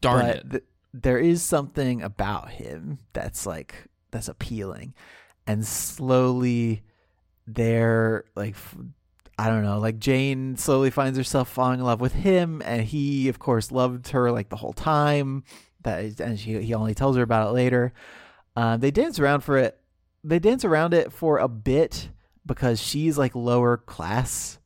Darn 0.00 0.26
but 0.26 0.36
it. 0.36 0.50
th- 0.50 0.64
there 0.94 1.18
is 1.18 1.42
something 1.42 2.02
about 2.02 2.50
him 2.50 2.98
that's 3.12 3.46
like 3.46 3.86
that's 4.10 4.28
appealing, 4.28 4.94
and 5.46 5.66
slowly, 5.66 6.82
they're 7.46 8.24
like. 8.34 8.54
f- 8.54 8.76
I 9.38 9.48
don't 9.48 9.62
know, 9.64 9.78
like 9.80 9.98
Jane 9.98 10.56
slowly 10.56 10.90
finds 10.90 11.16
herself 11.16 11.48
falling 11.48 11.80
in 11.80 11.86
love 11.86 12.00
with 12.02 12.12
him, 12.12 12.62
and 12.64 12.82
he, 12.82 13.28
of 13.28 13.38
course, 13.38 13.72
loved 13.72 14.08
her 14.08 14.30
like 14.30 14.50
the 14.50 14.56
whole 14.56 14.74
time. 14.74 15.42
That 15.82 16.04
is, 16.04 16.20
and 16.20 16.38
she, 16.38 16.60
he 16.62 16.74
only 16.74 16.94
tells 16.94 17.16
her 17.16 17.22
about 17.22 17.48
it 17.48 17.52
later. 17.52 17.92
Um, 18.56 18.80
they 18.80 18.90
dance 18.90 19.18
around 19.18 19.40
for 19.42 19.56
it. 19.58 19.78
They 20.24 20.38
dance 20.38 20.64
around 20.64 20.94
it 20.94 21.12
for 21.12 21.38
a 21.38 21.48
bit 21.48 22.10
because 22.46 22.80
she's 22.80 23.16
like 23.18 23.34
lower 23.34 23.76
class 23.76 24.58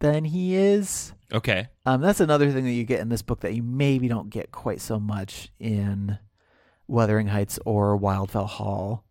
than 0.00 0.24
he 0.24 0.54
is. 0.56 1.12
Okay. 1.32 1.68
Um, 1.86 2.00
that's 2.00 2.20
another 2.20 2.50
thing 2.52 2.64
that 2.64 2.72
you 2.72 2.84
get 2.84 3.00
in 3.00 3.08
this 3.08 3.22
book 3.22 3.40
that 3.40 3.54
you 3.54 3.62
maybe 3.62 4.08
don't 4.08 4.30
get 4.30 4.52
quite 4.52 4.80
so 4.80 5.00
much 5.00 5.50
in 5.58 6.18
Wuthering 6.86 7.28
Heights 7.28 7.58
or 7.64 7.98
Wildfell 7.98 8.46
Hall. 8.48 9.04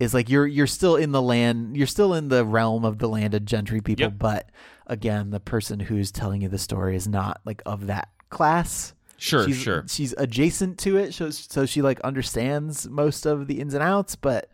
Is 0.00 0.14
like 0.14 0.28
you're 0.30 0.46
you're 0.46 0.68
still 0.68 0.94
in 0.94 1.10
the 1.10 1.20
land, 1.20 1.76
you're 1.76 1.86
still 1.88 2.14
in 2.14 2.28
the 2.28 2.44
realm 2.44 2.84
of 2.84 2.98
the 2.98 3.08
landed 3.08 3.46
gentry 3.46 3.80
people, 3.80 4.04
Yep. 4.04 4.14
but 4.16 4.50
again, 4.86 5.30
the 5.30 5.40
person 5.40 5.80
who's 5.80 6.12
telling 6.12 6.40
you 6.42 6.48
the 6.48 6.56
story 6.56 6.94
is 6.94 7.08
not 7.08 7.40
like 7.44 7.62
of 7.66 7.88
that 7.88 8.08
class. 8.30 8.94
Sure, 9.18 9.44
she's, 9.46 9.56
sure. 9.56 9.84
She's 9.88 10.14
adjacent 10.16 10.78
to 10.80 10.96
it, 10.96 11.12
so 11.12 11.30
so 11.30 11.66
she 11.66 11.82
like 11.82 12.00
understands 12.00 12.88
most 12.88 13.26
of 13.26 13.48
the 13.48 13.60
ins 13.60 13.74
and 13.74 13.82
outs, 13.82 14.14
but 14.14 14.48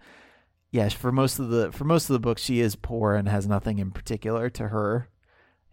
yeah, 0.71 0.89
for 0.89 1.13
most 1.13 1.39
of 1.39 1.51
the 1.51 1.71
for 1.71 1.85
most 1.85 2.09
of 2.09 2.15
the 2.15 2.21
book, 2.21 2.39
she 2.39 2.61
is 2.61 2.75
poor 2.75 3.15
and 3.15 3.29
has 3.29 3.47
nothing 3.47 3.79
in 3.79 3.91
particular 3.91 4.49
to 4.51 4.69
her 4.69 5.09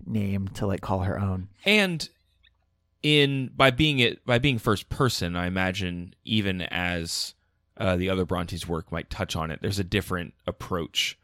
name 0.06 0.50
to 0.50 0.68
like 0.68 0.82
call 0.82 1.00
her 1.00 1.20
own. 1.20 1.48
And 1.66 2.08
in 3.02 3.50
by 3.56 3.72
being 3.72 4.00
it 4.00 4.26
by 4.26 4.40
being 4.40 4.60
first 4.60 4.90
person, 4.90 5.36
I 5.36 5.48
imagine 5.48 6.14
even 6.26 6.62
as 6.62 7.34
uh, 7.78 7.96
the 7.96 8.10
other 8.10 8.26
Bronte's 8.26 8.68
work 8.68 8.92
might 8.92 9.10
touch 9.10 9.36
on 9.36 9.52
it, 9.52 9.60
there's 9.62 9.80
a 9.80 9.84
different 9.86 10.34
approach. 10.46 11.18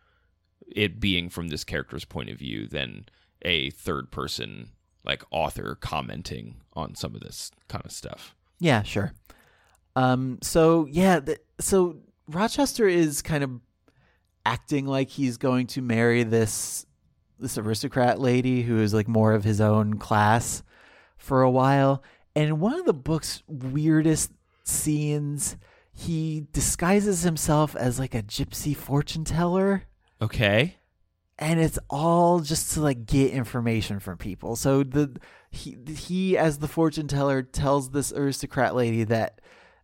It 0.67 0.99
being 0.99 1.29
from 1.29 1.49
this 1.49 1.63
character's 1.63 2.05
point 2.05 2.29
of 2.29 2.39
view 2.39 2.65
than 2.67 3.05
a 3.41 3.69
third 3.71 4.09
person 4.09 4.71
like 5.07 5.23
author 5.31 5.77
commenting 5.79 6.57
on 6.73 6.95
some 6.95 7.15
of 7.15 7.21
this 7.21 7.51
kind 7.67 7.85
of 7.85 7.91
stuff. 7.91 8.35
Yeah, 8.59 8.83
sure. 8.83 9.13
Um. 9.95 10.39
So 10.41 10.87
yeah. 10.89 11.19
The, 11.19 11.39
so 11.59 11.97
Rochester 12.27 12.87
is 12.87 13.21
kind 13.21 13.43
of 13.43 13.51
acting 14.45 14.85
like 14.85 15.09
he's 15.09 15.37
going 15.37 15.67
to 15.67 15.81
marry 15.81 16.23
this 16.23 16.85
this 17.39 17.57
aristocrat 17.57 18.19
lady 18.19 18.63
who 18.63 18.79
is 18.79 18.93
like 18.93 19.07
more 19.07 19.33
of 19.33 19.43
his 19.43 19.61
own 19.61 19.95
class 19.95 20.63
for 21.17 21.41
a 21.41 21.51
while. 21.51 22.03
And 22.35 22.59
one 22.59 22.79
of 22.79 22.85
the 22.85 22.93
book's 22.93 23.43
weirdest 23.47 24.31
scenes, 24.63 25.57
he 25.91 26.45
disguises 26.51 27.23
himself 27.23 27.75
as 27.75 27.99
like 27.99 28.13
a 28.13 28.21
gypsy 28.23 28.75
fortune 28.75 29.23
teller 29.23 29.83
Okay. 30.21 30.76
And 31.39 31.59
it's 31.59 31.79
all 31.89 32.39
just 32.39 32.73
to 32.73 32.81
like 32.81 33.05
get 33.05 33.31
information 33.31 33.99
from 33.99 34.17
people. 34.17 34.55
So 34.55 34.83
the 34.83 35.19
he 35.51 35.77
he 35.95 36.37
as 36.37 36.59
the 36.59 36.67
fortune 36.67 37.07
teller 37.07 37.41
tells 37.43 37.91
this 37.91 38.11
aristocrat 38.11 38.75
lady 38.75 39.03
that 39.05 39.39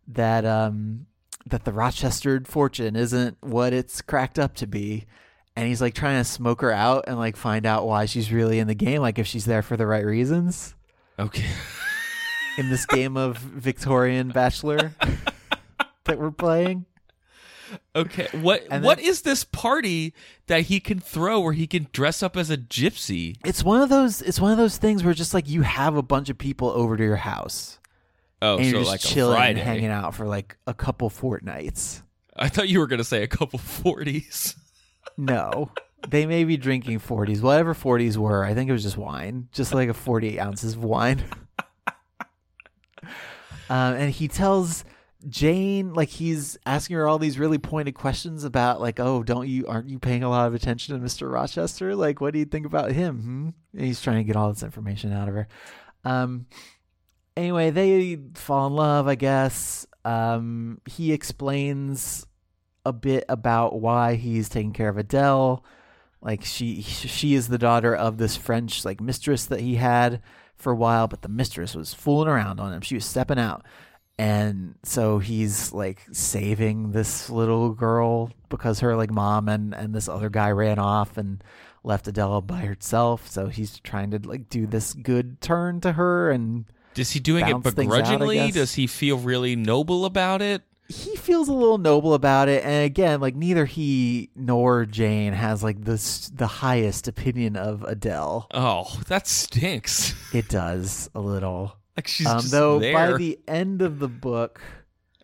that 0.07 0.45
um 0.45 1.05
that 1.45 1.65
the 1.65 1.73
Rochester 1.73 2.41
fortune 2.45 2.95
isn't 2.95 3.37
what 3.41 3.73
it's 3.73 4.01
cracked 4.01 4.39
up 4.39 4.55
to 4.55 4.67
be. 4.67 5.05
And 5.55 5.67
he's 5.67 5.81
like 5.81 5.93
trying 5.93 6.19
to 6.19 6.23
smoke 6.23 6.61
her 6.61 6.71
out 6.71 7.03
and 7.07 7.17
like 7.17 7.35
find 7.35 7.65
out 7.65 7.85
why 7.85 8.05
she's 8.05 8.31
really 8.31 8.57
in 8.59 8.67
the 8.67 8.73
game, 8.73 9.01
like 9.01 9.19
if 9.19 9.27
she's 9.27 9.45
there 9.45 9.61
for 9.61 9.77
the 9.77 9.85
right 9.85 10.03
reasons 10.05 10.73
Okay. 11.19 11.45
in 12.57 12.69
this 12.71 12.87
game 12.87 13.17
of 13.17 13.37
Victorian 13.37 14.29
Bachelor 14.29 14.95
that 16.05 16.17
we're 16.17 16.31
playing. 16.31 16.85
Okay. 17.95 18.27
What 18.39 18.67
then- 18.69 18.99
is 18.99 19.21
this 19.21 19.43
party 19.43 20.13
that 20.47 20.61
he 20.63 20.79
can 20.79 20.99
throw 20.99 21.39
where 21.39 21.53
he 21.53 21.67
can 21.67 21.87
dress 21.91 22.21
up 22.23 22.35
as 22.37 22.49
a 22.49 22.57
gypsy? 22.57 23.37
It's 23.45 23.63
one 23.63 23.81
of 23.81 23.89
those 23.89 24.21
it's 24.21 24.39
one 24.39 24.51
of 24.51 24.57
those 24.57 24.77
things 24.77 25.03
where 25.03 25.13
just 25.13 25.33
like 25.33 25.47
you 25.49 25.61
have 25.61 25.95
a 25.95 26.01
bunch 26.03 26.29
of 26.29 26.37
people 26.37 26.69
over 26.69 26.97
to 26.97 27.03
your 27.03 27.15
house. 27.17 27.79
Oh, 28.41 28.57
and 28.57 28.65
so 28.65 28.69
you're 28.71 28.79
just 28.81 28.91
like 28.91 28.99
chilling 28.99 29.35
a 29.35 29.37
Friday. 29.37 29.59
and 29.59 29.67
hanging 29.69 29.89
out 29.89 30.15
for 30.15 30.25
like 30.25 30.57
a 30.67 30.73
couple 30.73 31.09
fortnights. 31.09 32.03
I 32.35 32.49
thought 32.49 32.67
you 32.67 32.79
were 32.79 32.87
gonna 32.87 33.03
say 33.03 33.23
a 33.23 33.27
couple 33.27 33.59
forties. 33.59 34.55
No, 35.15 35.69
they 36.09 36.25
may 36.25 36.43
be 36.43 36.57
drinking 36.57 36.99
40s, 36.99 37.41
whatever 37.41 37.75
40s 37.75 38.17
were. 38.17 38.43
I 38.43 38.55
think 38.55 38.67
it 38.67 38.73
was 38.73 38.81
just 38.81 38.97
wine, 38.97 39.47
just 39.51 39.73
like 39.75 39.89
a 39.89 39.93
48 39.93 40.39
ounces 40.39 40.73
of 40.73 40.83
wine. 40.83 41.23
um, 43.03 43.05
and 43.69 44.11
he 44.11 44.27
tells 44.27 44.85
Jane, 45.29 45.93
like 45.93 46.09
he's 46.09 46.57
asking 46.65 46.95
her 46.97 47.07
all 47.07 47.17
these 47.17 47.39
really 47.39 47.57
pointed 47.57 47.93
questions 47.93 48.43
about, 48.43 48.81
like, 48.81 48.99
oh, 48.99 49.23
don't 49.23 49.47
you 49.47 49.65
aren't 49.67 49.89
you 49.89 49.99
paying 49.99 50.23
a 50.23 50.29
lot 50.29 50.47
of 50.47 50.53
attention 50.53 50.95
to 50.95 51.01
Mister 51.01 51.29
Rochester? 51.29 51.95
Like, 51.95 52.21
what 52.21 52.33
do 52.33 52.39
you 52.39 52.45
think 52.45 52.65
about 52.65 52.91
him? 52.91 53.53
Hmm? 53.73 53.79
He's 53.79 54.01
trying 54.01 54.17
to 54.17 54.23
get 54.23 54.35
all 54.35 54.51
this 54.51 54.63
information 54.63 55.13
out 55.13 55.29
of 55.29 55.35
her. 55.35 55.47
Um, 56.03 56.47
anyway, 57.37 57.69
they 57.69 58.19
fall 58.35 58.67
in 58.67 58.73
love, 58.73 59.07
I 59.07 59.15
guess. 59.15 59.87
Um, 60.03 60.81
he 60.85 61.13
explains 61.13 62.25
a 62.85 62.91
bit 62.91 63.23
about 63.29 63.79
why 63.79 64.15
he's 64.15 64.49
taking 64.49 64.73
care 64.73 64.89
of 64.89 64.97
Adele. 64.97 65.63
Like 66.21 66.43
she 66.43 66.81
she 66.81 67.33
is 67.33 67.47
the 67.47 67.57
daughter 67.57 67.95
of 67.95 68.17
this 68.17 68.35
French 68.35 68.83
like 68.83 68.99
mistress 68.99 69.45
that 69.45 69.61
he 69.61 69.75
had 69.75 70.21
for 70.55 70.71
a 70.71 70.75
while, 70.75 71.07
but 71.07 71.21
the 71.21 71.29
mistress 71.29 71.75
was 71.75 71.93
fooling 71.93 72.27
around 72.27 72.59
on 72.59 72.73
him. 72.73 72.81
She 72.81 72.95
was 72.95 73.05
stepping 73.05 73.39
out. 73.39 73.65
And 74.23 74.75
so 74.83 75.19
he's 75.19 75.73
like 75.73 76.01
saving 76.13 76.93
this 76.93 77.29
little 77.29 77.71
girl 77.73 78.31
because 78.47 78.79
her 78.79 78.95
like 78.95 79.11
mom 79.11 79.49
and 79.49 79.73
and 79.73 79.93
this 79.93 80.07
other 80.07 80.29
guy 80.29 80.51
ran 80.51 80.79
off 80.79 81.17
and 81.17 81.43
left 81.83 82.07
Adele 82.07 82.39
by 82.41 82.61
herself. 82.61 83.29
So 83.29 83.47
he's 83.47 83.79
trying 83.81 84.11
to 84.11 84.19
like 84.19 84.47
do 84.47 84.65
this 84.65 84.93
good 84.93 85.41
turn 85.41 85.81
to 85.81 85.91
her 85.91 86.31
and 86.31 86.63
Is 86.95 87.11
he 87.11 87.19
doing 87.19 87.43
it 87.45 87.51
things 87.51 87.65
out, 87.67 87.75
begrudgingly? 87.75 88.51
Does 88.51 88.75
he 88.75 88.87
feel 88.87 89.17
really 89.17 89.57
noble 89.57 90.05
about 90.05 90.41
it? 90.41 90.61
he 90.89 91.15
feels 91.15 91.47
a 91.47 91.53
little 91.53 91.77
noble 91.77 92.13
about 92.13 92.49
it, 92.49 92.63
and 92.63 92.85
again, 92.85 93.19
like 93.21 93.35
neither 93.35 93.65
he 93.65 94.29
nor 94.35 94.85
Jane 94.85 95.33
has 95.33 95.63
like 95.63 95.83
this 95.83 96.29
the 96.29 96.45
highest 96.45 97.07
opinion 97.07 97.55
of 97.55 97.83
Adele. 97.83 98.47
Oh, 98.53 98.99
that 99.07 99.25
stinks. 99.25 100.13
It 100.33 100.49
does 100.49 101.09
a 101.15 101.19
little. 101.19 101.77
Like 101.95 102.07
she's 102.07 102.27
Um, 102.27 102.39
just 102.39 102.51
though 102.51 102.79
there. 102.79 102.93
by 102.93 103.17
the 103.17 103.39
end 103.47 103.81
of 103.81 103.99
the 103.99 104.07
book, 104.07 104.61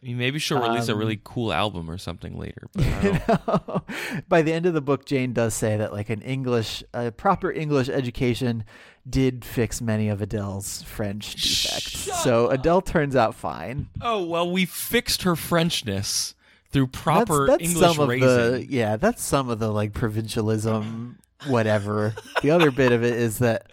I 0.02 0.06
mean, 0.06 0.18
maybe 0.18 0.40
she'll 0.40 0.62
release 0.62 0.88
a 0.88 0.94
um, 0.94 1.00
really 1.00 1.20
cool 1.24 1.52
album 1.52 1.90
or 1.92 1.98
something 1.98 2.38
later. 2.38 2.70
Don't- 2.74 3.84
by 4.30 4.42
the 4.42 4.54
end 4.54 4.66
of 4.66 4.74
the 4.74 4.82
book, 4.82 5.06
Jane 5.06 5.34
does 5.34 5.54
say 5.54 5.76
that 5.78 5.92
like 5.92 6.10
an 6.10 6.22
English, 6.22 6.84
a 6.94 7.12
proper 7.12 7.52
English 7.52 7.90
education 7.90 8.64
did 9.10 9.44
fix 9.44 9.82
many 9.82 10.08
of 10.08 10.22
Adele's 10.22 10.84
French 10.84 11.34
defects. 11.36 12.04
Shut 12.06 12.16
so 12.18 12.46
up. 12.48 12.60
Adele 12.60 12.82
turns 12.82 13.16
out 13.16 13.36
fine. 13.36 13.90
oh 14.02 14.24
well, 14.24 14.50
we 14.50 14.66
fixed 14.66 15.24
her 15.24 15.34
Frenchness 15.36 16.34
through 16.72 16.88
proper 16.88 17.48
that's, 17.48 17.60
that's 17.64 17.72
English 17.74 17.96
some 17.96 18.00
of 18.04 18.10
raising. 18.10 18.28
the 18.28 18.66
yeah, 18.70 18.96
that's 18.96 19.24
some 19.24 19.50
of 19.50 19.60
the 19.60 19.70
like 19.72 19.94
provincialism, 19.94 21.18
whatever. 21.48 22.14
the 22.42 22.52
other 22.52 22.72
bit 22.72 22.92
of 22.94 23.04
it 23.04 23.14
is 23.16 23.40
that 23.40 23.72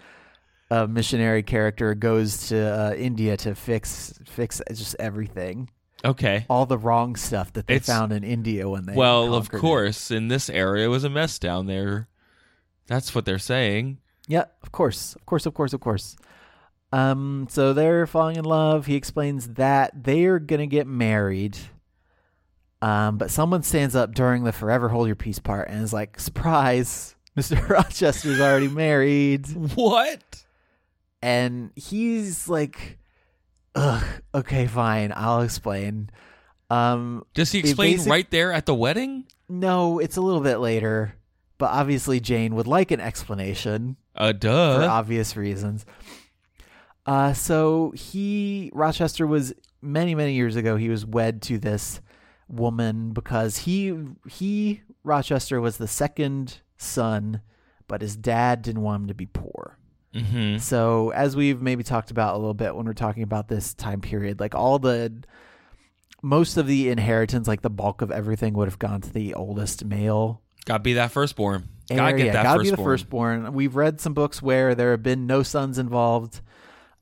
a 0.71 0.87
missionary 0.89 1.43
character 1.43 1.95
goes 1.95 2.49
to 2.49 2.59
uh, 2.59 2.95
India 2.95 3.37
to 3.39 3.55
fix 3.55 4.19
fix 4.27 4.61
just 4.73 4.97
everything, 4.99 5.71
Okay. 6.05 6.45
all 6.51 6.67
the 6.67 6.79
wrong 6.79 7.15
stuff 7.17 7.53
that 7.53 7.67
they 7.67 7.77
It's- 7.77 7.87
found 7.87 8.13
in 8.13 8.25
India 8.25 8.69
when 8.69 8.87
they 8.87 8.95
Well, 8.95 9.35
of 9.35 9.45
conquered 9.51 9.57
it. 9.59 9.61
course, 9.61 10.11
in 10.11 10.29
this 10.29 10.51
area 10.51 10.87
it 10.87 10.89
was 10.91 11.05
a 11.05 11.11
mess 11.11 11.39
down 11.39 11.67
there. 11.67 12.09
That's 12.89 13.15
what 13.15 13.25
they're 13.25 13.39
saying. 13.39 13.99
Yeah, 14.29 14.45
of 14.63 14.73
course, 14.73 15.15
of 15.15 15.25
course, 15.27 15.47
of 15.47 15.55
course, 15.55 15.73
of 15.73 15.81
course. 15.81 16.17
Um, 16.93 17.47
so 17.51 17.73
they're 17.73 18.07
falling 18.07 18.37
in 18.37 18.45
love. 18.45 18.87
He 18.87 18.95
explains 18.95 19.49
that 19.55 20.05
they're 20.05 20.39
gonna 20.39 20.67
get 20.67 20.87
married. 20.87 21.57
Um, 22.83 23.19
but 23.19 23.31
someone 23.31 23.63
stands 23.63 23.97
up 23.97 24.15
during 24.15 24.45
the 24.45 24.53
"Forever 24.53 24.89
Hold 24.91 25.07
Your 25.07 25.17
Peace" 25.17 25.39
part 25.39 25.69
and 25.69 25.83
is 25.83 25.93
like, 25.93 26.21
"Surprise, 26.21 27.17
Mister 27.37 27.57
Rochester's 27.69 28.41
already 28.41 28.69
married." 28.69 29.47
What? 29.75 30.45
And 31.23 31.71
he's 31.77 32.49
like, 32.49 32.99
"Ugh, 33.75 34.05
okay, 34.35 34.67
fine, 34.67 35.13
I'll 35.15 35.43
explain." 35.43 36.11
Um, 36.71 37.25
Does 37.35 37.53
he 37.53 37.61
explain 37.61 37.97
basic- 37.97 38.11
right 38.11 38.31
there 38.31 38.53
at 38.53 38.67
the 38.67 38.75
wedding? 38.75 39.25
no, 39.49 39.99
it's 40.01 40.17
a 40.17 40.21
little 40.21 40.41
bit 40.41 40.57
later, 40.59 41.15
but 41.59 41.71
obviously 41.71 42.19
Jane 42.21 42.55
would 42.57 42.67
like 42.67 42.91
an 42.91 43.01
explanation. 43.01 43.97
Uh, 44.17 44.29
for 44.33 44.39
duh. 44.39 44.89
obvious 44.91 45.37
reasons. 45.37 45.85
Uh, 47.05 47.33
so 47.33 47.93
he 47.95 48.71
Rochester 48.75 49.27
was 49.27 49.55
many 49.81 50.15
many 50.15 50.35
years 50.35 50.57
ago. 50.57 50.77
He 50.77 50.89
was 50.89 51.07
wed 51.07 51.43
to 51.43 51.59
this 51.59 52.01
woman 52.49 53.13
because 53.13 53.59
he 53.59 53.95
he 54.29 54.83
Rochester 55.05 55.61
was 55.61 55.77
the 55.77 55.87
second 55.87 56.61
son, 56.77 57.41
but 57.87 58.01
his 58.03 58.17
dad 58.17 58.63
didn't 58.63 58.83
want 58.83 59.03
him 59.03 59.09
to 59.09 59.15
be 59.15 59.27
poor. 59.27 59.79
Hmm 60.25 60.57
So 60.59 61.11
as 61.11 61.37
we've 61.37 61.61
maybe 61.61 61.83
talked 61.83 62.11
about 62.11 62.35
a 62.35 62.39
little 62.39 62.55
bit 62.55 62.75
when 62.75 62.87
we're 62.87 62.93
talking 62.93 63.23
about 63.23 63.49
this 63.49 63.75
time 63.75 64.01
period, 64.01 64.41
like 64.41 64.55
all 64.55 64.79
the 64.79 65.13
most 66.23 66.57
of 66.57 66.67
the 66.67 66.89
inheritance, 66.89 67.47
like 67.47 67.63
the 67.63 67.71
bulk 67.71 68.03
of 68.03 68.11
everything, 68.11 68.55
would 68.55 68.69
have 68.69 68.79
gone 68.79 69.01
to 69.03 69.13
the 69.13 69.35
oldest 69.35 69.85
male 69.85 70.43
Gotta 70.65 70.83
be 70.83 70.95
that 70.95 71.13
firstborn. 71.13 71.69
Gotta 71.89 72.03
area. 72.03 72.25
get 72.25 72.33
that 72.33 72.43
gotta 72.43 72.59
firstborn. 72.59 72.65
be 72.65 72.71
the 72.71 72.83
firstborn. 72.85 73.53
We've 73.53 73.77
read 73.77 74.01
some 74.01 74.15
books 74.15 74.43
where 74.43 74.75
there 74.75 74.91
have 74.91 75.03
been 75.05 75.27
no 75.29 75.45
sons 75.45 75.79
involved. 75.79 76.41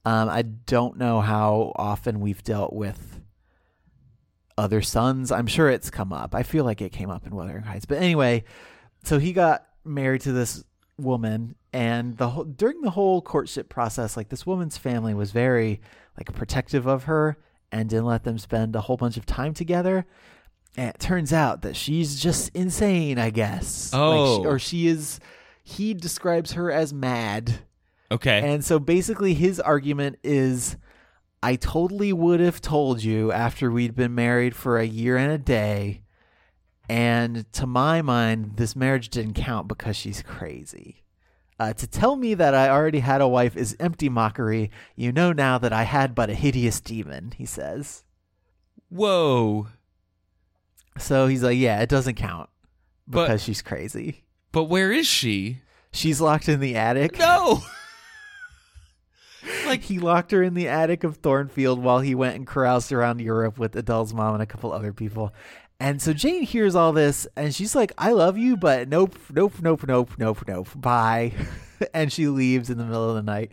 Um, 0.04 0.28
I 0.28 0.42
don't 0.42 0.98
know 0.98 1.22
how 1.22 1.72
often 1.76 2.20
we've 2.20 2.42
dealt 2.42 2.74
with 2.74 3.20
other 4.58 4.82
sons. 4.82 5.32
I'm 5.32 5.46
sure 5.46 5.70
it's 5.70 5.88
come 5.88 6.12
up. 6.12 6.34
I 6.34 6.42
feel 6.42 6.64
like 6.66 6.82
it 6.82 6.92
came 6.92 7.08
up 7.08 7.26
in 7.26 7.34
Wuthering 7.34 7.62
Heights. 7.62 7.86
But 7.86 7.98
anyway, 7.98 8.44
so 9.04 9.18
he 9.18 9.32
got 9.32 9.66
married 9.82 10.20
to 10.22 10.32
this 10.32 10.62
woman, 10.99 11.55
and 11.72 12.16
the 12.18 12.30
whole, 12.30 12.45
during 12.45 12.80
the 12.82 12.90
whole 12.90 13.20
courtship 13.22 13.68
process, 13.68 14.16
like 14.16 14.28
this 14.28 14.47
woman's 14.47 14.76
family 14.76 15.14
was 15.14 15.32
very 15.32 15.80
like 16.16 16.32
protective 16.34 16.86
of 16.86 17.05
her 17.05 17.36
and 17.72 17.88
didn't 17.88 18.07
let 18.07 18.24
them 18.24 18.38
spend 18.38 18.76
a 18.76 18.82
whole 18.82 18.97
bunch 18.97 19.16
of 19.16 19.26
time 19.26 19.53
together. 19.55 20.07
And 20.76 20.88
it 20.90 20.99
turns 20.99 21.32
out 21.32 21.62
that 21.62 21.76
she's 21.76 22.20
just 22.20 22.51
insane, 22.55 23.18
I 23.18 23.30
guess. 23.30 23.92
Like 23.92 24.01
Oh. 24.03 24.42
she, 24.42 24.47
or 24.47 24.59
she 24.59 24.86
is. 24.88 25.20
He 25.62 25.95
describes 25.95 26.53
her 26.53 26.70
as 26.70 26.92
mad. 26.92 27.61
Okay. 28.12 28.53
And 28.53 28.64
so 28.64 28.78
basically, 28.78 29.34
his 29.34 29.59
argument 29.59 30.18
is 30.22 30.76
I 31.42 31.57
totally 31.57 32.12
would 32.12 32.40
have 32.40 32.61
told 32.61 33.03
you 33.03 33.32
after 33.32 33.70
we'd 33.70 33.95
been 33.95 34.14
married 34.14 34.55
for 34.55 34.78
a 34.78 34.84
year 34.84 35.16
and 35.16 35.32
a 35.32 35.38
day. 35.38 36.03
And 36.89 37.51
to 37.55 37.66
my 37.66 38.03
mind, 38.03 38.57
this 38.57 38.76
marriage 38.76 39.09
didn't 39.09 39.35
count 39.35 39.68
because 39.68 39.97
she's 39.97 40.22
crazy. 40.22 41.03
Uh, 41.59 41.72
to 41.72 41.87
tell 41.87 42.16
me 42.16 42.35
that 42.35 42.55
I 42.55 42.68
already 42.68 42.99
had 42.99 43.20
a 43.20 43.28
wife 43.28 43.57
is 43.57 43.76
empty 43.80 44.09
mockery. 44.09 44.70
You 44.97 45.12
know 45.12 45.32
now 45.32 45.57
that 45.59 45.72
I 45.72 45.85
had 45.85 46.14
but 46.14 46.28
a 46.28 46.35
hideous 46.35 46.80
demon, 46.80 47.32
he 47.37 47.47
says. 47.47 48.05
Whoa. 48.91 49.68
So 50.99 51.26
he's 51.26 51.43
like, 51.43 51.57
yeah, 51.59 51.80
it 51.80 51.89
doesn't 51.89 52.16
count 52.16 52.51
But- 53.07 53.26
because 53.26 53.43
she's 53.43 53.62
crazy. 53.62 54.24
But 54.53 54.64
where 54.64 54.93
is 54.93 55.07
she? 55.07 55.61
She's 55.93 56.20
locked 56.20 56.49
in 56.49 56.61
the 56.61 56.76
attic. 56.76 57.18
No. 57.18 57.62
Like 59.66 59.82
he 59.82 59.99
locked 59.99 60.30
her 60.30 60.43
in 60.43 60.55
the 60.55 60.68
attic 60.68 61.05
of 61.05 61.16
Thornfield 61.16 61.82
while 61.82 62.01
he 62.01 62.14
went 62.14 62.37
and 62.37 62.47
caroused 62.47 62.93
around 62.93 63.20
Europe 63.20 63.59
with 63.59 63.76
Adele's 63.76 64.14
mom 64.14 64.35
and 64.35 64.43
a 64.43 64.47
couple 64.47 64.72
other 64.72 64.93
people. 64.93 65.35
And 65.80 66.00
so 66.00 66.12
Jane 66.12 66.42
hears 66.42 66.74
all 66.74 66.92
this 66.92 67.26
and 67.36 67.54
she's 67.54 67.74
like, 67.74 67.92
I 67.98 68.12
love 68.12 68.38
you, 68.38 68.56
but 68.56 68.88
nope, 68.88 69.16
nope, 69.32 69.54
nope, 69.60 69.86
nope, 69.86 70.12
nope, 70.18 70.44
nope. 70.46 70.68
Bye. 70.76 71.32
and 71.94 72.12
she 72.12 72.28
leaves 72.28 72.70
in 72.70 72.78
the 72.78 72.84
middle 72.84 73.08
of 73.08 73.16
the 73.16 73.22
night. 73.22 73.50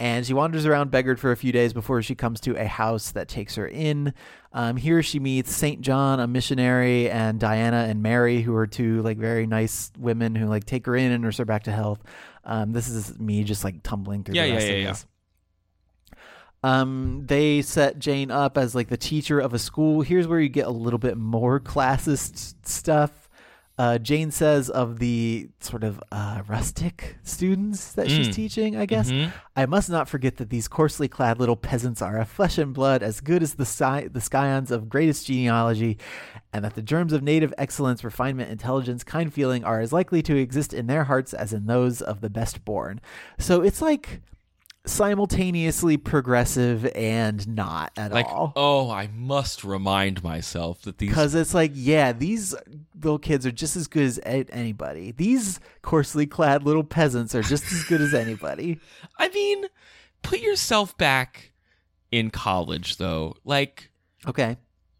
And 0.00 0.24
she 0.24 0.32
wanders 0.32 0.64
around 0.64 0.92
Beggared 0.92 1.18
for 1.18 1.32
a 1.32 1.36
few 1.36 1.50
days 1.50 1.72
before 1.72 2.00
she 2.02 2.14
comes 2.14 2.40
to 2.42 2.54
a 2.54 2.66
house 2.66 3.10
that 3.10 3.26
takes 3.26 3.56
her 3.56 3.66
in. 3.66 4.14
Um, 4.52 4.76
here 4.76 5.02
she 5.02 5.18
meets 5.18 5.52
Saint 5.54 5.80
John, 5.80 6.20
a 6.20 6.28
missionary, 6.28 7.10
and 7.10 7.40
Diana 7.40 7.86
and 7.88 8.00
Mary, 8.00 8.40
who 8.40 8.54
are 8.54 8.68
two 8.68 9.02
like 9.02 9.18
very 9.18 9.44
nice 9.44 9.90
women 9.98 10.36
who 10.36 10.46
like 10.46 10.64
take 10.64 10.86
her 10.86 10.94
in 10.94 11.10
and 11.10 11.24
nurse 11.24 11.38
her 11.38 11.44
back 11.44 11.64
to 11.64 11.72
health. 11.72 12.00
Um, 12.44 12.70
this 12.72 12.88
is 12.88 13.18
me 13.18 13.42
just 13.42 13.64
like 13.64 13.82
tumbling 13.82 14.22
through 14.22 14.36
Yeah, 14.36 14.42
the 14.44 14.48
yeah, 14.50 14.54
rest 14.54 14.66
yeah, 14.68 14.72
of 14.74 14.80
yeah. 14.82 14.88
this. 14.90 15.06
Um, 16.62 17.22
they 17.26 17.62
set 17.62 17.98
Jane 17.98 18.30
up 18.30 18.58
as 18.58 18.74
like 18.74 18.88
the 18.88 18.96
teacher 18.96 19.38
of 19.38 19.54
a 19.54 19.58
school. 19.58 20.02
Here's 20.02 20.26
where 20.26 20.40
you 20.40 20.48
get 20.48 20.66
a 20.66 20.70
little 20.70 20.98
bit 20.98 21.16
more 21.16 21.60
classist 21.60 22.54
stuff. 22.66 23.28
Uh, 23.78 23.96
Jane 23.96 24.32
says 24.32 24.68
of 24.68 24.98
the 24.98 25.50
sort 25.60 25.84
of 25.84 26.02
uh, 26.10 26.42
rustic 26.48 27.16
students 27.22 27.92
that 27.92 28.10
she's 28.10 28.28
Mm. 28.28 28.32
teaching, 28.34 28.76
I 28.76 28.86
guess, 28.86 29.08
Mhm. 29.12 29.30
I 29.54 29.66
must 29.66 29.88
not 29.88 30.08
forget 30.08 30.38
that 30.38 30.50
these 30.50 30.66
coarsely 30.66 31.06
clad 31.06 31.38
little 31.38 31.54
peasants 31.54 32.02
are 32.02 32.18
of 32.18 32.28
flesh 32.28 32.58
and 32.58 32.74
blood, 32.74 33.04
as 33.04 33.20
good 33.20 33.40
as 33.40 33.54
the 33.54 33.64
sci- 33.64 34.08
the 34.08 34.20
scions 34.20 34.72
of 34.72 34.88
greatest 34.88 35.28
genealogy, 35.28 35.96
and 36.52 36.64
that 36.64 36.74
the 36.74 36.82
germs 36.82 37.12
of 37.12 37.22
native 37.22 37.54
excellence, 37.56 38.02
refinement, 38.02 38.50
intelligence, 38.50 39.04
kind 39.04 39.32
feeling 39.32 39.62
are 39.62 39.78
as 39.80 39.92
likely 39.92 40.22
to 40.22 40.34
exist 40.36 40.74
in 40.74 40.88
their 40.88 41.04
hearts 41.04 41.32
as 41.32 41.52
in 41.52 41.66
those 41.66 42.02
of 42.02 42.20
the 42.20 42.30
best 42.30 42.64
born. 42.64 43.00
So 43.38 43.60
it's 43.62 43.80
like 43.80 44.22
simultaneously 44.88 45.96
progressive 45.96 46.84
and 46.94 47.46
not 47.48 47.92
at 47.96 48.12
Like, 48.12 48.26
all. 48.26 48.52
oh, 48.56 48.90
I 48.90 49.08
must 49.14 49.64
remind 49.64 50.22
myself 50.22 50.82
that 50.82 50.98
these. 50.98 51.08
Because 51.10 51.34
it's 51.34 51.54
like, 51.54 51.72
yeah, 51.74 52.12
these 52.12 52.54
little 53.00 53.18
kids 53.18 53.46
are 53.46 53.52
just 53.52 53.76
as 53.76 53.86
good 53.86 54.04
as 54.04 54.20
anybody. 54.24 55.12
These 55.12 55.60
coarsely 55.82 56.26
clad 56.26 56.62
little 56.64 56.84
peasants 56.84 57.34
are 57.34 57.42
just 57.42 57.64
as 57.72 57.84
good 57.84 58.00
as 58.00 58.14
anybody. 58.14 58.80
I 59.18 59.28
mean, 59.28 59.66
put 60.22 60.40
yourself 60.40 60.96
back 60.98 61.52
in 62.10 62.30
college, 62.30 62.96
though. 62.96 63.34
Like, 63.44 63.90
Okay. 64.26 64.56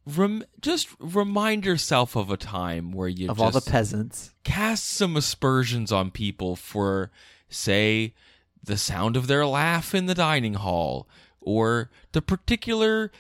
rem- 0.07 0.45
just 0.61 0.89
remind 1.01 1.64
yourself 1.64 2.14
of 2.16 2.30
a 2.30 2.36
time 2.36 2.93
where 2.93 3.09
you 3.09 3.30
Of 3.30 3.39
just 3.39 3.45
all 3.45 3.51
the 3.61 3.70
peasants. 3.70 4.32
cast 4.45 4.84
some 4.84 5.16
aspersions 5.16 5.91
on 5.91 6.11
people 6.11 6.55
for, 6.57 7.11
say, 7.49 8.14
the 8.62 8.76
sound 8.76 9.16
of 9.16 9.26
their 9.26 9.46
laugh 9.46 9.94
in 9.94 10.06
the 10.06 10.14
dining 10.14 10.54
hall, 10.54 11.09
or 11.40 11.90
the 12.12 12.22
particular 12.22 13.11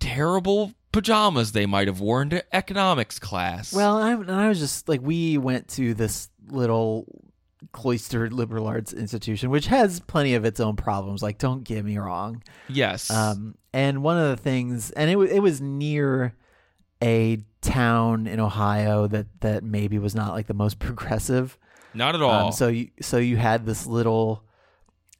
terrible 0.00 0.74
pajamas 0.92 1.52
they 1.52 1.66
might 1.66 1.88
have 1.88 2.00
worn 2.00 2.30
to 2.30 2.56
economics 2.56 3.18
class. 3.18 3.72
Well, 3.72 3.98
I, 3.98 4.12
I 4.12 4.48
was 4.48 4.58
just 4.58 4.88
like, 4.88 5.00
we 5.02 5.38
went 5.38 5.68
to 5.70 5.94
this 5.94 6.28
little 6.48 7.06
cloistered 7.72 8.32
liberal 8.32 8.66
arts 8.66 8.92
institution, 8.92 9.50
which 9.50 9.66
has 9.66 10.00
plenty 10.00 10.34
of 10.34 10.44
its 10.44 10.60
own 10.60 10.76
problems. 10.76 11.22
Like, 11.22 11.38
don't 11.38 11.64
get 11.64 11.84
me 11.84 11.98
wrong. 11.98 12.42
yes. 12.68 13.10
Um, 13.10 13.56
and 13.72 14.02
one 14.02 14.16
of 14.16 14.30
the 14.30 14.42
things, 14.42 14.90
and 14.92 15.10
it 15.10 15.16
was 15.16 15.30
it 15.30 15.40
was 15.40 15.60
near 15.60 16.34
a 17.02 17.38
town 17.60 18.26
in 18.26 18.40
Ohio 18.40 19.06
that 19.06 19.26
that 19.40 19.62
maybe 19.62 19.98
was 19.98 20.14
not 20.14 20.32
like 20.32 20.46
the 20.46 20.54
most 20.54 20.78
progressive. 20.78 21.58
Not 21.92 22.14
at 22.14 22.22
all. 22.22 22.46
Um, 22.46 22.52
so 22.52 22.68
you 22.68 22.88
so 23.02 23.18
you 23.18 23.36
had 23.36 23.66
this 23.66 23.86
little 23.86 24.44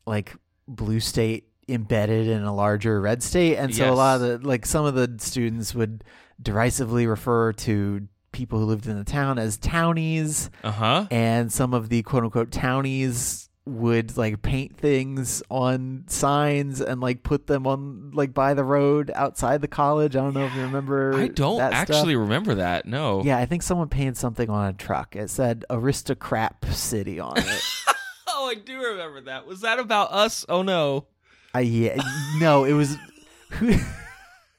like 0.06 0.34
blue 0.68 1.00
state 1.00 1.48
embedded 1.68 2.28
in 2.28 2.42
a 2.44 2.54
larger 2.54 3.00
red 3.00 3.22
state, 3.22 3.56
and 3.56 3.74
so 3.74 3.92
a 3.92 3.94
lot 3.94 4.20
of 4.20 4.42
the 4.42 4.48
like 4.48 4.64
some 4.66 4.84
of 4.84 4.94
the 4.94 5.14
students 5.18 5.74
would 5.74 6.04
derisively 6.40 7.06
refer 7.06 7.52
to 7.52 8.06
people 8.32 8.58
who 8.58 8.66
lived 8.66 8.86
in 8.86 8.96
the 8.98 9.04
town 9.04 9.38
as 9.38 9.56
townies, 9.56 10.50
Uh 10.62 10.70
huh. 10.70 11.06
and 11.10 11.52
some 11.52 11.74
of 11.74 11.88
the 11.88 12.02
quote 12.02 12.22
unquote 12.24 12.50
townies 12.52 13.48
would 13.64 14.16
like 14.16 14.42
paint 14.42 14.76
things 14.76 15.42
on 15.50 16.04
signs 16.06 16.80
and 16.80 17.00
like 17.00 17.24
put 17.24 17.48
them 17.48 17.66
on 17.66 18.12
like 18.14 18.32
by 18.32 18.54
the 18.54 18.62
road 18.62 19.10
outside 19.16 19.60
the 19.60 19.66
college. 19.66 20.14
I 20.14 20.20
don't 20.20 20.34
know 20.34 20.44
if 20.46 20.54
you 20.54 20.62
remember. 20.62 21.14
I 21.16 21.26
don't 21.26 21.58
that 21.58 21.70
stuff. 21.72 21.96
actually 21.96 22.14
remember 22.14 22.54
that. 22.56 22.86
No. 22.86 23.24
Yeah, 23.24 23.38
I 23.38 23.46
think 23.46 23.64
someone 23.64 23.88
painted 23.88 24.16
something 24.16 24.48
on 24.48 24.68
a 24.68 24.72
truck. 24.72 25.16
It 25.16 25.30
said 25.30 25.64
"Aristocrat 25.68 26.54
City" 26.72 27.18
on 27.18 27.38
it. 27.38 27.62
Oh, 28.38 28.48
I 28.48 28.54
do 28.54 28.78
remember 28.82 29.20
that. 29.22 29.46
Was 29.46 29.60
that 29.60 29.78
about 29.78 30.12
us? 30.12 30.44
Oh 30.48 30.62
no. 30.62 31.06
uh, 31.54 31.60
yeah, 31.60 31.96
no, 32.38 32.64
it 32.64 32.72
was. 32.72 32.96
Who, 33.52 33.74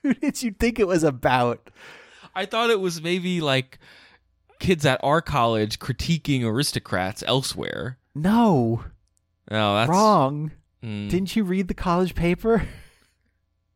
who 0.04 0.14
did 0.14 0.42
you 0.42 0.52
think 0.52 0.80
it 0.80 0.88
was 0.88 1.04
about? 1.04 1.70
I 2.34 2.46
thought 2.46 2.70
it 2.70 2.80
was 2.80 3.02
maybe 3.02 3.42
like 3.42 3.80
kids 4.60 4.86
at 4.86 5.00
our 5.04 5.22
college 5.22 5.80
critiquing 5.80 6.44
aristocrats 6.44 7.24
elsewhere. 7.28 7.98
No, 8.16 8.86
No, 9.52 9.76
that's 9.76 9.90
wrong. 9.90 10.52
Mm. 10.84 11.10
Didn't 11.10 11.36
you 11.36 11.44
read 11.44 11.68
the 11.68 11.74
college 11.74 12.16
paper? 12.16 12.66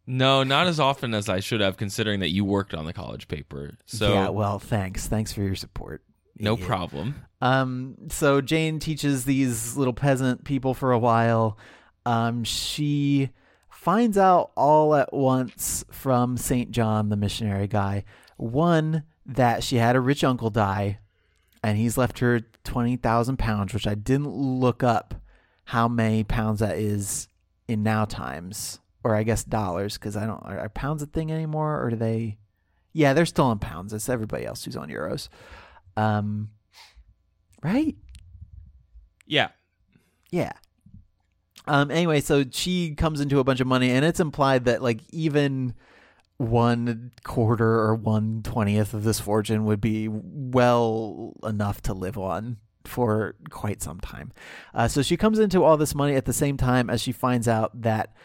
No, 0.07 0.43
not 0.43 0.67
as 0.67 0.79
often 0.79 1.13
as 1.13 1.29
I 1.29 1.39
should 1.39 1.61
have, 1.61 1.77
considering 1.77 2.19
that 2.21 2.31
you 2.31 2.43
worked 2.43 2.73
on 2.73 2.85
the 2.85 2.91
college 2.91 3.27
paper. 3.27 3.77
So 3.85 4.11
yeah, 4.11 4.29
well, 4.29 4.57
thanks. 4.59 5.07
Thanks 5.07 5.31
for 5.31 5.41
your 5.41 5.55
support. 5.55 6.03
No 6.41 6.53
idiot. 6.53 6.67
problem. 6.67 7.15
Um, 7.41 7.95
so 8.09 8.41
Jane 8.41 8.79
teaches 8.79 9.25
these 9.25 9.75
little 9.77 9.93
peasant 9.93 10.43
people 10.43 10.73
for 10.73 10.91
a 10.91 10.99
while. 10.99 11.57
Um, 12.05 12.43
she 12.43 13.29
finds 13.69 14.17
out 14.17 14.51
all 14.55 14.95
at 14.95 15.11
once 15.13 15.83
from 15.91 16.37
St. 16.37 16.71
John, 16.71 17.09
the 17.09 17.15
missionary 17.15 17.67
guy, 17.67 18.03
one, 18.37 19.03
that 19.25 19.63
she 19.63 19.77
had 19.77 19.95
a 19.95 20.01
rich 20.01 20.23
uncle 20.23 20.49
die 20.49 20.99
and 21.63 21.77
he's 21.77 21.97
left 21.97 22.19
her 22.19 22.41
20,000 22.63 23.37
pounds, 23.37 23.73
which 23.73 23.87
I 23.87 23.95
didn't 23.95 24.29
look 24.31 24.83
up 24.83 25.15
how 25.65 25.87
many 25.87 26.23
pounds 26.23 26.59
that 26.59 26.77
is 26.77 27.27
in 27.67 27.83
now 27.83 28.05
times, 28.05 28.79
or 29.03 29.15
I 29.15 29.23
guess 29.23 29.43
dollars, 29.43 29.95
because 29.97 30.17
I 30.17 30.25
don't, 30.25 30.43
are, 30.43 30.59
are 30.59 30.69
pounds 30.69 31.03
a 31.03 31.05
thing 31.05 31.31
anymore, 31.31 31.83
or 31.83 31.91
do 31.91 31.95
they? 31.95 32.37
Yeah, 32.93 33.13
they're 33.13 33.25
still 33.25 33.51
in 33.51 33.59
pounds. 33.59 33.93
It's 33.93 34.09
everybody 34.09 34.45
else 34.45 34.65
who's 34.65 34.75
on 34.75 34.89
euros. 34.89 35.29
Um, 35.97 36.49
right? 37.63 37.95
Yeah. 39.25 39.49
Yeah. 40.31 40.53
Um. 41.67 41.91
Anyway, 41.91 42.21
so 42.21 42.43
she 42.49 42.95
comes 42.95 43.21
into 43.21 43.39
a 43.39 43.43
bunch 43.43 43.59
of 43.59 43.67
money, 43.67 43.91
and 43.91 44.03
it's 44.03 44.19
implied 44.19 44.65
that 44.65 44.81
like 44.81 45.01
even 45.11 45.73
one 46.37 47.11
quarter 47.23 47.69
or 47.81 47.95
one 47.95 48.41
twentieth 48.43 48.93
of 48.93 49.03
this 49.03 49.19
fortune 49.19 49.65
would 49.65 49.79
be 49.79 50.07
well 50.09 51.33
enough 51.43 51.81
to 51.83 51.93
live 51.93 52.17
on 52.17 52.57
for 52.83 53.35
quite 53.51 53.81
some 53.81 53.99
time. 53.99 54.31
Uh, 54.73 54.87
so 54.87 55.03
she 55.03 55.15
comes 55.15 55.37
into 55.37 55.63
all 55.63 55.77
this 55.77 55.93
money 55.93 56.15
at 56.15 56.25
the 56.25 56.33
same 56.33 56.57
time 56.57 56.89
as 56.89 56.99
she 56.99 57.11
finds 57.11 57.47
out 57.47 57.79
that 57.81 58.15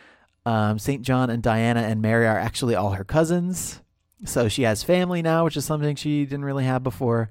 um, 0.46 0.78
Saint 0.78 1.02
John 1.02 1.28
and 1.28 1.42
Diana 1.42 1.82
and 1.82 2.00
Mary 2.00 2.26
are 2.26 2.38
actually 2.38 2.74
all 2.74 2.92
her 2.92 3.04
cousins. 3.04 3.82
So 4.24 4.48
she 4.48 4.62
has 4.62 4.82
family 4.82 5.20
now, 5.20 5.44
which 5.44 5.58
is 5.58 5.66
something 5.66 5.94
she 5.94 6.24
didn't 6.24 6.46
really 6.46 6.64
have 6.64 6.82
before. 6.82 7.30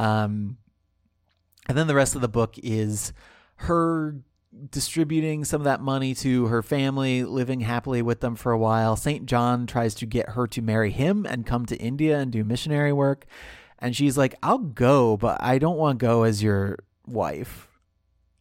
Um, 0.00 0.56
and 1.68 1.76
then 1.76 1.86
the 1.86 1.94
rest 1.94 2.14
of 2.14 2.22
the 2.22 2.28
book 2.28 2.54
is 2.62 3.12
her 3.56 4.16
distributing 4.70 5.44
some 5.44 5.60
of 5.60 5.66
that 5.66 5.82
money 5.82 6.14
to 6.14 6.46
her 6.46 6.62
family, 6.62 7.22
living 7.22 7.60
happily 7.60 8.00
with 8.00 8.20
them 8.20 8.34
for 8.34 8.50
a 8.50 8.58
while. 8.58 8.96
St. 8.96 9.26
John 9.26 9.66
tries 9.66 9.94
to 9.96 10.06
get 10.06 10.30
her 10.30 10.46
to 10.48 10.62
marry 10.62 10.90
him 10.90 11.26
and 11.26 11.46
come 11.46 11.66
to 11.66 11.76
India 11.76 12.18
and 12.18 12.32
do 12.32 12.44
missionary 12.44 12.94
work. 12.94 13.26
And 13.78 13.94
she's 13.94 14.16
like, 14.16 14.34
I'll 14.42 14.58
go, 14.58 15.18
but 15.18 15.42
I 15.42 15.58
don't 15.58 15.76
want 15.76 16.00
to 16.00 16.06
go 16.06 16.22
as 16.22 16.42
your 16.42 16.78
wife. 17.06 17.69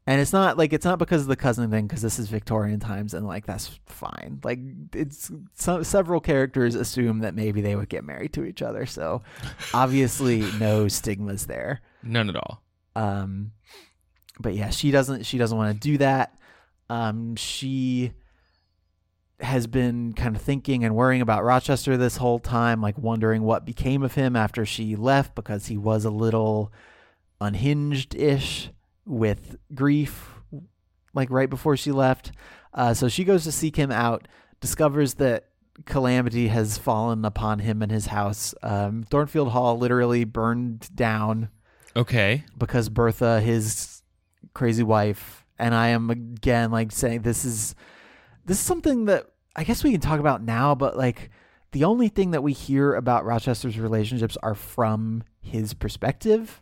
And 0.10 0.20
it's 0.20 0.34
not 0.34 0.58
like 0.58 0.74
it's 0.74 0.86
not 0.86 0.98
because 0.98 1.22
of 1.22 1.28
the 1.28 1.36
cousin 1.36 1.70
thing, 1.70 1.86
because 1.86 2.02
this 2.02 2.18
is 2.18 2.30
Victorian 2.30 2.80
times, 2.80 3.14
and 3.14 3.28
like 3.28 3.46
that's 3.46 3.80
fine. 3.86 4.40
Like 4.44 4.58
it's 4.96 5.32
so, 5.54 5.84
several 5.84 6.20
characters 6.20 6.74
assume 6.74 7.20
that 7.20 7.36
maybe 7.36 7.62
they 7.62 7.76
would 7.76 7.90
get 7.90 8.04
married 8.04 8.34
to 8.34 8.44
each 8.44 8.64
other, 8.64 8.88
so 8.88 9.22
obviously 9.76 10.40
no 10.58 10.88
stigmas 10.88 11.46
there. 11.46 11.82
None 12.02 12.28
at 12.28 12.36
all. 12.36 12.64
Um, 12.96 13.52
but 14.40 14.56
yeah, 14.56 14.72
she 14.72 14.90
doesn't. 14.90 15.28
She 15.28 15.38
doesn't 15.38 15.56
want 15.56 15.80
to 15.80 15.80
do 15.80 16.00
that. 16.00 16.36
Um, 16.90 17.36
she 17.36 18.14
has 19.42 19.68
been 19.68 20.14
kind 20.14 20.36
of 20.36 20.42
thinking 20.42 20.84
and 20.84 20.96
worrying 20.96 21.22
about 21.22 21.44
Rochester 21.44 21.98
this 21.98 22.18
whole 22.18 22.40
time, 22.40 22.82
like 22.82 22.98
wondering 22.98 23.44
what 23.44 23.64
became 23.64 24.02
of 24.02 24.16
him 24.16 24.36
after 24.36 24.66
she 24.66 24.96
left 24.96 25.36
because 25.36 25.68
he 25.68 25.78
was 25.78 26.04
a 26.04 26.10
little 26.10 26.74
unhinged 27.40 28.16
ish 28.16 28.72
with 29.10 29.58
grief, 29.74 30.30
like 31.14 31.30
right 31.32 31.50
before 31.50 31.76
she 31.76 31.92
left. 31.92 32.32
Uh, 32.74 32.94
so 32.94 33.08
she 33.10 33.24
goes 33.24 33.44
to 33.44 33.52
seek 33.52 33.76
him 33.76 33.92
out, 33.92 34.28
discovers 34.62 35.16
that 35.16 35.46
calamity 35.86 36.50
has 36.50 36.78
fallen 36.78 37.26
upon 37.26 37.60
him 37.60 37.82
and 37.82 37.92
his 37.92 38.08
house. 38.08 38.54
Um, 38.62 39.04
Thornfield 39.10 39.50
Hall 39.50 39.78
literally 39.78 40.24
burned 40.26 40.94
down 40.96 41.50
Okay. 41.96 42.44
because 42.58 42.90
Bertha, 42.90 43.42
his 43.42 44.04
crazy 44.54 44.84
wife, 44.84 45.46
and 45.58 45.74
I 45.74 45.88
am 45.90 46.10
again 46.10 46.70
like 46.72 46.92
saying 46.92 47.22
this 47.24 47.44
is 47.46 47.76
this 48.46 48.60
is 48.60 48.64
something 48.66 49.06
that 49.06 49.26
I 49.56 49.64
guess 49.64 49.84
we 49.84 49.92
can 49.92 50.00
talk 50.02 50.20
about 50.20 50.42
now, 50.44 50.76
but 50.76 50.96
like 50.96 51.32
the 51.72 51.84
only 51.84 52.08
thing 52.10 52.32
that 52.32 52.44
we 52.44 52.54
hear 52.54 52.94
about 52.94 53.26
Rochester's 53.26 53.80
relationships 53.80 54.38
are 54.44 54.56
from 54.56 55.24
his 55.42 55.74
perspective. 55.74 56.62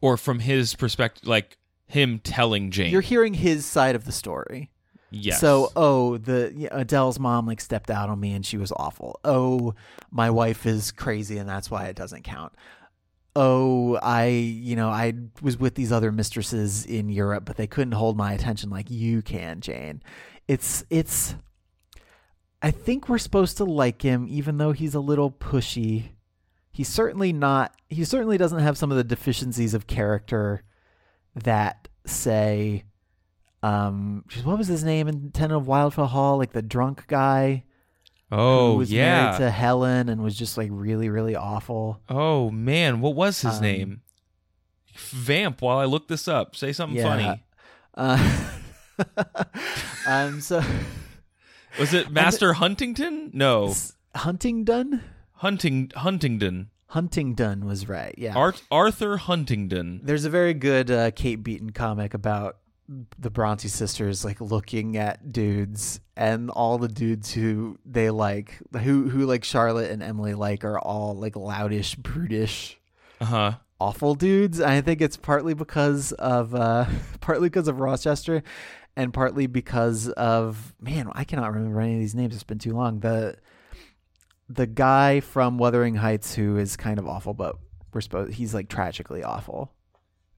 Or 0.00 0.16
from 0.16 0.40
his 0.40 0.74
perspective, 0.74 1.26
like 1.26 1.56
him 1.86 2.18
telling 2.18 2.70
Jane. 2.70 2.90
You're 2.90 3.00
hearing 3.00 3.34
his 3.34 3.66
side 3.66 3.94
of 3.94 4.04
the 4.04 4.12
story. 4.12 4.70
yes. 5.10 5.40
So, 5.40 5.70
oh, 5.76 6.16
the 6.18 6.68
Adele's 6.72 7.18
mom 7.18 7.46
like 7.46 7.60
stepped 7.60 7.90
out 7.90 8.08
on 8.08 8.18
me 8.20 8.32
and 8.32 8.44
she 8.44 8.56
was 8.56 8.72
awful. 8.76 9.20
Oh, 9.24 9.74
my 10.10 10.30
wife 10.30 10.66
is 10.66 10.90
crazy 10.90 11.38
and 11.38 11.48
that's 11.48 11.70
why 11.70 11.86
it 11.86 11.96
doesn't 11.96 12.22
count. 12.24 12.52
Oh, 13.36 13.96
I, 13.96 14.26
you 14.26 14.76
know, 14.76 14.88
I 14.90 15.12
was 15.42 15.58
with 15.58 15.74
these 15.74 15.90
other 15.90 16.12
mistresses 16.12 16.86
in 16.86 17.08
Europe, 17.08 17.44
but 17.44 17.56
they 17.56 17.66
couldn't 17.66 17.92
hold 17.92 18.16
my 18.16 18.32
attention 18.32 18.70
like 18.70 18.90
you 18.90 19.22
can, 19.22 19.60
Jane. 19.60 20.02
It's 20.46 20.84
it's 20.90 21.34
I 22.62 22.70
think 22.70 23.08
we're 23.08 23.18
supposed 23.18 23.56
to 23.56 23.64
like 23.64 24.02
him 24.02 24.26
even 24.28 24.58
though 24.58 24.72
he's 24.72 24.94
a 24.94 25.00
little 25.00 25.30
pushy. 25.30 26.10
He's 26.70 26.88
certainly 26.88 27.32
not 27.32 27.74
he 27.88 28.04
certainly 28.04 28.38
doesn't 28.38 28.60
have 28.60 28.78
some 28.78 28.90
of 28.90 28.96
the 28.96 29.04
deficiencies 29.04 29.74
of 29.74 29.86
character 29.86 30.62
that 31.34 31.88
say 32.06 32.84
um 33.62 34.24
what 34.44 34.58
was 34.58 34.66
his 34.68 34.84
name 34.84 35.08
in 35.08 35.30
Tenant 35.32 35.60
of 35.62 35.66
Wildfell 35.66 36.08
Hall 36.08 36.38
like 36.38 36.52
the 36.52 36.62
drunk 36.62 37.06
guy 37.06 37.64
who 38.30 38.36
oh 38.36 38.74
was 38.76 38.92
yeah. 38.92 39.22
married 39.24 39.38
to 39.38 39.50
Helen 39.50 40.08
and 40.08 40.22
was 40.22 40.36
just 40.36 40.56
like 40.58 40.68
really 40.72 41.08
really 41.08 41.34
awful 41.36 42.00
oh 42.08 42.50
man, 42.50 43.00
what 43.00 43.14
was 43.14 43.40
his 43.40 43.56
Um, 43.56 43.62
name? 43.62 44.00
Vamp. 44.96 45.60
While 45.60 45.78
I 45.78 45.86
look 45.86 46.06
this 46.08 46.28
up, 46.28 46.54
say 46.54 46.72
something 46.72 46.96
Yeah. 46.98 47.02
funny. 47.04 47.44
uh, 47.94 48.44
um 50.06 50.40
so 50.40 50.62
Was 51.78 51.92
it 51.94 52.10
Master 52.12 52.52
Huntington? 52.54 53.30
No, 53.32 53.74
Huntingdon 54.14 55.02
Hunting 55.38 55.90
Huntingdon. 55.96 56.70
Huntingdon 56.88 57.66
was 57.66 57.88
right 57.88 58.14
yeah 58.18 58.34
Art 58.36 58.62
Arthur 58.70 59.16
Huntingdon. 59.16 60.00
There's 60.02 60.24
a 60.24 60.30
very 60.30 60.54
good 60.54 60.90
uh, 60.90 61.10
Kate 61.12 61.42
Beaton 61.42 61.70
comic 61.70 62.14
about 62.14 62.58
the 63.18 63.30
Bronte 63.30 63.66
sisters 63.68 64.24
like 64.24 64.40
looking 64.42 64.96
at 64.98 65.32
dudes 65.32 66.00
and 66.16 66.50
all 66.50 66.76
the 66.78 66.86
dudes 66.88 67.32
who 67.32 67.78
they 67.86 68.10
like 68.10 68.58
who 68.82 69.08
who 69.08 69.24
like 69.26 69.42
Charlotte 69.42 69.90
and 69.90 70.02
Emily 70.02 70.34
like 70.34 70.64
are 70.64 70.78
all 70.78 71.14
like 71.14 71.32
loudish, 71.34 71.96
brutish, 71.96 72.78
Uh 73.20 73.24
huh. 73.24 73.52
awful 73.80 74.14
dudes. 74.14 74.60
I 74.60 74.80
think 74.82 75.00
it's 75.00 75.16
partly 75.16 75.54
because 75.54 76.12
of 76.12 76.54
uh 76.54 76.84
partly 77.20 77.48
because 77.48 77.68
of 77.68 77.80
Rochester 77.80 78.42
and 78.96 79.12
partly 79.14 79.46
because 79.46 80.08
of 80.10 80.74
man, 80.80 81.10
I 81.14 81.24
cannot 81.24 81.52
remember 81.54 81.80
any 81.80 81.94
of 81.94 82.00
these 82.00 82.14
names. 82.14 82.34
It's 82.34 82.44
been 82.44 82.58
too 82.58 82.74
long. 82.74 83.00
The 83.00 83.36
the 84.48 84.66
guy 84.66 85.20
from 85.20 85.58
Wuthering 85.58 85.96
Heights 85.96 86.34
who 86.34 86.56
is 86.56 86.76
kind 86.76 86.98
of 86.98 87.06
awful, 87.06 87.34
but 87.34 87.56
we're 87.92 88.00
supposed 88.00 88.34
he's 88.34 88.54
like 88.54 88.68
tragically 88.68 89.22
awful. 89.22 89.72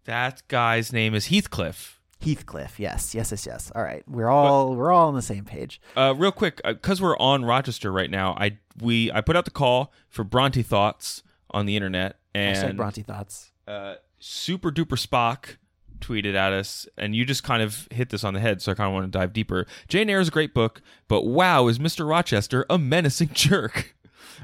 That 0.04 0.42
guy's 0.48 0.92
name 0.92 1.14
is 1.14 1.26
Heathcliff. 1.26 2.00
Heathcliff, 2.20 2.78
yes, 2.80 3.14
yes, 3.14 3.30
yes, 3.30 3.44
yes. 3.46 3.72
All 3.74 3.82
right, 3.82 4.02
we're 4.08 4.28
all 4.28 4.74
we're 4.74 4.90
all 4.92 5.08
on 5.08 5.14
the 5.14 5.22
same 5.22 5.44
page. 5.44 5.80
Uh, 5.96 6.14
real 6.16 6.32
quick, 6.32 6.60
because 6.64 7.00
we're 7.02 7.16
on 7.18 7.44
Rochester 7.44 7.92
right 7.92 8.10
now, 8.10 8.34
I 8.38 8.58
we 8.80 9.10
I 9.12 9.20
put 9.20 9.36
out 9.36 9.44
the 9.44 9.50
call 9.50 9.92
for 10.08 10.24
Bronte 10.24 10.62
thoughts 10.62 11.22
on 11.50 11.66
the 11.66 11.76
internet, 11.76 12.16
and 12.34 12.76
Bronte 12.76 13.02
thoughts. 13.02 13.52
uh, 13.68 13.96
Super 14.18 14.70
Duper 14.70 14.96
Spock 14.98 15.56
tweeted 15.98 16.34
at 16.34 16.52
us, 16.52 16.86
and 16.96 17.14
you 17.14 17.24
just 17.24 17.42
kind 17.42 17.62
of 17.62 17.86
hit 17.90 18.08
this 18.10 18.22
on 18.24 18.32
the 18.34 18.40
head, 18.40 18.62
so 18.62 18.72
I 18.72 18.74
kind 18.74 18.88
of 18.88 18.94
want 18.94 19.12
to 19.12 19.18
dive 19.18 19.32
deeper. 19.32 19.66
Jane 19.88 20.08
Eyre 20.08 20.20
is 20.20 20.28
a 20.28 20.30
great 20.30 20.54
book, 20.54 20.80
but 21.08 21.26
wow, 21.26 21.66
is 21.68 21.78
Mister 21.78 22.06
Rochester 22.06 22.64
a 22.70 22.78
menacing 22.78 23.30
jerk? 23.34 23.94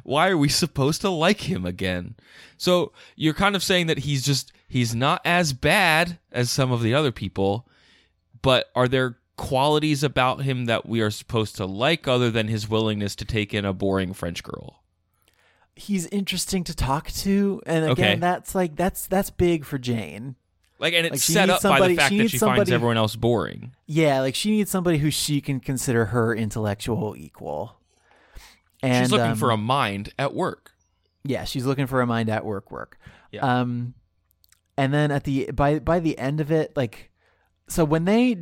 Why 0.02 0.28
are 0.28 0.36
we 0.38 0.48
supposed 0.48 1.00
to 1.02 1.10
like 1.10 1.48
him 1.48 1.64
again? 1.66 2.14
So 2.56 2.92
you're 3.16 3.34
kind 3.34 3.56
of 3.56 3.62
saying 3.62 3.86
that 3.88 3.98
he's 4.00 4.24
just 4.24 4.52
he's 4.68 4.94
not 4.94 5.20
as 5.24 5.52
bad 5.52 6.18
as 6.30 6.50
some 6.50 6.70
of 6.72 6.82
the 6.82 6.94
other 6.94 7.12
people, 7.12 7.66
but 8.40 8.70
are 8.74 8.88
there 8.88 9.18
qualities 9.36 10.02
about 10.04 10.42
him 10.42 10.66
that 10.66 10.86
we 10.86 11.00
are 11.00 11.10
supposed 11.10 11.56
to 11.56 11.66
like 11.66 12.06
other 12.06 12.30
than 12.30 12.48
his 12.48 12.68
willingness 12.68 13.16
to 13.16 13.24
take 13.24 13.52
in 13.54 13.64
a 13.64 13.72
boring 13.72 14.12
French 14.12 14.42
girl? 14.42 14.82
He's 15.74 16.06
interesting 16.08 16.64
to 16.64 16.76
talk 16.76 17.10
to, 17.12 17.62
and 17.64 17.84
again, 17.90 18.10
Okay. 18.12 18.20
that's 18.20 18.54
like 18.54 18.76
that's 18.76 19.06
that's 19.06 19.30
big 19.30 19.64
for 19.64 19.78
Jane. 19.78 20.36
Like, 20.78 20.94
and 20.94 21.06
it's 21.06 21.12
Like, 21.12 21.20
set 21.20 21.48
up 21.48 21.62
by 21.62 21.88
the 21.88 21.94
fact 21.96 22.10
she 22.10 22.18
that 22.18 22.30
she 22.30 22.38
finds 22.38 22.70
everyone 22.70 22.96
else 22.96 23.14
boring. 23.16 23.72
Yeah, 23.86 24.20
like 24.20 24.34
she 24.34 24.50
needs 24.50 24.70
somebody 24.70 24.98
who 24.98 25.10
she 25.10 25.40
can 25.40 25.60
consider 25.60 26.06
her 26.06 26.34
intellectual 26.34 27.14
equal. 27.16 27.76
And 28.82 29.06
She's 29.06 29.12
looking 29.12 29.32
um, 29.32 29.36
for 29.36 29.50
a 29.50 29.56
mind 29.56 30.12
at 30.18 30.34
work. 30.34 30.72
Yeah, 31.24 31.44
she's 31.44 31.64
looking 31.64 31.86
for 31.86 32.00
a 32.00 32.06
mind 32.06 32.28
at 32.28 32.44
work 32.44 32.70
work. 32.70 32.98
Yeah. 33.30 33.60
Um 33.60 33.94
and 34.76 34.92
then 34.92 35.10
at 35.10 35.24
the 35.24 35.50
by 35.52 35.78
by 35.78 36.00
the 36.00 36.18
end 36.18 36.40
of 36.40 36.50
it 36.50 36.76
like 36.76 37.10
so 37.68 37.84
when 37.84 38.04
they 38.04 38.36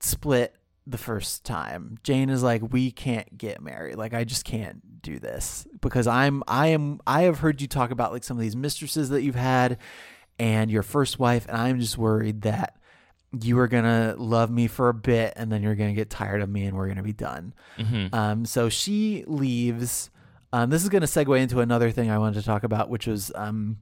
split 0.00 0.54
the 0.86 0.98
first 0.98 1.44
time, 1.44 1.98
Jane 2.04 2.30
is 2.30 2.42
like 2.42 2.72
we 2.72 2.90
can't 2.90 3.36
get 3.36 3.60
married. 3.60 3.96
Like 3.96 4.14
I 4.14 4.24
just 4.24 4.44
can't 4.44 5.02
do 5.02 5.18
this 5.18 5.66
because 5.80 6.06
I'm 6.06 6.42
I 6.46 6.68
am 6.68 7.00
I 7.06 7.22
have 7.22 7.40
heard 7.40 7.60
you 7.60 7.66
talk 7.66 7.90
about 7.90 8.12
like 8.12 8.24
some 8.24 8.36
of 8.36 8.42
these 8.42 8.56
mistresses 8.56 9.08
that 9.08 9.22
you've 9.22 9.34
had 9.34 9.78
and 10.38 10.70
your 10.70 10.82
first 10.82 11.18
wife 11.18 11.46
and 11.48 11.56
I'm 11.56 11.80
just 11.80 11.96
worried 11.98 12.42
that 12.42 12.76
you 13.42 13.58
are 13.58 13.68
going 13.68 13.84
to 13.84 14.14
love 14.18 14.50
me 14.50 14.66
for 14.66 14.88
a 14.88 14.94
bit 14.94 15.32
and 15.36 15.50
then 15.50 15.62
you're 15.62 15.74
going 15.74 15.90
to 15.90 15.94
get 15.94 16.10
tired 16.10 16.42
of 16.42 16.48
me 16.48 16.64
and 16.64 16.76
we're 16.76 16.86
going 16.86 16.96
to 16.96 17.02
be 17.02 17.12
done. 17.12 17.54
hmm 17.78 18.06
Um, 18.12 18.44
so 18.46 18.68
she 18.68 19.24
leaves. 19.26 20.10
Um, 20.52 20.70
this 20.70 20.82
is 20.82 20.88
going 20.88 21.02
to 21.02 21.06
segue 21.08 21.38
into 21.40 21.60
another 21.60 21.90
thing 21.90 22.10
I 22.10 22.18
wanted 22.18 22.40
to 22.40 22.46
talk 22.46 22.62
about, 22.64 22.88
which 22.88 23.06
was 23.06 23.32
um, 23.34 23.78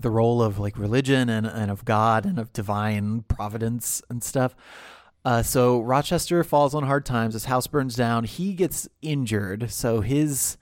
the 0.00 0.10
role 0.10 0.42
of 0.42 0.58
like 0.58 0.78
religion 0.78 1.28
and, 1.28 1.46
and 1.46 1.70
of 1.70 1.84
God 1.84 2.26
and 2.26 2.38
of 2.38 2.52
divine 2.52 3.22
providence 3.28 4.02
and 4.10 4.22
stuff. 4.22 4.54
Uh, 5.24 5.42
so 5.42 5.80
Rochester 5.80 6.42
falls 6.42 6.74
on 6.74 6.84
hard 6.84 7.04
times. 7.04 7.34
His 7.34 7.44
house 7.44 7.66
burns 7.66 7.94
down. 7.94 8.24
He 8.24 8.54
gets 8.54 8.88
injured. 9.02 9.70
So 9.70 10.00
his 10.00 10.56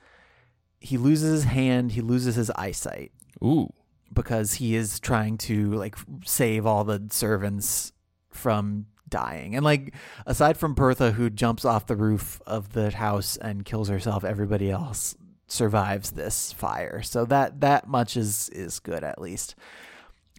he 0.81 0.97
loses 0.97 1.43
his 1.43 1.45
hand. 1.45 1.93
He 1.93 2.01
loses 2.01 2.35
his 2.37 2.51
eyesight 2.51 3.13
Ooh. 3.43 3.73
Because 4.13 4.55
he 4.55 4.75
is 4.75 5.01
trying 5.01 5.39
to 5.39 5.73
like 5.75 5.97
save 6.25 6.67
all 6.67 6.85
the 6.85 7.07
servants 7.11 7.93
from 8.31 8.87
dying. 9.09 9.55
And 9.55 9.65
like 9.65 9.95
aside 10.27 10.57
from 10.57 10.75
Bertha 10.75 11.13
who 11.13 11.31
jumps 11.31 11.65
off 11.65 11.87
the 11.87 11.97
roof 11.97 12.41
of 12.47 12.73
the 12.73 12.91
house 12.91 13.37
and 13.37 13.65
kills 13.65 13.89
herself, 13.89 14.25
everybody 14.25 14.71
else 14.71 15.17
survives 15.47 16.11
this 16.11 16.53
fire. 16.53 17.03
So 17.03 17.25
that 17.27 17.61
that 17.61 17.89
much 17.89 18.17
is 18.17 18.49
is 18.51 18.79
good 18.79 19.03
at 19.05 19.21
least. 19.21 19.55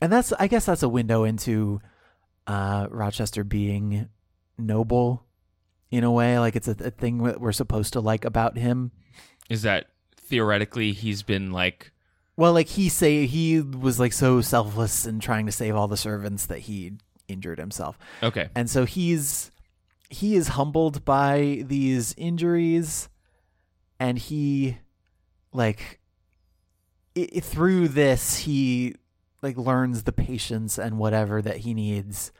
And 0.02 0.12
that's 0.12 0.32
I 0.34 0.48
guess 0.48 0.66
that's 0.66 0.84
a 0.84 0.90
window 0.90 1.24
into 1.24 1.82
uh 2.48 2.88
Rochester 2.90 3.44
being 3.44 4.10
noble 4.58 5.26
in 5.92 6.04
a 6.04 6.12
way 6.12 6.38
like 6.40 6.56
it's 6.56 6.68
a, 6.68 6.76
a 6.80 6.92
thing 6.92 7.24
that 7.24 7.42
we're 7.42 7.52
supposed 7.52 7.94
to 7.94 8.00
like 8.00 8.26
about 8.26 8.58
him. 8.58 8.92
Is 9.50 9.64
that 9.64 9.88
theoretically 10.16 10.94
he's 10.94 11.24
been 11.24 11.52
like 11.52 11.92
Well, 12.40 12.54
like 12.54 12.68
he 12.70 12.88
say 12.90 13.26
he 13.26 13.60
was 13.60 14.00
like 14.00 14.14
so 14.14 14.40
selfless 14.42 15.06
in 15.06 15.20
trying 15.20 15.46
to 15.48 15.52
save 15.52 15.76
all 15.76 15.88
the 15.90 15.98
servants 15.98 16.46
that 16.46 16.60
he 16.60 16.94
injured 17.28 17.60
himself. 17.60 18.00
okay? 18.24 18.50
And 18.56 18.70
so 18.70 18.86
he's 18.86 19.52
he 20.10 20.36
is 20.36 20.48
humbled 20.50 21.04
by 21.06 21.64
these 21.68 22.16
injuries 22.18 23.10
and 24.00 24.18
he 24.18 24.78
like 25.54 26.00
i 27.18 27.28
i- 27.36 27.40
through 27.42 27.88
this 27.90 28.38
he 28.38 28.96
like 29.42 29.58
learns 29.58 30.04
the 30.04 30.12
patience 30.12 30.78
and 30.80 30.98
whatever 30.98 31.42
that 31.42 31.58
he 31.58 31.74
needs 31.74 32.32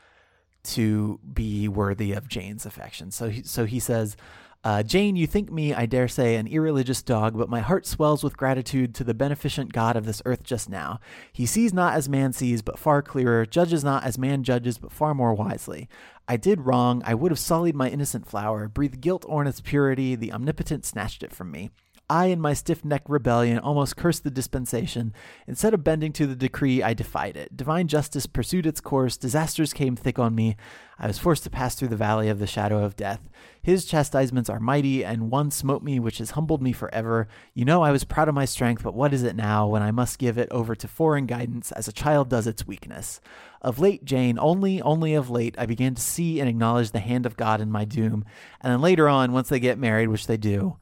to 0.62 1.20
be 1.32 1.68
worthy 1.68 2.12
of 2.12 2.26
Jane's 2.28 2.66
affection. 2.66 3.10
So 3.10 3.28
he, 3.30 3.42
so 3.44 3.64
he 3.66 3.78
says, 3.80 4.16
uh, 4.62 4.82
Jane, 4.82 5.16
you 5.16 5.26
think 5.26 5.50
me, 5.50 5.72
I 5.72 5.86
dare 5.86 6.08
say, 6.08 6.36
an 6.36 6.46
irreligious 6.46 7.02
dog, 7.02 7.36
but 7.36 7.48
my 7.48 7.60
heart 7.60 7.86
swells 7.86 8.22
with 8.22 8.36
gratitude 8.36 8.94
to 8.96 9.04
the 9.04 9.14
beneficent 9.14 9.72
God 9.72 9.96
of 9.96 10.04
this 10.04 10.20
earth 10.26 10.42
just 10.42 10.68
now. 10.68 11.00
He 11.32 11.46
sees 11.46 11.72
not 11.72 11.94
as 11.94 12.10
man 12.10 12.34
sees, 12.34 12.60
but 12.60 12.78
far 12.78 13.00
clearer, 13.00 13.46
judges 13.46 13.82
not 13.82 14.04
as 14.04 14.18
man 14.18 14.42
judges, 14.42 14.76
but 14.76 14.92
far 14.92 15.14
more 15.14 15.32
wisely. 15.32 15.88
I 16.28 16.36
did 16.36 16.66
wrong. 16.66 17.02
I 17.06 17.14
would 17.14 17.32
have 17.32 17.38
sullied 17.38 17.74
my 17.74 17.88
innocent 17.88 18.26
flower, 18.26 18.68
breathed 18.68 19.00
guilt 19.00 19.24
on 19.28 19.46
its 19.46 19.62
purity. 19.62 20.14
The 20.14 20.32
omnipotent 20.32 20.84
snatched 20.84 21.22
it 21.22 21.32
from 21.32 21.50
me. 21.50 21.70
I, 22.10 22.26
in 22.26 22.40
my 22.40 22.54
stiff 22.54 22.84
necked 22.84 23.08
rebellion, 23.08 23.60
almost 23.60 23.96
cursed 23.96 24.24
the 24.24 24.32
dispensation. 24.32 25.14
Instead 25.46 25.74
of 25.74 25.84
bending 25.84 26.12
to 26.14 26.26
the 26.26 26.34
decree, 26.34 26.82
I 26.82 26.92
defied 26.92 27.36
it. 27.36 27.56
Divine 27.56 27.86
justice 27.86 28.26
pursued 28.26 28.66
its 28.66 28.80
course. 28.80 29.16
Disasters 29.16 29.72
came 29.72 29.94
thick 29.94 30.18
on 30.18 30.34
me. 30.34 30.56
I 30.98 31.06
was 31.06 31.20
forced 31.20 31.44
to 31.44 31.50
pass 31.50 31.76
through 31.76 31.88
the 31.88 31.96
valley 31.96 32.28
of 32.28 32.40
the 32.40 32.48
shadow 32.48 32.82
of 32.84 32.96
death. 32.96 33.20
His 33.62 33.84
chastisements 33.84 34.50
are 34.50 34.58
mighty, 34.58 35.04
and 35.04 35.30
one 35.30 35.52
smote 35.52 35.84
me 35.84 36.00
which 36.00 36.18
has 36.18 36.32
humbled 36.32 36.60
me 36.60 36.72
forever. 36.72 37.28
You 37.54 37.64
know 37.64 37.82
I 37.82 37.92
was 37.92 38.02
proud 38.02 38.28
of 38.28 38.34
my 38.34 38.44
strength, 38.44 38.82
but 38.82 38.94
what 38.94 39.14
is 39.14 39.22
it 39.22 39.36
now 39.36 39.68
when 39.68 39.82
I 39.82 39.92
must 39.92 40.18
give 40.18 40.36
it 40.36 40.48
over 40.50 40.74
to 40.74 40.88
foreign 40.88 41.26
guidance 41.26 41.70
as 41.70 41.86
a 41.86 41.92
child 41.92 42.28
does 42.28 42.48
its 42.48 42.66
weakness? 42.66 43.20
Of 43.62 43.78
late, 43.78 44.04
Jane, 44.04 44.36
only, 44.40 44.82
only 44.82 45.14
of 45.14 45.30
late, 45.30 45.54
I 45.56 45.66
began 45.66 45.94
to 45.94 46.02
see 46.02 46.40
and 46.40 46.48
acknowledge 46.48 46.90
the 46.90 46.98
hand 46.98 47.24
of 47.24 47.36
God 47.36 47.60
in 47.60 47.70
my 47.70 47.84
doom. 47.84 48.24
And 48.60 48.72
then 48.72 48.80
later 48.80 49.08
on, 49.08 49.32
once 49.32 49.48
they 49.48 49.60
get 49.60 49.78
married, 49.78 50.08
which 50.08 50.26
they 50.26 50.36
do, 50.36 50.76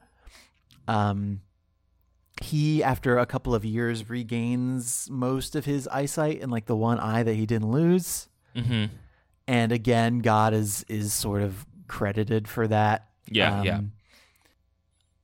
um, 0.89 1.41
he, 2.41 2.83
after 2.83 3.17
a 3.17 3.25
couple 3.25 3.53
of 3.53 3.63
years, 3.63 4.09
regains 4.09 5.07
most 5.09 5.55
of 5.55 5.65
his 5.65 5.87
eyesight 5.89 6.41
and 6.41 6.51
like 6.51 6.65
the 6.65 6.75
one 6.75 6.99
eye 6.99 7.23
that 7.23 7.35
he 7.35 7.45
didn't 7.45 7.71
lose. 7.71 8.27
hmm 8.55 8.85
And 9.47 9.71
again, 9.71 10.19
God 10.19 10.53
is 10.53 10.83
is 10.89 11.13
sort 11.13 11.41
of 11.41 11.65
credited 11.87 12.47
for 12.47 12.67
that. 12.67 13.07
Yeah, 13.27 13.63
yeah. 13.63 13.81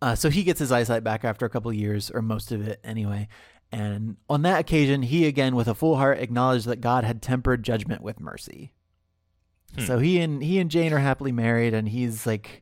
Uh, 0.01 0.13
so 0.15 0.29
he 0.29 0.43
gets 0.43 0.59
his 0.59 0.71
eyesight 0.71 1.03
back 1.03 1.25
after 1.25 1.45
a 1.45 1.49
couple 1.49 1.71
of 1.71 1.75
years, 1.75 2.11
or 2.11 2.21
most 2.21 2.51
of 2.51 2.67
it 2.67 2.79
anyway. 2.83 3.27
And 3.71 4.17
on 4.29 4.43
that 4.43 4.59
occasion, 4.59 5.01
he 5.01 5.25
again, 5.25 5.55
with 5.55 5.67
a 5.67 5.73
full 5.73 5.95
heart, 5.95 6.19
acknowledged 6.19 6.67
that 6.67 6.81
God 6.81 7.03
had 7.03 7.21
tempered 7.21 7.63
judgment 7.63 8.01
with 8.03 8.19
mercy. 8.19 8.73
Hmm. 9.73 9.81
So 9.81 9.99
he 9.99 10.19
and 10.19 10.43
he 10.43 10.59
and 10.59 10.69
Jane 10.69 10.93
are 10.93 10.99
happily 10.99 11.31
married, 11.31 11.73
and 11.73 11.89
he's 11.89 12.27
like, 12.27 12.61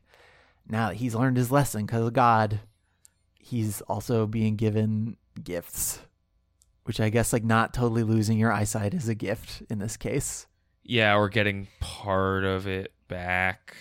now 0.68 0.90
he's 0.90 1.14
learned 1.14 1.36
his 1.36 1.50
lesson 1.50 1.84
because 1.84 2.06
of 2.06 2.12
God, 2.14 2.60
he's 3.44 3.80
also 3.82 4.26
being 4.26 4.56
given 4.56 5.16
gifts, 5.42 6.00
which 6.84 6.98
I 7.00 7.10
guess 7.10 7.32
like 7.32 7.44
not 7.44 7.74
totally 7.74 8.02
losing 8.02 8.38
your 8.38 8.50
eyesight 8.52 8.94
is 8.94 9.08
a 9.08 9.14
gift 9.14 9.62
in 9.70 9.78
this 9.78 9.96
case. 9.96 10.46
Yeah, 10.82 11.16
or 11.16 11.28
getting 11.28 11.68
part 11.80 12.44
of 12.44 12.66
it 12.66 12.92
back 13.08 13.76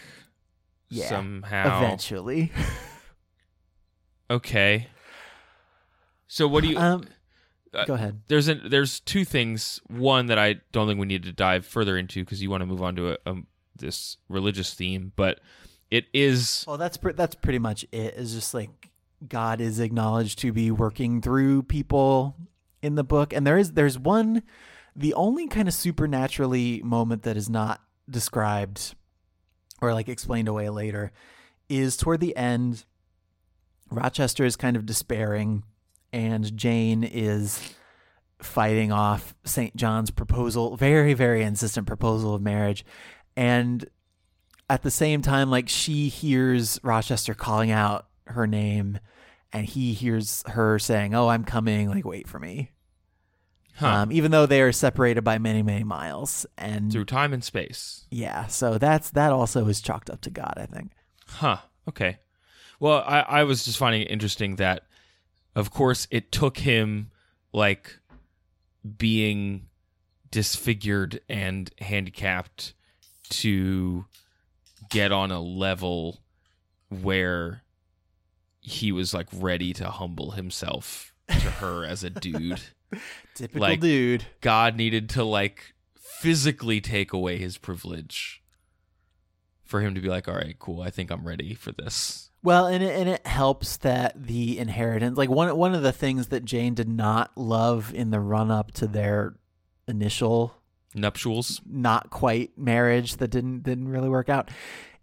Yeah, 0.89 1.09
somehow. 1.09 1.77
Eventually, 1.83 2.51
Okay. 4.29 4.87
So 6.27 6.47
what 6.47 6.63
do 6.63 6.69
you? 6.69 6.77
um, 6.77 7.05
uh, 7.73 7.85
go 7.85 7.93
ahead. 7.93 8.21
there's 8.27 8.47
a, 8.49 8.55
there's 8.55 8.99
two 8.99 9.25
things. 9.25 9.79
One 9.87 10.27
that 10.27 10.39
I 10.39 10.55
don't 10.71 10.87
think 10.87 10.99
we 10.99 11.05
need 11.05 11.23
to 11.23 11.31
dive 11.33 11.65
further 11.65 11.97
into 11.97 12.23
because 12.23 12.41
you 12.41 12.49
want 12.49 12.61
to 12.61 12.65
move 12.65 12.81
on 12.81 12.95
to 12.95 13.11
a, 13.13 13.17
um 13.25 13.47
this 13.75 14.17
religious 14.29 14.73
theme, 14.73 15.11
but 15.15 15.39
it 15.91 16.05
is 16.13 16.63
Well, 16.67 16.77
that's 16.77 16.97
pre- 16.97 17.13
that's 17.13 17.35
pretty 17.35 17.59
much 17.59 17.83
it. 17.91 18.13
Is 18.15 18.33
just 18.33 18.53
like 18.53 18.89
God 19.27 19.61
is 19.61 19.79
acknowledged 19.79 20.39
to 20.39 20.51
be 20.51 20.71
working 20.71 21.21
through 21.21 21.63
people 21.63 22.35
in 22.81 22.95
the 22.95 23.03
book, 23.03 23.33
and 23.33 23.45
there 23.45 23.57
is 23.57 23.73
there's 23.73 23.97
one, 23.97 24.43
the 24.95 25.13
only 25.13 25.47
kind 25.47 25.67
of 25.67 25.73
supernaturally 25.73 26.81
moment 26.83 27.23
that 27.23 27.37
is 27.37 27.49
not 27.49 27.81
described 28.09 28.95
or 29.81 29.93
like 29.93 30.09
explained 30.09 30.47
away 30.47 30.69
later 30.69 31.11
is 31.69 31.97
toward 31.97 32.19
the 32.19 32.35
end. 32.35 32.85
Rochester 33.89 34.43
is 34.43 34.55
kind 34.55 34.75
of 34.75 34.85
despairing, 34.85 35.63
and 36.11 36.55
Jane 36.57 37.03
is 37.03 37.75
fighting 38.41 38.91
off 38.91 39.33
St. 39.45 39.75
John's 39.75 40.11
proposal, 40.11 40.75
very, 40.75 41.13
very 41.13 41.43
insistent 41.43 41.87
proposal 41.87 42.33
of 42.33 42.41
marriage. 42.41 42.85
And 43.35 43.85
at 44.69 44.83
the 44.83 44.91
same 44.91 45.21
time, 45.21 45.49
like 45.49 45.69
she 45.69 46.09
hears 46.09 46.79
Rochester 46.83 47.33
calling 47.33 47.71
out 47.71 48.07
her 48.27 48.47
name, 48.47 48.99
and 49.53 49.65
he 49.65 49.93
hears 49.93 50.43
her 50.47 50.79
saying, 50.79 51.13
Oh, 51.13 51.27
I'm 51.29 51.43
coming, 51.45 51.87
like, 51.89 52.03
wait 52.05 52.27
for 52.27 52.39
me. 52.39 52.71
huh, 53.75 53.87
Um, 53.87 54.11
even 54.11 54.31
though 54.31 54.45
they 54.45 54.61
are 54.61 54.71
separated 54.71 55.23
by 55.23 55.37
many, 55.37 55.61
many 55.63 55.83
miles. 55.83 56.45
And 56.57 56.91
through 56.91 57.05
time 57.05 57.33
and 57.33 57.43
space. 57.43 58.05
yeah, 58.11 58.47
so 58.47 58.77
that's 58.77 59.11
that 59.11 59.31
also 59.31 59.67
is 59.67 59.79
chalked 59.81 60.09
up 60.09 60.21
to 60.21 60.29
God, 60.29 60.53
I 60.57 60.65
think. 60.65 60.91
Huh. 61.27 61.57
Okay. 61.87 62.17
Well, 62.79 63.03
I, 63.05 63.19
I 63.21 63.43
was 63.43 63.63
just 63.63 63.77
finding 63.77 64.01
it 64.01 64.11
interesting 64.11 64.55
that, 64.57 64.83
of 65.55 65.69
course, 65.71 66.07
it 66.11 66.31
took 66.31 66.57
him 66.57 67.11
like 67.53 67.99
being 68.97 69.67
disfigured 70.31 71.21
and 71.29 71.71
handicapped 71.79 72.73
to 73.29 74.05
get 74.89 75.11
on 75.11 75.31
a 75.31 75.39
level 75.41 76.19
where 76.89 77.63
he 78.63 78.91
was 78.91 79.13
like 79.13 79.27
ready 79.31 79.73
to 79.73 79.89
humble 79.89 80.31
himself 80.31 81.13
to 81.27 81.35
her 81.51 81.85
as 81.85 82.03
a 82.03 82.09
dude. 82.09 82.61
Typical 83.35 83.61
Like- 83.61 83.79
dude. 83.79 84.25
God 84.41 84.75
needed 84.75 85.09
to 85.11 85.23
like 85.23 85.73
physically 85.99 86.79
take 86.81 87.13
away 87.13 87.37
his 87.37 87.57
privilege 87.57 88.41
for 89.63 89.81
him 89.81 89.95
to 89.95 90.01
be 90.01 90.09
like, 90.09 90.27
all 90.27 90.35
right, 90.35 90.57
cool, 90.59 90.81
I 90.81 90.89
think 90.89 91.11
I'm 91.11 91.27
ready 91.27 91.53
for 91.53 91.71
this. 91.71 92.29
Well, 92.43 92.67
and 92.67 92.83
it, 92.83 92.93
and 92.99 93.09
it 93.09 93.25
helps 93.25 93.77
that 93.77 94.21
the 94.21 94.59
inheritance, 94.59 95.17
like 95.17 95.29
one 95.29 95.55
one 95.57 95.73
of 95.73 95.81
the 95.81 95.93
things 95.93 96.27
that 96.27 96.43
Jane 96.45 96.73
did 96.73 96.89
not 96.89 97.31
love 97.37 97.93
in 97.93 98.09
the 98.11 98.19
run 98.19 98.51
up 98.51 98.71
to 98.73 98.87
their 98.87 99.35
initial 99.87 100.53
Nuptials. 100.93 101.61
not 101.65 102.09
quite 102.09 102.57
marriage 102.57 103.15
that 103.17 103.29
didn't 103.29 103.63
didn't 103.63 103.87
really 103.87 104.09
work 104.09 104.29
out 104.29 104.51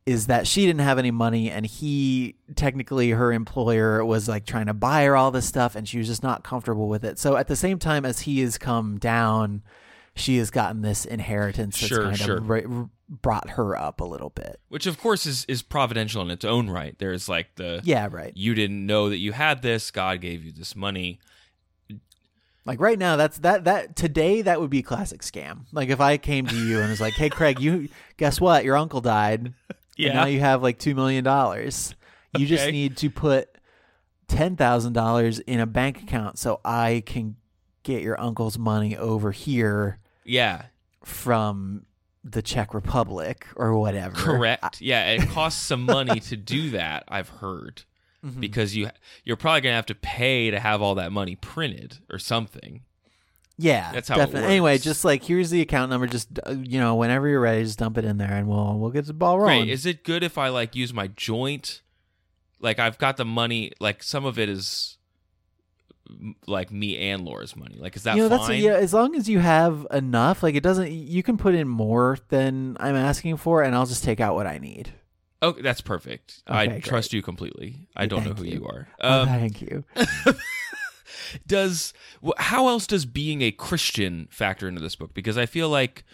is 0.07 0.27
that 0.29 0.47
she 0.47 0.67
didn't 0.67 0.81
have 0.81 0.99
any 0.99 1.11
money 1.11 1.51
and 1.51 1.65
he 1.67 2.35
technically 2.57 3.11
her 3.11 3.33
employer 3.33 4.05
was 4.05 4.29
like 4.29 4.47
trying 4.47 4.67
to 4.67 4.75
buy 4.75 5.05
her 5.05 5.15
all 5.17 5.31
this 5.31 5.47
stuff 5.47 5.77
and 5.77 5.87
she 5.89 5.99
was 5.99 6.07
just 6.07 6.23
not 6.23 6.43
comfortable 6.43 6.89
with 6.89 7.05
it. 7.05 7.19
So 7.19 7.37
at 7.37 7.49
the 7.49 7.55
same 7.57 7.79
time 7.79 8.05
as 8.05 8.21
he 8.21 8.41
has 8.41 8.57
come 8.59 8.99
down, 8.99 9.63
she 10.17 10.39
has 10.39 10.51
gotten 10.51 10.83
this 10.83 11.05
inheritance 11.05 11.79
that's 11.79 11.89
Sure, 11.89 12.05
kind 12.05 12.19
sure. 12.19 12.39
of 12.39 12.49
ra- 12.49 12.87
brought 13.09 13.51
her 13.51 13.77
up 13.77 14.01
a 14.01 14.05
little 14.05 14.31
bit. 14.31 14.59
Which 14.69 14.87
of 14.87 14.99
course 14.99 15.27
is, 15.27 15.45
is 15.47 15.63
providential 15.63 16.23
in 16.23 16.31
its 16.31 16.45
own 16.45 16.69
right. 16.71 16.97
There's 16.99 17.29
like 17.29 17.55
the 17.57 17.81
Yeah, 17.85 18.09
right. 18.11 18.33
you 18.35 18.55
didn't 18.55 18.85
know 18.87 19.11
that 19.11 19.19
you 19.19 19.33
had 19.33 19.63
this, 19.63 19.91
God 19.91 20.21
gave 20.21 20.45
you 20.45 20.51
this 20.53 20.75
money. 20.75 21.21
Like 22.67 22.81
right 22.81 22.99
now, 22.99 23.17
that's 23.17 23.39
that 23.39 23.65
that 23.65 23.97
today 23.97 24.43
that 24.43 24.61
would 24.61 24.71
be 24.71 24.83
classic 24.83 25.23
scam. 25.23 25.61
Like 25.73 25.89
if 25.89 26.01
I 26.01 26.19
came 26.19 26.47
to 26.47 26.55
you 26.57 26.79
and 26.81 26.91
was 26.91 27.01
like, 27.01 27.15
"Hey, 27.15 27.31
Craig, 27.31 27.59
you 27.59 27.89
guess 28.19 28.39
what? 28.41 28.65
Your 28.65 28.77
uncle 28.77 29.01
died. 29.01 29.55
Yeah. 30.01 30.09
And 30.09 30.17
now 30.17 30.27
you 30.27 30.41
have 30.41 30.63
like 30.63 30.79
two 30.79 30.95
million 30.95 31.25
dollars. 31.25 31.95
You 32.37 32.47
just 32.47 32.71
need 32.71 32.97
to 32.99 33.11
put 33.11 33.49
ten 34.29 34.57
thousand 34.57 34.93
dollars 34.93 35.39
in 35.41 35.61
a 35.61 35.67
bank 35.67 36.03
account 36.03 36.39
so 36.39 36.61
I 36.65 37.03
can 37.07 37.37
get 37.83 38.03
your 38.03 38.21
uncle's 38.21 38.59
money 38.59 38.97
over 38.97 39.33
here 39.33 39.99
Yeah. 40.25 40.67
from 41.05 41.87
the 42.23 42.43
Czech 42.43 42.75
Republic 42.75 43.47
or 43.57 43.75
whatever. 43.79 44.15
Correct. 44.15 44.81
yeah, 44.81 45.11
it 45.13 45.29
costs 45.31 45.61
some 45.65 45.85
money 45.87 46.21
to 46.21 46.37
do 46.37 46.71
that, 46.79 47.05
I've 47.09 47.29
heard. 47.31 47.83
Mhm. 48.25 48.39
Because 48.41 48.77
you 48.77 48.91
you're 49.25 49.37
probably 49.39 49.63
going 49.63 49.73
to 49.73 49.77
have 49.77 49.87
to 49.87 49.95
pay 49.95 50.51
to 50.51 50.61
have 50.61 50.83
all 50.83 50.95
that 50.97 51.11
money 51.11 51.37
printed 51.37 51.99
or 52.11 52.19
something. 52.19 52.83
Yeah, 53.63 53.93
That's 53.93 54.09
how 54.09 54.17
it 54.17 54.19
definitely. 54.19 54.49
Anyway, 54.49 54.79
just 54.79 55.05
like 55.05 55.23
here's 55.23 55.51
the 55.51 55.61
account 55.61 55.91
number. 55.91 56.07
Just 56.07 56.29
uh, 56.47 56.53
you 56.53 56.79
know, 56.81 56.95
whenever 56.95 57.29
you're 57.29 57.41
ready, 57.41 57.63
just 57.65 57.79
dump 57.79 57.99
it 57.99 58.05
in 58.05 58.17
there, 58.19 58.33
and 58.33 58.49
we'll 58.49 58.79
we'll 58.79 58.91
get 58.91 59.07
the 59.07 59.13
ball 59.13 59.39
rolling. 59.39 59.65
Great. 59.65 59.73
Is 59.73 59.85
it 59.87 60.03
good 60.05 60.23
if 60.23 60.39
I 60.39 60.49
like 60.49 60.75
use 60.75 60.93
my 60.95 61.09
joint? 61.09 61.83
Like 62.61 62.79
I've 62.79 62.99
got 62.99 63.17
the 63.17 63.25
money. 63.25 63.73
Like 63.81 64.03
some 64.03 64.25
of 64.25 64.39
it 64.39 64.49
is 64.49 64.97
like 66.47 66.73
me 66.73 66.97
and 67.11 67.25
Laura's 67.25 67.55
money. 67.57 67.77
Like 67.79 67.97
is 67.97 68.03
that 68.05 68.17
you 68.17 68.23
know, 68.29 68.29
fine? 68.37 68.49
that's 68.49 68.61
yeah. 68.63 68.73
As 68.75 68.93
long 68.93 69.15
as 69.15 69.29
you 69.29 69.39
have 69.41 69.87
enough, 69.91 70.43
like 70.43 70.55
it 70.55 70.63
doesn't. 70.63 70.91
You 70.91 71.23
can 71.23 71.37
put 71.37 71.55
in 71.55 71.69
more 71.69 72.19
than 72.29 72.77
I'm 72.81 72.97
asking 72.97 73.37
for, 73.37 73.63
and 73.63 73.75
I'll 73.75 73.87
just 73.87 74.05
take 74.05 74.21
out 74.21 74.35
what 74.35 74.47
I 74.47 74.59
need. 74.59 74.93
Oh, 75.43 75.53
that's 75.53 75.81
perfect. 75.81 76.43
I 76.47 76.67
Okay, 76.67 76.81
trust 76.81 77.15
you 77.15 77.23
completely. 77.23 77.89
I 77.97 78.05
don't 78.07 78.25
know 78.27 78.35
who 78.35 78.45
you. 78.45 78.59
you 78.61 78.67
are. 78.67 78.89
Oh, 79.01 79.23
Um, 79.23 79.29
thank 79.29 79.63
you. 79.63 79.85
does 81.47 81.93
how 82.39 82.69
else 82.69 82.87
does 82.87 83.07
being 83.07 83.43
a 83.43 83.51
Christian 83.51 84.29
factor 84.31 84.69
into 84.69 84.81
this 84.81 84.97
book? 84.97 85.15
Because 85.15 85.37
I 85.39 85.47
feel 85.47 85.69
like 85.69 86.05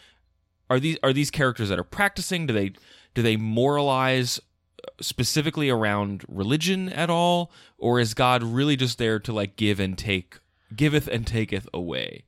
are 0.70 0.80
these 0.80 0.98
are 1.02 1.12
these 1.12 1.30
characters 1.30 1.68
that 1.68 1.78
are 1.78 1.84
practicing? 1.84 2.46
Do 2.46 2.54
they 2.54 2.72
do 3.14 3.22
they 3.22 3.36
moralize 3.36 4.38
uh, 4.38 4.90
specifically 5.00 5.70
around 5.70 6.24
religion 6.28 6.88
at 6.90 7.08
all, 7.10 7.50
or 7.78 8.00
is 8.00 8.14
God 8.14 8.42
really 8.42 8.76
just 8.76 8.98
there 8.98 9.18
to 9.20 9.32
like 9.32 9.56
give 9.56 9.80
and 9.80 9.96
take, 9.96 10.38
giveth 10.74 11.08
and 11.08 11.26
taketh 11.26 11.68
away? 11.72 12.24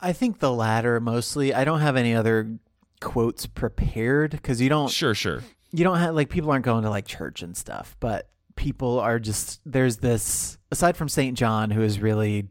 I 0.00 0.12
think 0.12 0.40
the 0.40 0.52
latter 0.52 1.00
mostly. 1.00 1.54
I 1.54 1.64
don't 1.64 1.80
have 1.80 1.96
any 1.96 2.14
other 2.14 2.58
quotes 3.00 3.46
prepared 3.46 4.32
because 4.32 4.60
you 4.60 4.68
don't 4.68 4.90
Sure, 4.90 5.14
sure. 5.14 5.42
you 5.72 5.84
don't 5.84 5.98
have 5.98 6.14
like 6.14 6.28
people 6.28 6.50
aren't 6.50 6.64
going 6.64 6.82
to 6.84 6.90
like 6.90 7.06
church 7.06 7.42
and 7.42 7.56
stuff, 7.56 7.96
but 8.00 8.28
people 8.56 8.98
are 9.00 9.18
just 9.18 9.60
there's 9.64 9.98
this 9.98 10.58
aside 10.70 10.96
from 10.96 11.08
Saint 11.08 11.36
John 11.36 11.70
who 11.70 11.82
is 11.82 12.00
really 12.00 12.48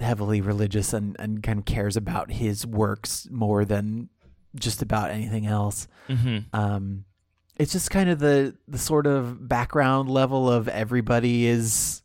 heavily 0.00 0.40
religious 0.40 0.92
and 0.92 1.14
and 1.18 1.42
kind 1.42 1.58
of 1.58 1.64
cares 1.64 1.96
about 1.96 2.32
his 2.32 2.66
works 2.66 3.28
more 3.30 3.64
than 3.64 4.08
just 4.56 4.82
about 4.82 5.10
anything 5.10 5.46
else. 5.46 5.86
hmm 6.08 6.38
Um 6.52 7.04
it's 7.56 7.72
just 7.72 7.90
kind 7.90 8.10
of 8.10 8.18
the 8.18 8.56
the 8.66 8.78
sort 8.78 9.06
of 9.06 9.48
background 9.48 10.10
level 10.10 10.50
of 10.50 10.66
everybody 10.68 11.46
is 11.46 12.02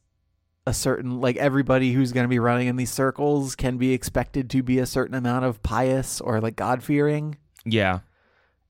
a 0.67 0.73
certain 0.73 1.19
like 1.19 1.37
everybody 1.37 1.93
who's 1.93 2.11
going 2.11 2.23
to 2.25 2.29
be 2.29 2.37
running 2.37 2.67
in 2.67 2.75
these 2.75 2.91
circles 2.91 3.55
can 3.55 3.77
be 3.77 3.91
expected 3.93 4.49
to 4.51 4.61
be 4.61 4.77
a 4.77 4.85
certain 4.85 5.15
amount 5.15 5.45
of 5.45 5.63
pious 5.63 6.21
or 6.21 6.39
like 6.39 6.55
God 6.55 6.83
fearing 6.83 7.37
Yeah. 7.65 7.99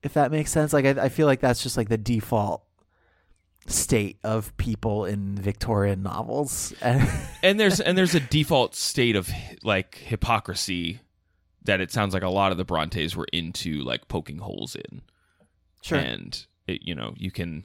if 0.02 0.14
that 0.14 0.30
makes 0.30 0.50
sense. 0.50 0.72
Like 0.72 0.86
I, 0.86 1.04
I 1.04 1.08
feel 1.10 1.26
like 1.26 1.40
that's 1.40 1.62
just 1.62 1.76
like 1.76 1.90
the 1.90 1.98
default 1.98 2.62
state 3.66 4.18
of 4.24 4.56
people 4.56 5.04
in 5.04 5.36
Victorian 5.36 6.02
novels. 6.02 6.72
and 6.82 7.60
there's 7.60 7.80
and 7.80 7.96
there's 7.96 8.14
a 8.14 8.20
default 8.20 8.74
state 8.74 9.16
of 9.16 9.30
like 9.62 9.96
hypocrisy 9.96 11.00
that 11.64 11.80
it 11.80 11.92
sounds 11.92 12.14
like 12.14 12.22
a 12.22 12.28
lot 12.28 12.52
of 12.52 12.58
the 12.58 12.64
Brontes 12.64 13.14
were 13.14 13.28
into 13.32 13.82
like 13.82 14.08
poking 14.08 14.38
holes 14.38 14.74
in. 14.74 15.02
sure. 15.82 15.98
and 15.98 16.46
it, 16.66 16.82
you 16.82 16.94
know 16.94 17.14
you 17.16 17.30
can 17.30 17.64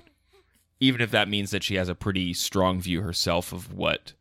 even 0.80 1.02
if 1.02 1.12
that 1.12 1.30
means 1.30 1.52
that 1.52 1.64
she 1.64 1.76
has 1.76 1.90
a 1.90 1.96
pretty 1.96 2.34
strong 2.34 2.82
view 2.82 3.02
herself 3.02 3.54
of 3.54 3.74
what 3.74 4.14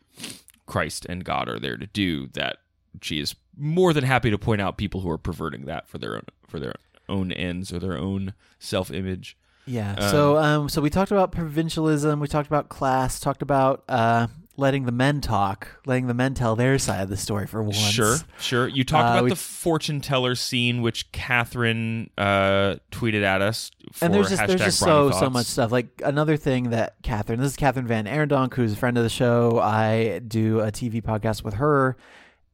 Christ 0.67 1.05
and 1.09 1.25
God 1.25 1.49
are 1.49 1.59
there 1.59 1.77
to 1.77 1.87
do 1.87 2.29
that 2.29 2.59
she 3.03 3.19
is 3.19 3.35
more 3.57 3.93
than 3.93 4.05
happy 4.05 4.31
to 4.31 4.39
point 4.39 4.61
out 4.61 4.77
people 4.77 5.01
who 5.01 5.11
are 5.11 5.19
perverting 5.19 5.67
that 5.67 5.89
for 5.89 5.99
their 5.99 6.17
own 6.17 6.25
for 6.47 6.61
their 6.61 6.75
own 7.09 7.33
ends 7.33 7.73
or 7.73 7.79
their 7.79 7.99
own 7.99 8.35
self-image. 8.59 9.37
Yeah. 9.67 9.95
um, 9.99 10.11
so 10.11 10.37
um 10.37 10.69
so 10.69 10.81
we 10.83 10.91
talked 10.91 11.11
about 11.11 11.33
provincialism, 11.33 12.21
we 12.21 12.29
talked 12.29 12.47
about 12.47 12.69
class, 12.69 13.19
talked 13.21 13.43
about 13.43 13.85
uh 13.89 14.27
letting 14.57 14.85
the 14.85 14.93
men 14.93 15.21
talk, 15.21 15.67
letting 15.85 16.07
the 16.07 16.15
men 16.15 16.33
tell 16.33 16.55
their 16.55 16.79
side 16.79 17.01
of 17.03 17.09
the 17.09 17.17
story 17.17 17.45
for 17.45 17.61
once. 17.61 17.77
Sure, 17.77 18.17
sure. 18.39 18.69
You 18.69 18.85
talked 18.85 19.09
Uh, 19.09 19.13
about 19.15 19.25
we- 19.25 19.31
the 19.31 19.37
fortune 19.37 20.01
teller 20.01 20.37
scene, 20.37 20.81
which 20.81 21.11
Catherine 21.11 22.11
uh, 22.17 22.77
tweeted 22.93 23.25
at 23.25 23.43
us. 23.43 23.73
For 23.93 24.05
and 24.05 24.15
there's 24.15 24.29
just 24.29 24.47
there's 24.47 24.61
just 24.61 24.79
so 24.79 25.11
so 25.11 25.29
much 25.29 25.47
stuff. 25.47 25.73
Like 25.73 26.01
another 26.05 26.37
thing 26.37 26.71
that 26.71 26.95
Catherine, 27.03 27.41
this 27.41 27.51
is 27.53 27.57
Kathryn 27.57 27.89
VanArendonk, 27.89 28.55
who's 28.55 28.75
a 28.75 28.77
friend 28.77 28.97
of 28.97 29.03
the 29.03 29.11
show. 29.11 29.59
I 29.59 30.21
do 30.21 30.61
a 30.61 30.71
TV 30.71 31.03
podcast 31.03 31.43
with 31.43 31.55
her 31.55 31.97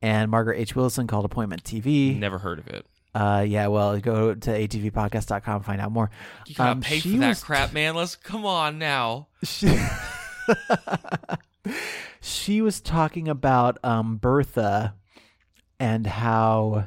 and 0.01 0.31
Margaret 0.31 0.59
H. 0.59 0.75
Willison 0.75 1.07
called 1.07 1.27
Appointment 1.27 1.65
TV. 1.65 2.19
Never 2.19 2.39
heard 2.39 2.59
of 2.59 2.67
it. 2.69 2.87
Uh, 3.15 3.45
yeah, 3.47 3.67
well, 3.67 3.99
go 3.99 4.35
to 4.35 4.51
atvpodcast.com 4.51 5.63
find 5.63 5.81
out 5.81 5.91
more. 5.91 6.11
You 6.47 6.55
gotta 6.55 6.73
Um, 6.73 6.81
pay 6.81 7.01
for 7.01 7.09
that 7.09 7.29
was- 7.29 7.45
crap, 7.45 7.73
man. 7.73 7.95
Let's 7.95 8.17
come 8.17 8.45
on 8.47 8.79
now. 8.79 9.29
She, 9.43 9.69
she 12.21 12.63
was 12.63 12.81
talking 12.81 13.29
about 13.29 13.79
um, 13.85 14.17
Bertha 14.17 14.95
and 15.79 16.07
how 16.07 16.87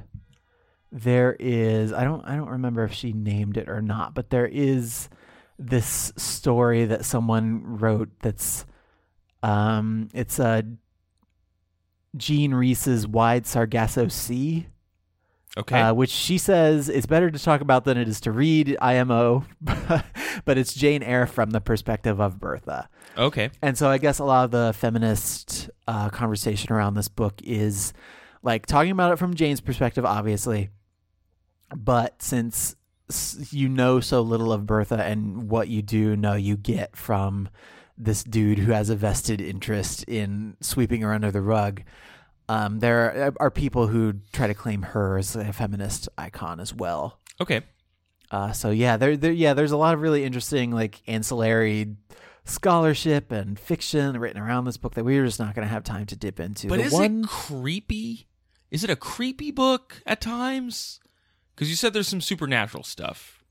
there 0.92 1.36
is 1.40 1.92
I 1.92 2.04
don't 2.04 2.24
I 2.26 2.36
don't 2.36 2.50
remember 2.50 2.84
if 2.84 2.94
she 2.94 3.14
named 3.14 3.58
it 3.58 3.68
or 3.68 3.82
not, 3.82 4.14
but 4.14 4.30
there 4.30 4.46
is 4.46 5.10
this 5.58 6.14
story 6.18 6.86
that 6.86 7.06
someone 7.06 7.64
wrote 7.80 8.10
that's 8.22 8.66
um 9.42 10.10
it's 10.14 10.38
a 10.40 10.64
Jean 12.16 12.54
Rhys's 12.54 13.08
Wide 13.08 13.48
Sargasso 13.48 14.08
Sea. 14.08 14.68
Okay. 15.56 15.80
Uh, 15.80 15.94
which 15.94 16.10
she 16.10 16.40
says 16.40 16.90
is 16.90 17.06
better 17.06 17.30
to 17.30 17.38
talk 17.38 17.62
about 17.62 17.86
than 17.86 17.98
it 17.98 18.08
is 18.08 18.20
to 18.22 18.32
read 18.32 18.76
IMO, 18.82 19.46
but 20.46 20.58
it's 20.58 20.74
Jane 20.74 21.04
Eyre 21.04 21.28
from 21.28 21.52
the 21.52 21.62
perspective 21.62 22.20
of 22.20 22.40
Bertha. 22.40 22.90
okay. 23.18 23.52
And 23.62 23.78
so 23.78 23.88
I 23.88 24.00
guess 24.00 24.18
a 24.18 24.24
lot 24.24 24.46
of 24.46 24.52
the 24.52 24.74
feminist 24.76 25.70
uh, 25.88 26.10
conversation 26.10 26.74
around 26.74 26.96
this 26.96 27.08
book 27.08 27.40
is 27.44 27.94
like 28.42 28.66
talking 28.66 28.92
about 28.92 29.14
it 29.14 29.18
from 29.18 29.36
Jane's 29.36 29.62
perspective, 29.62 30.06
obviously. 30.06 30.70
But 31.76 32.22
since 32.24 32.76
you 33.52 33.70
know 33.70 34.00
so 34.00 34.22
little 34.22 34.52
of 34.52 34.66
Bertha 34.66 35.04
and 35.04 35.50
what 35.50 35.68
you 35.68 35.82
do 35.82 36.16
know 36.16 36.34
you 36.34 36.58
get 36.58 36.96
from 36.96 37.50
this 37.96 38.24
dude 38.24 38.58
who 38.58 38.72
has 38.72 38.90
a 38.90 38.96
vested 38.96 39.40
interest 39.40 40.04
in 40.06 40.58
sweeping 40.62 41.02
her 41.02 41.14
under 41.14 41.30
the 41.30 41.42
rug, 41.42 41.84
um, 42.50 42.80
there 42.80 43.28
are, 43.28 43.34
are 43.40 43.52
people 43.52 43.88
who 43.88 44.16
try 44.32 44.48
to 44.48 44.54
claim 44.54 44.82
her 44.82 45.18
as 45.18 45.36
a 45.36 45.52
feminist 45.54 46.10
icon 46.18 46.60
as 46.60 46.74
well. 46.74 47.20
Okay. 47.40 47.62
Uh, 48.32 48.52
so 48.52 48.70
yeah, 48.72 48.98
there, 48.98 49.16
there, 49.16 49.32
yeah, 49.32 49.54
there's 49.54 49.72
a 49.72 49.78
lot 49.78 49.94
of 49.94 50.02
really 50.02 50.24
interesting 50.24 50.72
like 50.72 51.02
ancillary 51.08 51.96
scholarship 52.46 53.32
and 53.32 53.58
fiction 53.60 54.20
written 54.20 54.42
around 54.42 54.66
this 54.66 54.78
book 54.78 54.96
that 54.96 55.06
we're 55.06 55.26
just 55.26 55.40
not 55.40 55.56
going 55.56 55.68
to 55.68 55.72
have 55.72 55.84
time 55.84 56.06
to 56.08 56.16
dip 56.16 56.40
into. 56.40 56.68
But 56.68 56.80
The 56.80 56.86
is 56.86 56.94
one, 56.94 57.22
it 57.22 57.28
creepy? 57.28 58.28
Is 58.72 58.84
it 58.84 58.90
a 58.90 58.96
creepy 58.96 59.52
book 59.52 60.02
at 60.06 60.20
times? 60.20 61.00
Because 61.56 61.70
you 61.70 61.76
said 61.76 61.94
there's 61.94 62.08
some 62.08 62.22
supernatural 62.22 62.84
stuff. 62.84 63.44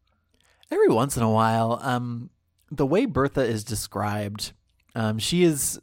every 0.70 0.88
once 0.88 1.16
in 1.16 1.22
a 1.22 1.30
while, 1.30 1.78
um, 1.82 2.30
the 2.70 2.86
way 2.86 3.07
Bertha 3.07 3.43
is 3.43 3.62
described 3.64 4.53
Um, 4.95 5.18
she 5.18 5.43
is 5.45 5.80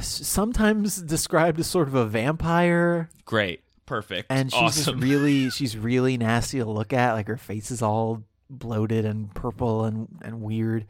sometimes 0.00 0.96
described 1.02 1.58
as 1.60 1.66
sort 1.66 1.88
of 1.88 1.94
a 1.94 2.06
vampire, 2.06 3.08
Great. 3.24 3.60
Perfect. 3.86 4.26
and 4.30 4.50
she's 4.50 4.60
awesome. 4.62 4.94
just 5.00 5.04
really 5.04 5.50
she's 5.50 5.76
really 5.76 6.16
nasty 6.16 6.58
to 6.58 6.64
look 6.64 6.92
at. 6.92 7.12
Like 7.12 7.28
her 7.28 7.36
face 7.36 7.70
is 7.70 7.82
all 7.82 8.24
bloated 8.48 9.04
and 9.04 9.34
purple 9.34 9.84
and 9.84 10.08
and 10.22 10.40
weird. 10.40 10.86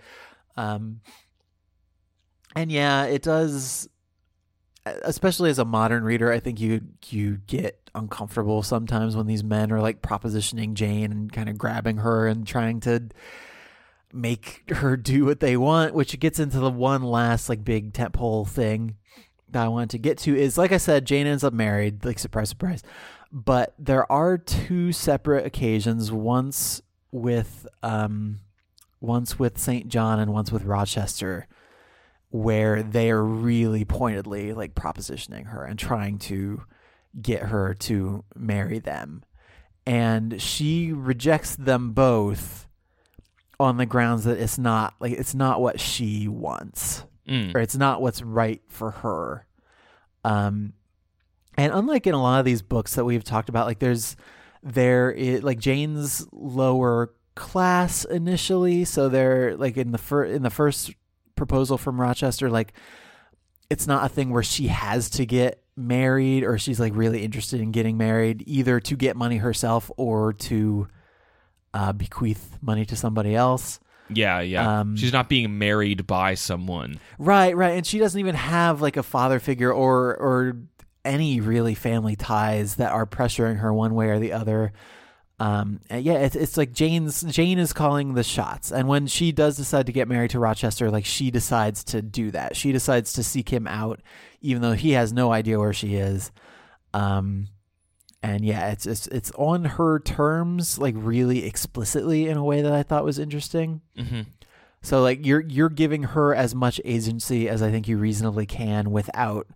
Um, 0.56 1.00
and 2.54 2.70
yeah, 2.70 3.04
it 3.04 3.22
does. 3.22 3.88
Especially 4.86 5.48
as 5.48 5.58
a 5.58 5.64
modern 5.64 6.04
reader, 6.04 6.30
I 6.30 6.40
think 6.40 6.60
you 6.60 6.82
you 7.08 7.38
get 7.46 7.80
uncomfortable 7.94 8.62
sometimes 8.62 9.16
when 9.16 9.26
these 9.26 9.42
men 9.42 9.72
are 9.72 9.80
like 9.80 10.02
propositioning 10.02 10.74
Jane 10.74 11.10
and 11.10 11.32
kind 11.32 11.48
of 11.48 11.56
grabbing 11.56 11.96
her 11.98 12.26
and 12.26 12.46
trying 12.46 12.80
to 12.80 13.08
make 14.14 14.62
her 14.70 14.96
do 14.96 15.24
what 15.24 15.40
they 15.40 15.56
want, 15.56 15.94
which 15.94 16.18
gets 16.20 16.38
into 16.38 16.58
the 16.58 16.70
one 16.70 17.02
last 17.02 17.48
like 17.48 17.64
big 17.64 17.92
tentpole 17.92 18.48
thing 18.48 18.96
that 19.50 19.64
I 19.64 19.68
wanted 19.68 19.90
to 19.90 19.98
get 19.98 20.18
to 20.18 20.36
is 20.36 20.58
like 20.58 20.72
I 20.72 20.78
said, 20.78 21.06
Jane 21.06 21.26
ends 21.26 21.44
up 21.44 21.52
married, 21.52 22.04
like 22.04 22.18
surprise, 22.18 22.48
surprise. 22.48 22.82
But 23.32 23.74
there 23.78 24.10
are 24.10 24.38
two 24.38 24.92
separate 24.92 25.44
occasions, 25.46 26.12
once 26.12 26.82
with 27.10 27.66
um 27.82 28.40
once 29.00 29.38
with 29.38 29.58
St. 29.58 29.88
John 29.88 30.18
and 30.18 30.32
once 30.32 30.50
with 30.50 30.64
Rochester, 30.64 31.46
where 32.30 32.82
they 32.82 33.10
are 33.10 33.22
really 33.22 33.84
pointedly 33.84 34.52
like 34.52 34.74
propositioning 34.74 35.46
her 35.46 35.64
and 35.64 35.78
trying 35.78 36.18
to 36.18 36.62
get 37.20 37.42
her 37.44 37.74
to 37.74 38.24
marry 38.34 38.78
them. 38.78 39.24
And 39.86 40.40
she 40.40 40.92
rejects 40.92 41.54
them 41.54 41.92
both 41.92 42.63
on 43.60 43.76
the 43.76 43.86
grounds 43.86 44.24
that 44.24 44.38
it's 44.38 44.58
not 44.58 44.94
like 45.00 45.12
it's 45.12 45.34
not 45.34 45.60
what 45.60 45.80
she 45.80 46.28
wants 46.28 47.04
Mm. 47.28 47.54
or 47.54 47.60
it's 47.60 47.74
not 47.76 48.02
what's 48.02 48.20
right 48.20 48.60
for 48.68 48.90
her. 48.90 49.46
Um, 50.24 50.74
and 51.56 51.72
unlike 51.72 52.06
in 52.06 52.12
a 52.14 52.20
lot 52.22 52.38
of 52.38 52.44
these 52.44 52.60
books 52.60 52.96
that 52.96 53.04
we've 53.06 53.24
talked 53.24 53.48
about, 53.48 53.66
like 53.66 53.78
there's 53.78 54.14
there 54.62 55.10
is 55.10 55.42
like 55.42 55.58
Jane's 55.58 56.26
lower 56.32 57.14
class 57.34 58.04
initially, 58.04 58.84
so 58.84 59.08
they're 59.08 59.56
like 59.56 59.76
in 59.78 59.90
the 59.92 59.98
first 59.98 60.32
in 60.34 60.42
the 60.42 60.50
first 60.50 60.92
proposal 61.34 61.78
from 61.78 61.98
Rochester, 62.00 62.50
like 62.50 62.74
it's 63.70 63.86
not 63.86 64.04
a 64.04 64.08
thing 64.08 64.28
where 64.30 64.42
she 64.42 64.66
has 64.68 65.08
to 65.10 65.24
get 65.24 65.62
married 65.76 66.44
or 66.44 66.58
she's 66.58 66.78
like 66.78 66.94
really 66.94 67.24
interested 67.24 67.60
in 67.60 67.72
getting 67.72 67.96
married, 67.96 68.44
either 68.46 68.80
to 68.80 68.96
get 68.96 69.16
money 69.16 69.38
herself 69.38 69.90
or 69.96 70.32
to 70.34 70.88
uh, 71.74 71.92
bequeath 71.92 72.56
money 72.62 72.86
to 72.86 72.96
somebody 72.96 73.34
else. 73.34 73.80
Yeah, 74.08 74.40
yeah. 74.40 74.80
Um, 74.80 74.96
She's 74.96 75.12
not 75.12 75.28
being 75.28 75.58
married 75.58 76.06
by 76.06 76.34
someone. 76.34 77.00
Right, 77.18 77.56
right. 77.56 77.76
And 77.76 77.86
she 77.86 77.98
doesn't 77.98 78.18
even 78.18 78.34
have 78.34 78.80
like 78.80 78.96
a 78.96 79.02
father 79.02 79.40
figure 79.40 79.72
or 79.72 80.16
or 80.16 80.56
any 81.04 81.40
really 81.40 81.74
family 81.74 82.16
ties 82.16 82.76
that 82.76 82.92
are 82.92 83.06
pressuring 83.06 83.58
her 83.58 83.72
one 83.72 83.94
way 83.94 84.08
or 84.08 84.18
the 84.18 84.32
other. 84.32 84.72
Um, 85.40 85.80
yeah, 85.90 86.14
it's 86.14 86.36
it's 86.36 86.56
like 86.56 86.72
Jane's 86.72 87.22
Jane 87.22 87.58
is 87.58 87.72
calling 87.72 88.14
the 88.14 88.22
shots, 88.22 88.70
and 88.70 88.86
when 88.86 89.08
she 89.08 89.32
does 89.32 89.56
decide 89.56 89.86
to 89.86 89.92
get 89.92 90.06
married 90.06 90.30
to 90.30 90.38
Rochester, 90.38 90.90
like 90.90 91.04
she 91.04 91.30
decides 91.32 91.82
to 91.84 92.00
do 92.02 92.30
that. 92.30 92.56
She 92.56 92.70
decides 92.70 93.14
to 93.14 93.24
seek 93.24 93.48
him 93.48 93.66
out, 93.66 94.00
even 94.42 94.62
though 94.62 94.74
he 94.74 94.92
has 94.92 95.12
no 95.12 95.32
idea 95.32 95.58
where 95.58 95.72
she 95.72 95.96
is. 95.96 96.30
Um, 96.92 97.48
and 98.24 98.42
yeah, 98.42 98.70
it's 98.70 98.86
it's 98.86 99.06
it's 99.08 99.30
on 99.32 99.66
her 99.66 100.00
terms, 100.00 100.78
like 100.78 100.94
really 100.96 101.44
explicitly 101.44 102.26
in 102.26 102.38
a 102.38 102.44
way 102.44 102.62
that 102.62 102.72
I 102.72 102.82
thought 102.82 103.04
was 103.04 103.18
interesting. 103.18 103.82
hmm 103.98 104.22
So 104.80 105.02
like 105.02 105.26
you're 105.26 105.42
you're 105.42 105.68
giving 105.68 106.04
her 106.04 106.34
as 106.34 106.54
much 106.54 106.80
agency 106.86 107.50
as 107.50 107.60
I 107.60 107.70
think 107.70 107.86
you 107.86 107.98
reasonably 107.98 108.46
can 108.46 108.90
without 108.90 109.46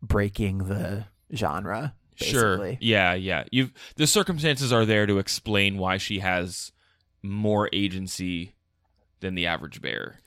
breaking 0.00 0.58
the 0.58 1.04
genre. 1.34 1.94
Sure. 2.14 2.74
Yeah, 2.80 3.12
yeah. 3.12 3.44
You've 3.52 3.72
the 3.96 4.06
circumstances 4.06 4.72
are 4.72 4.86
there 4.86 5.04
to 5.04 5.18
explain 5.18 5.76
why 5.76 5.98
she 5.98 6.20
has 6.20 6.72
more 7.22 7.68
agency 7.70 8.54
than 9.20 9.34
the 9.34 9.46
average 9.46 9.82
bear. 9.82 10.20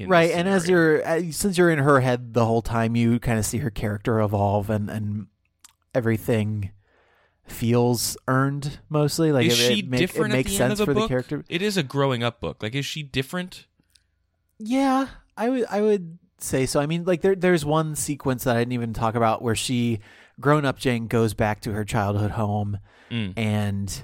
Right, 0.00 0.30
and 0.30 0.48
as 0.48 0.66
you're 0.66 1.06
uh, 1.06 1.30
since 1.30 1.58
you're 1.58 1.70
in 1.70 1.78
her 1.78 2.00
head 2.00 2.32
the 2.32 2.46
whole 2.46 2.62
time, 2.62 2.96
you 2.96 3.20
kind 3.20 3.38
of 3.38 3.44
see 3.44 3.58
her 3.58 3.70
character 3.70 4.18
evolve 4.20 4.70
and 4.70 4.88
and 4.88 5.26
everything 5.94 6.70
feels 7.46 8.16
earned 8.28 8.78
mostly. 8.88 9.32
Like 9.32 9.46
is 9.46 9.58
it, 9.60 9.62
she 9.72 9.78
it, 9.80 9.88
make- 9.88 10.00
different 10.00 10.32
it 10.34 10.36
makes 10.38 10.52
at 10.54 10.58
the 10.58 10.64
end 10.64 10.70
sense 10.70 10.80
of 10.80 10.86
the 10.86 10.92
for 10.92 10.94
book? 10.94 11.02
the 11.04 11.08
character. 11.08 11.44
It 11.48 11.62
is 11.62 11.76
a 11.76 11.82
growing 11.82 12.22
up 12.22 12.40
book. 12.40 12.62
Like, 12.62 12.74
is 12.74 12.86
she 12.86 13.02
different? 13.02 13.66
Yeah, 14.58 15.08
I 15.36 15.48
would 15.48 15.66
I 15.70 15.80
would 15.80 16.18
say 16.38 16.66
so. 16.66 16.80
I 16.80 16.86
mean, 16.86 17.04
like 17.04 17.20
there 17.20 17.34
there's 17.34 17.64
one 17.64 17.94
sequence 17.96 18.44
that 18.44 18.56
I 18.56 18.60
didn't 18.60 18.72
even 18.72 18.92
talk 18.92 19.14
about 19.14 19.42
where 19.42 19.54
she 19.54 20.00
grown 20.40 20.64
up 20.64 20.78
Jane 20.78 21.06
goes 21.06 21.32
back 21.34 21.60
to 21.62 21.72
her 21.72 21.84
childhood 21.84 22.32
home 22.32 22.78
Mm. 23.10 23.34
and 23.36 24.02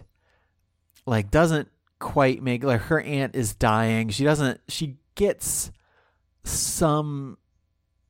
like 1.06 1.30
doesn't 1.30 1.68
quite 1.98 2.42
make 2.42 2.62
like 2.62 2.82
her 2.82 3.00
aunt 3.00 3.34
is 3.34 3.54
dying. 3.54 4.10
She 4.10 4.24
doesn't 4.24 4.60
she 4.68 4.98
gets 5.14 5.70
some 6.44 7.38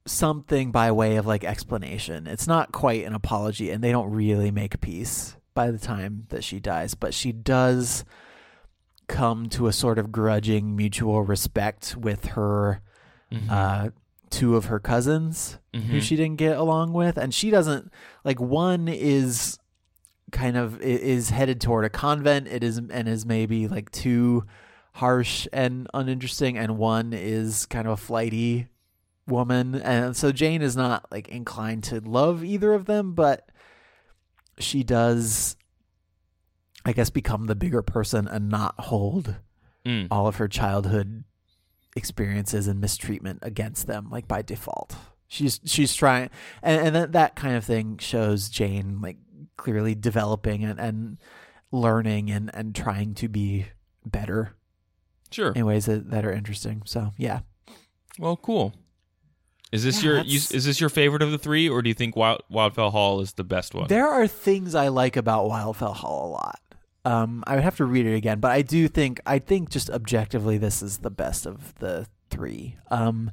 something 0.07 0.71
by 0.73 0.91
way 0.93 1.17
of 1.17 1.27
like 1.27 1.45
explanation. 1.45 2.27
It's 2.27 2.47
not 2.47 2.73
quite 2.73 3.05
an 3.05 3.15
apology 3.15 3.71
and 3.71 3.83
they 3.85 3.93
don't 3.93 4.11
really 4.11 4.51
make 4.51 4.81
peace 4.81 5.37
by 5.55 5.71
the 5.71 5.79
time 5.79 6.27
that 6.31 6.43
she 6.45 6.59
dies, 6.61 6.95
but 6.95 7.13
she 7.15 7.33
does 7.33 8.05
come 9.09 9.49
to 9.51 9.67
a 9.67 9.73
sort 9.73 9.99
of 9.99 10.13
grudging 10.13 10.77
mutual 10.77 11.23
respect 11.23 11.97
with 11.97 12.27
her 12.27 12.81
Mhm. 13.33 13.51
uh 13.51 13.91
two 14.31 14.55
of 14.55 14.67
her 14.67 14.79
cousins 14.79 15.59
who 15.75 15.81
Mhm. 15.99 16.03
she 16.03 16.15
didn't 16.15 16.37
get 16.39 16.57
along 16.57 16.93
with 16.93 17.17
and 17.17 17.35
she 17.35 17.51
doesn't 17.51 17.91
like 18.25 18.41
one 18.41 18.87
is 18.87 19.59
kind 20.31 20.57
of 20.57 20.81
is 20.81 21.31
headed 21.31 21.61
toward 21.61 21.85
a 21.85 21.91
convent 21.91 22.47
it 22.47 22.63
is 22.63 22.79
and 22.79 23.09
is 23.09 23.27
maybe 23.27 23.67
like 23.67 23.91
too 23.91 24.45
harsh 24.95 25.49
and 25.53 25.89
uninteresting 25.93 26.57
and 26.57 26.79
one 26.79 27.13
is 27.13 27.67
kind 27.67 27.89
of 27.89 27.95
a 27.95 27.97
flighty 27.97 28.69
woman 29.31 29.75
and 29.77 30.15
so 30.17 30.33
Jane 30.33 30.61
is 30.63 30.77
not 30.77 31.07
like 31.11 31.29
inclined 31.29 31.85
to 31.85 32.01
love 32.01 32.45
either 32.45 32.75
of 32.75 32.85
them 32.87 33.15
but 33.15 33.49
she 34.59 34.83
does 34.83 35.57
I 36.85 36.93
guess 36.93 37.11
become 37.11 37.47
the 37.47 37.55
bigger 37.55 37.83
person 37.83 38.27
and 38.29 38.49
not 38.49 38.75
hold 38.79 39.37
Mm. 39.87 40.09
all 40.11 40.27
of 40.27 40.37
her 40.37 40.47
childhood 40.47 41.25
experiences 41.97 42.67
and 42.67 42.83
mistreatment 42.83 43.39
against 43.41 43.87
them 43.87 44.09
like 44.11 44.29
by 44.29 44.43
default 44.43 44.95
she's 45.27 45.59
she's 45.65 45.95
trying 45.95 46.29
and, 46.63 46.89
and 46.89 46.95
that, 46.97 47.13
that 47.13 47.35
kind 47.35 47.57
of 47.57 47.65
thing 47.65 47.97
shows 47.97 48.51
jane 48.51 49.01
like 49.01 49.17
clearly 49.57 49.95
developing 49.95 50.65
and, 50.65 50.79
and 50.79 51.17
learning 51.73 52.31
and, 52.31 52.51
and 52.53 52.75
trying 52.75 53.15
to 53.15 53.27
be 53.29 53.69
better 54.05 54.55
Sure. 55.31 55.53
in 55.53 55.65
ways 55.65 55.87
that, 55.87 56.11
that 56.11 56.27
are 56.27 56.33
interesting 56.33 56.83
so 56.85 57.13
yeah 57.17 57.41
Well, 58.19 58.37
cool. 58.37 58.75
Is 59.73 59.85
this 59.85 60.03
Yeah, 60.03 60.11
your 60.11 60.21
you, 60.23 60.37
is 60.37 60.65
this 60.65 60.81
your 60.81 60.91
favorite 60.91 61.23
of 61.23 61.31
the 61.31 61.39
three, 61.39 61.69
or 61.69 61.81
do 61.83 61.89
you 61.89 61.95
think 61.95 62.17
Wild, 62.17 62.43
Wildfell 62.51 62.91
Hall 62.91 63.21
is 63.21 63.35
the 63.35 63.45
best 63.45 63.75
one? 63.75 63.87
there 63.89 64.09
are 64.09 64.27
things 64.27 64.75
i 64.75 64.89
like 64.89 65.17
about 65.17 65.49
wildfell 65.49 65.95
hall 65.95 66.27
a 66.27 66.31
lot 66.33 66.61
um 67.05 67.43
i 67.47 67.55
would 67.55 67.65
have 67.65 67.77
to 67.77 67.85
read 67.85 68.05
it 68.07 68.15
again 68.15 68.41
but 68.41 68.51
i 68.51 68.61
do 68.63 68.89
think 68.89 69.21
i 69.27 69.39
think 69.39 69.71
just 69.71 69.89
objectively 69.91 70.59
this 70.59 70.83
is 70.83 70.99
the 70.99 71.11
best 71.11 71.47
of 71.47 71.75
the 71.79 72.07
three 72.31 72.77
um 72.91 73.31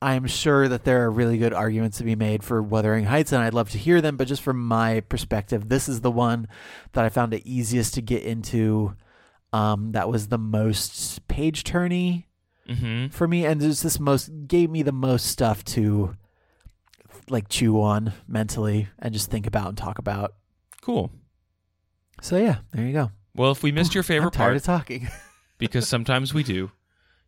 i'm 0.00 0.26
sure 0.26 0.68
that 0.68 0.84
there 0.84 1.04
are 1.04 1.10
really 1.10 1.36
good 1.38 1.52
arguments 1.52 1.98
to 1.98 2.04
be 2.04 2.14
made 2.14 2.44
for 2.44 2.62
wuthering 2.62 3.06
heights 3.06 3.32
and 3.32 3.42
i'd 3.42 3.54
love 3.54 3.70
to 3.70 3.78
hear 3.78 4.00
them 4.00 4.16
but 4.16 4.28
just 4.28 4.42
from 4.42 4.62
my 4.62 5.00
perspective 5.00 5.68
this 5.68 5.88
is 5.88 6.00
the 6.02 6.10
one 6.10 6.46
that 6.92 7.04
i 7.04 7.08
found 7.08 7.34
it 7.34 7.42
easiest 7.44 7.94
to 7.94 8.00
get 8.00 8.22
into 8.22 8.94
um 9.52 9.90
that 9.92 10.08
was 10.08 10.28
the 10.28 10.38
most 10.38 11.26
page 11.26 11.64
turny 11.64 12.24
mm-hmm. 12.68 13.08
for 13.08 13.26
me 13.26 13.44
and 13.44 13.60
there's 13.60 13.82
this 13.82 13.98
most 13.98 14.30
gave 14.46 14.70
me 14.70 14.82
the 14.82 14.92
most 14.92 15.26
stuff 15.26 15.64
to 15.64 16.14
like 17.30 17.48
chew 17.48 17.80
on 17.80 18.12
mentally 18.26 18.88
and 18.98 19.12
just 19.12 19.30
think 19.30 19.46
about 19.46 19.68
and 19.68 19.78
talk 19.78 19.98
about 19.98 20.34
Cool. 20.80 21.10
so 22.22 22.38
yeah, 22.38 22.58
there 22.72 22.86
you 22.86 22.94
go. 22.94 23.10
Well, 23.34 23.52
if 23.52 23.62
we 23.62 23.72
missed 23.72 23.94
your 23.94 24.02
favorite 24.04 24.32
part, 24.32 24.56
of 24.56 24.62
talking. 24.62 25.08
because 25.58 25.86
sometimes 25.86 26.32
we 26.32 26.42
do, 26.42 26.70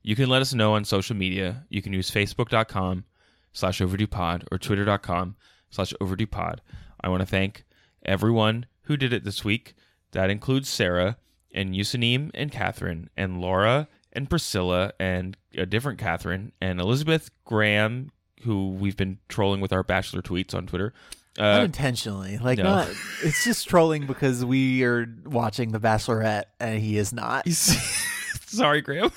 you 0.03 0.17
can 0.17 0.31
let 0.31 0.41
us 0.41 0.55
know 0.55 0.75
on 0.75 0.85
social 0.85 1.15
media. 1.15 1.67
You 1.69 1.83
can 1.83 1.93
use 1.93 2.11
facebook.com 2.11 3.05
slash 3.53 3.81
overdue 3.81 4.07
pod 4.07 4.47
or 4.51 4.59
twitter.com 4.59 5.37
slash 5.71 5.93
overdue 6.01 6.27
pod. 6.27 6.63
I 7.03 7.09
want 7.09 7.21
to 7.21 7.27
thank 7.27 7.65
everyone 8.05 8.67
who 8.83 8.97
did 8.97 9.13
it 9.13 9.25
this 9.25 9.45
week. 9.45 9.75
That 10.13 10.31
includes 10.31 10.69
Sarah 10.69 11.19
and 11.55 11.75
Yusanim 11.75 12.31
and 12.35 12.51
Catherine 12.51 13.11
and 13.17 13.41
Laura 13.41 13.89
and 14.13 14.29
Priscilla 14.29 14.93
and 14.99 15.37
a 15.57 15.67
different 15.67 15.99
Catherine 15.99 16.53
and 16.61 16.81
Elizabeth 16.81 17.31
Graham, 17.45 18.11
who 18.43 18.71
we've 18.71 18.97
been 18.97 19.19
trolling 19.29 19.61
with 19.61 19.73
our 19.73 19.83
bachelor 19.83 20.23
tweets 20.23 20.55
on 20.55 20.67
Twitter. 20.67 20.93
Uh, 21.39 21.43
Unintentionally, 21.43 22.39
like 22.39 22.59
no. 22.59 22.65
not. 22.65 22.89
It's 23.23 23.45
just 23.45 23.69
trolling 23.69 24.07
because 24.07 24.45
we 24.45 24.83
are 24.83 25.07
watching 25.25 25.71
The 25.71 25.79
Bachelorette 25.79 26.45
and 26.59 26.81
he 26.81 26.99
is 26.99 27.13
not. 27.13 27.49
Sorry, 28.47 28.81
Graham. 28.81 29.13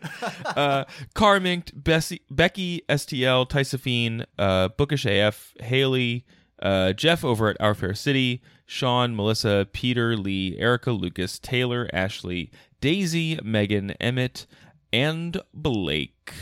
uh, 0.44 0.84
Carminked, 1.14 1.72
Bessie, 1.82 2.22
Becky, 2.30 2.82
STL, 2.88 3.48
Tysophine, 3.48 4.26
uh, 4.38 4.68
Bookish 4.68 5.06
AF, 5.06 5.54
Haley, 5.60 6.26
uh, 6.60 6.92
Jeff 6.92 7.24
over 7.24 7.48
at 7.48 7.56
Our 7.60 7.74
Fair 7.74 7.94
City, 7.94 8.42
Sean, 8.66 9.14
Melissa, 9.14 9.68
Peter, 9.72 10.16
Lee, 10.16 10.56
Erica, 10.58 10.90
Lucas, 10.90 11.38
Taylor, 11.38 11.88
Ashley, 11.92 12.50
Daisy, 12.82 13.38
Megan, 13.44 13.92
Emmett, 13.92 14.46
and 14.92 15.40
Blake. 15.54 16.32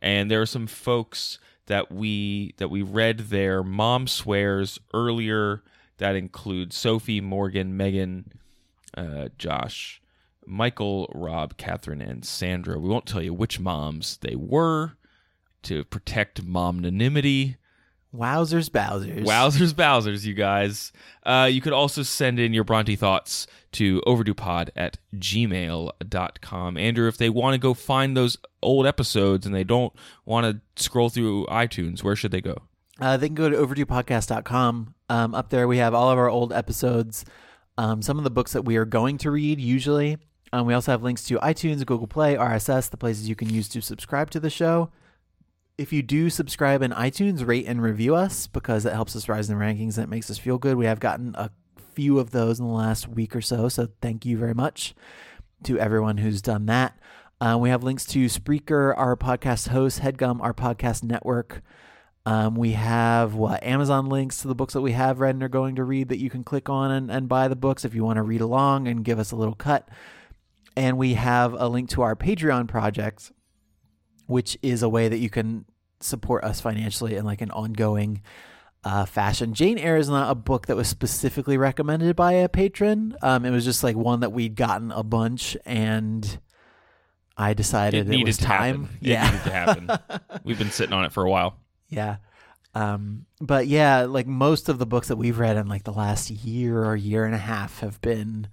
And 0.00 0.30
there 0.30 0.40
are 0.40 0.46
some 0.46 0.66
folks 0.66 1.38
that 1.66 1.92
we 1.92 2.54
that 2.56 2.70
we 2.70 2.80
read 2.80 3.18
their 3.18 3.62
mom 3.62 4.08
swears 4.08 4.80
earlier. 4.94 5.62
That 5.98 6.16
includes 6.16 6.76
Sophie, 6.76 7.20
Morgan, 7.20 7.76
Megan, 7.76 8.32
uh, 8.96 9.28
Josh, 9.36 10.00
Michael, 10.46 11.12
Rob, 11.14 11.58
Catherine, 11.58 12.00
and 12.00 12.24
Sandra. 12.24 12.80
We 12.80 12.88
won't 12.88 13.06
tell 13.06 13.22
you 13.22 13.34
which 13.34 13.60
moms 13.60 14.16
they 14.16 14.34
were 14.34 14.92
to 15.64 15.84
protect 15.84 16.42
momnanimity. 16.42 17.58
Wowzers, 18.14 18.68
Bowsers. 18.68 19.24
Wowzers, 19.24 19.72
Bowsers, 19.72 20.24
you 20.24 20.34
guys. 20.34 20.92
Uh, 21.22 21.48
you 21.50 21.60
could 21.60 21.72
also 21.72 22.02
send 22.02 22.38
in 22.38 22.52
your 22.52 22.64
Bronte 22.64 22.94
thoughts 22.94 23.46
to 23.72 24.02
overduepod 24.06 24.68
at 24.76 24.98
gmail.com. 25.16 26.76
Andrew, 26.76 27.08
if 27.08 27.16
they 27.16 27.30
want 27.30 27.54
to 27.54 27.58
go 27.58 27.72
find 27.72 28.16
those 28.16 28.36
old 28.62 28.86
episodes 28.86 29.46
and 29.46 29.54
they 29.54 29.64
don't 29.64 29.94
want 30.26 30.44
to 30.44 30.82
scroll 30.82 31.08
through 31.08 31.46
iTunes, 31.46 32.02
where 32.02 32.14
should 32.14 32.32
they 32.32 32.42
go? 32.42 32.58
Uh, 33.00 33.16
they 33.16 33.28
can 33.28 33.34
go 33.34 33.48
to 33.48 33.56
overduepodcast.com. 33.56 34.94
Um, 35.08 35.34
up 35.34 35.48
there, 35.48 35.66
we 35.66 35.78
have 35.78 35.94
all 35.94 36.10
of 36.10 36.18
our 36.18 36.28
old 36.28 36.52
episodes, 36.52 37.24
um, 37.78 38.02
some 38.02 38.18
of 38.18 38.24
the 38.24 38.30
books 38.30 38.52
that 38.52 38.62
we 38.62 38.76
are 38.76 38.84
going 38.84 39.16
to 39.18 39.30
read 39.30 39.58
usually. 39.58 40.18
Um, 40.52 40.66
we 40.66 40.74
also 40.74 40.92
have 40.92 41.02
links 41.02 41.24
to 41.24 41.38
iTunes, 41.38 41.84
Google 41.86 42.06
Play, 42.06 42.34
RSS, 42.34 42.90
the 42.90 42.98
places 42.98 43.28
you 43.28 43.34
can 43.34 43.48
use 43.48 43.68
to 43.70 43.80
subscribe 43.80 44.30
to 44.30 44.40
the 44.40 44.50
show. 44.50 44.90
If 45.78 45.92
you 45.92 46.02
do 46.02 46.28
subscribe 46.28 46.82
in 46.82 46.90
iTunes, 46.92 47.46
rate 47.46 47.66
and 47.66 47.82
review 47.82 48.14
us 48.14 48.46
because 48.46 48.84
it 48.84 48.92
helps 48.92 49.16
us 49.16 49.28
rise 49.28 49.48
in 49.48 49.58
the 49.58 49.64
rankings 49.64 49.96
and 49.96 50.04
it 50.04 50.10
makes 50.10 50.30
us 50.30 50.38
feel 50.38 50.58
good. 50.58 50.76
We 50.76 50.86
have 50.86 51.00
gotten 51.00 51.34
a 51.36 51.50
few 51.94 52.18
of 52.18 52.30
those 52.30 52.60
in 52.60 52.66
the 52.66 52.72
last 52.72 53.08
week 53.08 53.34
or 53.34 53.40
so, 53.40 53.68
so 53.68 53.88
thank 54.00 54.26
you 54.26 54.36
very 54.36 54.54
much 54.54 54.94
to 55.64 55.78
everyone 55.78 56.18
who's 56.18 56.42
done 56.42 56.66
that. 56.66 56.98
Uh, 57.40 57.56
we 57.58 57.70
have 57.70 57.82
links 57.82 58.04
to 58.06 58.26
Spreaker, 58.26 58.96
our 58.96 59.16
podcast 59.16 59.68
host, 59.68 60.00
Headgum, 60.00 60.40
our 60.40 60.54
podcast 60.54 61.02
network. 61.02 61.62
Um, 62.24 62.54
we 62.54 62.72
have 62.72 63.34
what 63.34 63.64
Amazon 63.64 64.08
links 64.08 64.42
to 64.42 64.48
the 64.48 64.54
books 64.54 64.74
that 64.74 64.80
we 64.80 64.92
have 64.92 65.18
read 65.18 65.34
and 65.34 65.42
are 65.42 65.48
going 65.48 65.74
to 65.74 65.84
read 65.84 66.08
that 66.10 66.18
you 66.18 66.30
can 66.30 66.44
click 66.44 66.68
on 66.68 66.92
and, 66.92 67.10
and 67.10 67.28
buy 67.28 67.48
the 67.48 67.56
books 67.56 67.84
if 67.84 67.94
you 67.94 68.04
want 68.04 68.18
to 68.18 68.22
read 68.22 68.40
along 68.40 68.86
and 68.86 69.04
give 69.04 69.18
us 69.18 69.32
a 69.32 69.36
little 69.36 69.56
cut. 69.56 69.88
And 70.76 70.98
we 70.98 71.14
have 71.14 71.54
a 71.54 71.66
link 71.66 71.88
to 71.90 72.02
our 72.02 72.14
Patreon 72.14 72.68
project, 72.68 73.32
which 74.32 74.58
is 74.62 74.82
a 74.82 74.88
way 74.88 75.08
that 75.08 75.18
you 75.18 75.30
can 75.30 75.64
support 76.00 76.42
us 76.42 76.60
financially 76.60 77.14
in 77.14 77.24
like 77.24 77.40
an 77.40 77.50
ongoing 77.52 78.22
uh, 78.84 79.04
fashion. 79.04 79.54
Jane 79.54 79.78
Eyre 79.78 79.96
is 79.96 80.08
not 80.08 80.30
a 80.30 80.34
book 80.34 80.66
that 80.66 80.74
was 80.76 80.88
specifically 80.88 81.56
recommended 81.56 82.16
by 82.16 82.32
a 82.32 82.48
patron. 82.48 83.16
Um, 83.22 83.44
it 83.44 83.50
was 83.50 83.64
just 83.64 83.84
like 83.84 83.94
one 83.94 84.20
that 84.20 84.32
we'd 84.32 84.56
gotten 84.56 84.90
a 84.90 85.04
bunch, 85.04 85.56
and 85.64 86.40
I 87.36 87.54
decided 87.54 88.06
it, 88.06 88.10
needed 88.10 88.26
was 88.26 88.36
time. 88.38 88.84
happen. 88.86 88.98
Yeah, 89.00 89.28
It 89.28 89.30
needed 89.32 89.44
to 89.44 89.52
happen. 89.52 90.20
We've 90.44 90.58
been 90.58 90.72
sitting 90.72 90.92
on 90.92 91.04
it 91.04 91.12
for 91.12 91.22
a 91.24 91.30
while. 91.30 91.56
yeah. 91.88 92.16
Um, 92.74 93.26
but 93.38 93.66
yeah, 93.66 94.04
like 94.04 94.26
most 94.26 94.70
of 94.70 94.78
the 94.78 94.86
books 94.86 95.08
that 95.08 95.16
we've 95.16 95.38
read 95.38 95.58
in 95.58 95.68
like 95.68 95.84
the 95.84 95.92
last 95.92 96.30
year 96.30 96.82
or 96.82 96.96
year 96.96 97.26
and 97.26 97.34
a 97.34 97.38
half 97.38 97.80
have 97.80 98.00
been 98.00 98.48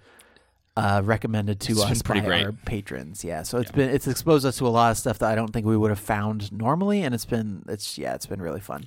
uh, 0.80 1.02
recommended 1.04 1.60
to 1.62 1.72
It's 1.74 1.84
us 1.84 2.02
by 2.02 2.20
great. 2.22 2.46
our 2.46 2.52
patrons. 2.54 3.24
Yeah, 3.24 3.44
so 3.44 3.58
it's 3.60 3.72
Yeah. 3.72 3.76
been 3.78 3.90
it's 3.90 4.08
exposed 4.08 4.46
us 4.46 4.58
to 4.60 4.68
a 4.68 4.70
lot 4.70 4.92
of 4.92 4.98
stuff 4.98 5.20
that 5.20 5.32
I 5.32 5.36
don't 5.36 5.52
think 5.52 5.66
we 5.66 5.76
would 5.78 5.90
have 5.92 6.00
found 6.00 6.52
normally, 6.52 7.02
and 7.04 7.14
it's 7.14 7.26
been 7.26 7.64
it's 7.68 7.98
yeah, 7.98 8.14
it's 8.16 8.26
been 8.26 8.42
really 8.42 8.62
fun. 8.62 8.86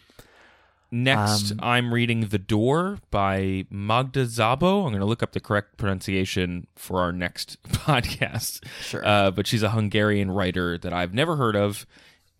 Next, 0.94 1.52
Um, 1.52 1.58
I'm 1.62 1.94
reading 1.94 2.26
The 2.28 2.38
Door 2.38 2.98
by 3.10 3.64
Magda 3.70 4.26
Szabó. 4.26 4.84
I'm 4.84 4.90
going 4.90 5.00
to 5.00 5.06
look 5.06 5.22
up 5.22 5.32
the 5.32 5.40
correct 5.40 5.78
pronunciation 5.78 6.66
for 6.76 7.00
our 7.00 7.12
next 7.12 7.62
podcast. 7.68 8.62
Sure. 8.82 9.02
Uh, 9.02 9.30
but 9.30 9.46
she's 9.46 9.62
a 9.62 9.70
Hungarian 9.70 10.30
writer 10.30 10.76
that 10.76 10.92
I've 10.92 11.14
never 11.14 11.36
heard 11.36 11.56
of, 11.56 11.86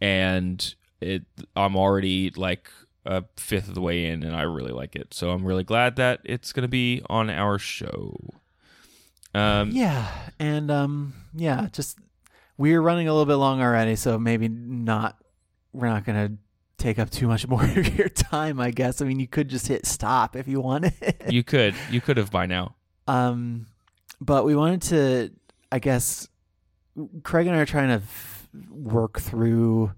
and 0.03 0.75
it 1.01 1.23
I'm 1.57 1.77
already 1.77 2.31
like 2.31 2.69
a 3.07 3.25
fifth 3.39 3.69
of 3.69 3.75
the 3.75 3.81
way 3.81 4.05
in, 4.05 4.23
and 4.23 4.37
I 4.37 4.43
really 4.43 4.73
like 4.73 4.97
it. 4.97 5.15
So 5.15 5.31
I'm 5.31 5.47
really 5.47 5.65
glad 5.65 5.97
that 5.97 6.21
it's 6.25 6.53
going 6.53 6.63
to 6.63 6.69
be 6.69 7.01
on 7.09 7.31
our 7.31 7.59
show. 7.59 8.17
Um, 9.35 9.71
yeah, 9.71 10.11
and 10.39 10.71
um, 10.71 11.15
yeah, 11.35 11.69
just 11.73 11.99
we're 12.59 12.81
running 12.83 13.09
a 13.09 13.13
little 13.13 13.27
bit 13.27 13.37
long 13.37 13.61
already, 13.63 13.97
so 13.97 14.19
maybe 14.19 14.49
not. 14.49 15.17
We're 15.73 15.89
not 15.89 16.05
gonna 16.05 16.33
take 16.79 16.99
up 16.99 17.09
too 17.11 17.29
much 17.29 17.47
more 17.53 17.65
of 17.65 17.97
your 17.99 18.09
time, 18.11 18.61
I 18.61 18.71
guess. 18.71 19.01
I 19.01 19.07
mean, 19.07 19.21
you 19.21 19.29
could 19.29 19.49
just 19.49 19.69
hit 19.69 19.87
stop 19.87 20.37
if 20.37 20.47
you 20.49 20.61
wanted. 20.61 20.93
you 21.31 21.43
could 21.43 21.75
you 21.91 22.01
could 22.01 22.17
have 22.19 22.31
by 22.31 22.47
now. 22.47 22.75
um, 23.09 23.67
but 24.21 24.45
we 24.45 24.55
wanted 24.55 24.83
to, 24.83 25.31
I 25.73 25.79
guess, 25.81 26.29
Craig 27.25 27.47
and 27.47 27.57
I 27.57 27.61
are 27.61 27.67
trying 27.67 27.89
to 27.89 27.95
f- 28.05 28.49
work 28.71 29.19
through 29.19 29.93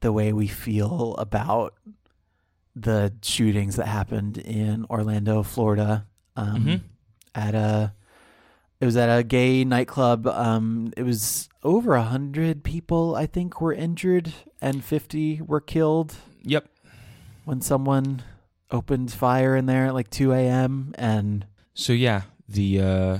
the 0.00 0.12
way 0.12 0.32
we 0.32 0.46
feel 0.48 1.14
about 1.16 1.74
the 2.76 3.12
shootings 3.22 3.76
that 3.76 3.86
happened 3.86 4.38
in 4.38 4.84
Orlando, 4.90 5.42
Florida. 5.42 6.06
Um, 6.36 6.64
Mhm. 6.64 6.80
At 7.34 7.54
a, 7.54 7.94
it 8.80 8.86
was 8.86 8.96
at 8.96 9.08
a 9.08 9.22
gay 9.22 9.64
nightclub. 9.64 10.26
Um, 10.26 10.92
it 10.96 11.02
was 11.02 11.48
over 11.62 11.94
a 11.94 12.02
hundred 12.02 12.64
people, 12.64 13.14
I 13.14 13.26
think, 13.26 13.60
were 13.60 13.72
injured, 13.74 14.32
and 14.60 14.84
fifty 14.84 15.40
were 15.42 15.60
killed 15.60 16.16
Yep. 16.42 16.66
when 17.44 17.60
someone 17.60 18.22
opened 18.70 19.12
fire 19.12 19.56
in 19.56 19.66
there 19.66 19.86
at 19.86 19.94
like 19.94 20.10
two 20.10 20.32
a.m. 20.32 20.94
and 20.96 21.46
So 21.74 21.92
yeah, 21.92 22.22
the 22.48 22.80
uh, 22.80 23.18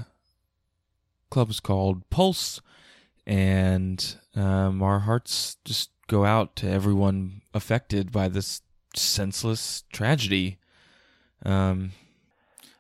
club 1.31 1.51
is 1.51 1.61
called 1.61 2.09
Pulse, 2.11 2.61
and 3.27 4.17
um, 4.35 4.83
our 4.83 5.01
hearts 5.01 5.57
just 5.65 5.91
go 6.09 6.25
out 6.25 6.57
to 6.57 6.69
everyone 6.71 7.43
affected 7.55 8.11
by 8.11 8.29
this 8.29 8.63
senseless 8.97 9.85
tragedy. 9.93 10.59
Um, 11.45 11.93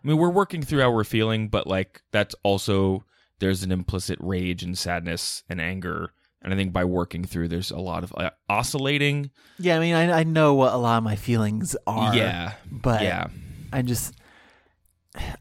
I 0.02 0.08
mean, 0.08 0.16
we're 0.16 0.30
working 0.30 0.62
through 0.62 0.80
how 0.80 0.90
we're 0.90 1.04
feeling, 1.04 1.48
but 1.48 1.66
like 1.66 2.02
that's 2.10 2.34
also 2.42 3.04
there's 3.38 3.62
an 3.62 3.72
implicit 3.72 4.18
rage 4.20 4.62
and 4.62 4.76
sadness 4.76 5.42
and 5.48 5.60
anger, 5.60 6.12
and 6.42 6.52
I 6.52 6.56
think 6.56 6.72
by 6.72 6.84
working 6.84 7.24
through, 7.24 7.48
there's 7.48 7.70
a 7.70 7.78
lot 7.78 8.02
of 8.04 8.12
uh, 8.16 8.30
oscillating. 8.48 9.30
yeah, 9.58 9.76
I 9.76 9.80
mean, 9.80 9.94
I 9.94 10.20
I 10.20 10.24
know 10.24 10.54
what 10.54 10.72
a 10.72 10.76
lot 10.76 10.98
of 10.98 11.04
my 11.04 11.16
feelings 11.16 11.76
are. 11.86 12.14
Yeah, 12.14 12.52
but 12.70 13.02
yeah, 13.02 13.26
I 13.72 13.82
just 13.82 14.14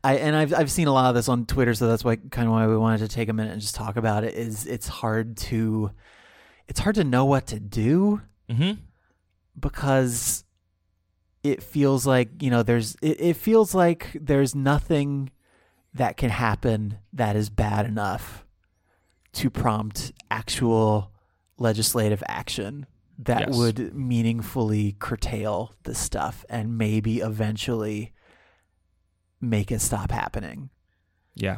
I 0.04 0.18
and 0.18 0.36
I've 0.36 0.54
I've 0.54 0.72
seen 0.72 0.88
a 0.88 0.94
lot 0.94 1.10
of 1.10 1.16
this 1.16 1.30
on 1.30 1.46
Twitter, 1.46 1.74
so 1.74 1.88
that's 1.88 2.04
why 2.04 2.18
kind 2.18 2.48
of 2.48 2.54
why 2.54 2.68
we 2.68 2.76
wanted 2.76 3.00
to 3.00 3.08
take 3.08 3.30
a 3.30 3.34
minute 3.34 3.54
and 3.54 3.62
just 3.62 3.76
talk 3.76 3.98
about 3.98 4.24
it. 4.24 4.34
Is 4.34 4.66
it's 4.66 4.88
hard 4.88 5.38
to 5.38 5.92
it's 6.68 6.80
hard 6.80 6.96
to 6.96 7.04
know 7.04 7.26
what 7.26 7.48
to 7.48 7.60
do 7.60 8.22
hmm 8.50 8.72
because 9.60 10.44
it 11.44 11.64
feels 11.64 12.06
like 12.06 12.30
you 12.42 12.50
know 12.50 12.64
there's 12.64 12.96
it, 13.02 13.20
it 13.22 13.34
feels 13.36 13.74
like 13.74 14.10
there's 14.20 14.54
nothing 14.56 15.32
that 15.94 16.18
can 16.18 16.30
happen 16.30 16.98
that 17.14 17.36
is 17.36 17.50
bad 17.50 17.86
enough 17.86 18.46
to 19.34 19.50
prompt 19.50 20.12
actual 20.30 21.12
legislative 21.58 22.24
action 22.28 22.86
that 23.18 23.48
Yes. 23.48 23.58
would 23.58 23.94
meaningfully 23.96 24.96
curtail 25.00 25.74
this 25.84 26.00
stuff 26.00 26.46
and 26.50 26.78
maybe 26.78 27.20
eventually 27.20 28.14
make 29.42 29.72
it 29.72 29.82
stop 29.82 30.12
happening 30.12 30.70
yeah. 31.36 31.58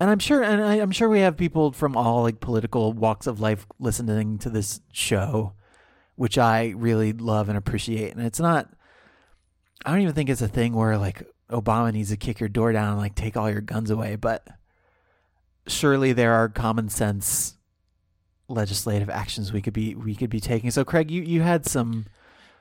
and 0.00 0.10
I'm 0.10 0.18
sure, 0.18 0.42
and 0.42 0.62
I, 0.62 0.74
I'm 0.80 0.90
sure 0.90 1.08
we 1.08 1.20
have 1.20 1.36
people 1.36 1.70
from 1.72 1.96
all 1.96 2.22
like 2.22 2.40
political 2.40 2.92
walks 2.92 3.26
of 3.28 3.40
life 3.40 3.66
listening 3.78 4.38
to 4.38 4.50
this 4.50 4.80
show, 4.92 5.52
which 6.16 6.36
I 6.36 6.74
really 6.76 7.12
love 7.12 7.48
and 7.48 7.56
appreciate. 7.56 8.14
And 8.16 8.24
it's 8.26 8.40
not, 8.40 8.68
I 9.84 9.90
don't 9.92 10.00
even 10.02 10.14
think 10.14 10.30
it's 10.30 10.42
a 10.42 10.48
thing 10.48 10.72
where 10.74 10.96
like 10.98 11.22
Obama 11.50 11.92
needs 11.92 12.10
to 12.10 12.16
kick 12.16 12.40
your 12.40 12.48
door 12.48 12.72
down 12.72 12.92
and 12.92 12.98
like 12.98 13.14
take 13.14 13.36
all 13.36 13.50
your 13.50 13.60
guns 13.60 13.90
away. 13.90 14.16
But 14.16 14.46
surely 15.66 16.12
there 16.12 16.32
are 16.34 16.48
common 16.48 16.88
sense 16.88 17.56
legislative 18.48 19.08
actions 19.08 19.52
we 19.52 19.62
could 19.62 19.72
be 19.72 19.94
we 19.94 20.14
could 20.14 20.30
be 20.30 20.40
taking. 20.40 20.70
So 20.70 20.84
Craig, 20.84 21.10
you 21.10 21.22
you 21.22 21.40
had 21.42 21.66
some 21.66 22.06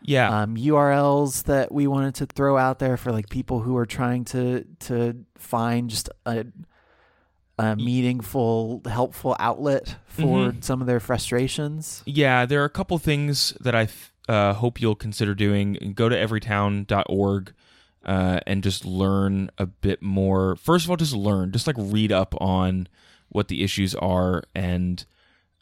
Yeah. 0.01 0.41
um, 0.41 0.55
URLs 0.55 1.43
that 1.43 1.71
we 1.71 1.87
wanted 1.87 2.15
to 2.15 2.25
throw 2.25 2.57
out 2.57 2.79
there 2.79 2.97
for 2.97 3.11
like 3.11 3.29
people 3.29 3.61
who 3.61 3.75
are 3.77 3.85
trying 3.85 4.25
to 4.25 4.65
to 4.81 5.25
find 5.37 5.89
just 5.89 6.09
a, 6.25 6.45
a 7.59 7.75
meaningful, 7.75 8.81
helpful 8.85 9.35
outlet 9.39 9.95
for 10.05 10.51
Mhm. 10.51 10.63
some 10.63 10.81
of 10.81 10.87
their 10.87 10.99
frustrations. 10.99 12.01
Yeah, 12.05 12.45
there 12.45 12.61
are 12.61 12.65
a 12.65 12.69
couple 12.69 12.97
things 12.97 13.53
that 13.61 13.75
I 13.75 13.85
th- 13.85 14.11
uh, 14.27 14.53
hope 14.53 14.81
you'll 14.81 14.95
consider 14.95 15.35
doing. 15.35 15.93
Go 15.95 16.09
to 16.09 16.15
everytown.org 16.15 17.53
uh, 18.05 18.39
and 18.45 18.63
just 18.63 18.85
learn 18.85 19.49
a 19.57 19.65
bit 19.65 20.01
more. 20.01 20.55
First 20.55 20.85
of 20.85 20.91
all, 20.91 20.97
just 20.97 21.15
learn, 21.15 21.51
just 21.51 21.67
like 21.67 21.75
read 21.79 22.11
up 22.11 22.35
on 22.41 22.87
what 23.29 23.47
the 23.47 23.63
issues 23.63 23.95
are 23.95 24.43
and 24.53 25.05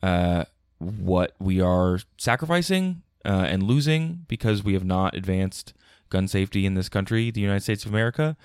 uh, 0.03 0.45
what 0.79 1.33
we 1.39 1.61
are 1.61 1.99
sacrificing 2.17 3.03
uh, 3.25 3.45
and 3.47 3.63
losing 3.63 4.25
because 4.27 4.63
we 4.63 4.73
have 4.73 4.83
not 4.83 5.15
advanced 5.15 5.73
gun 6.09 6.27
safety 6.27 6.65
in 6.65 6.73
this 6.73 6.89
country, 6.89 7.31
the 7.31 7.41
United 7.41 7.61
States 7.61 7.85
of 7.85 7.91
America. 7.91 8.35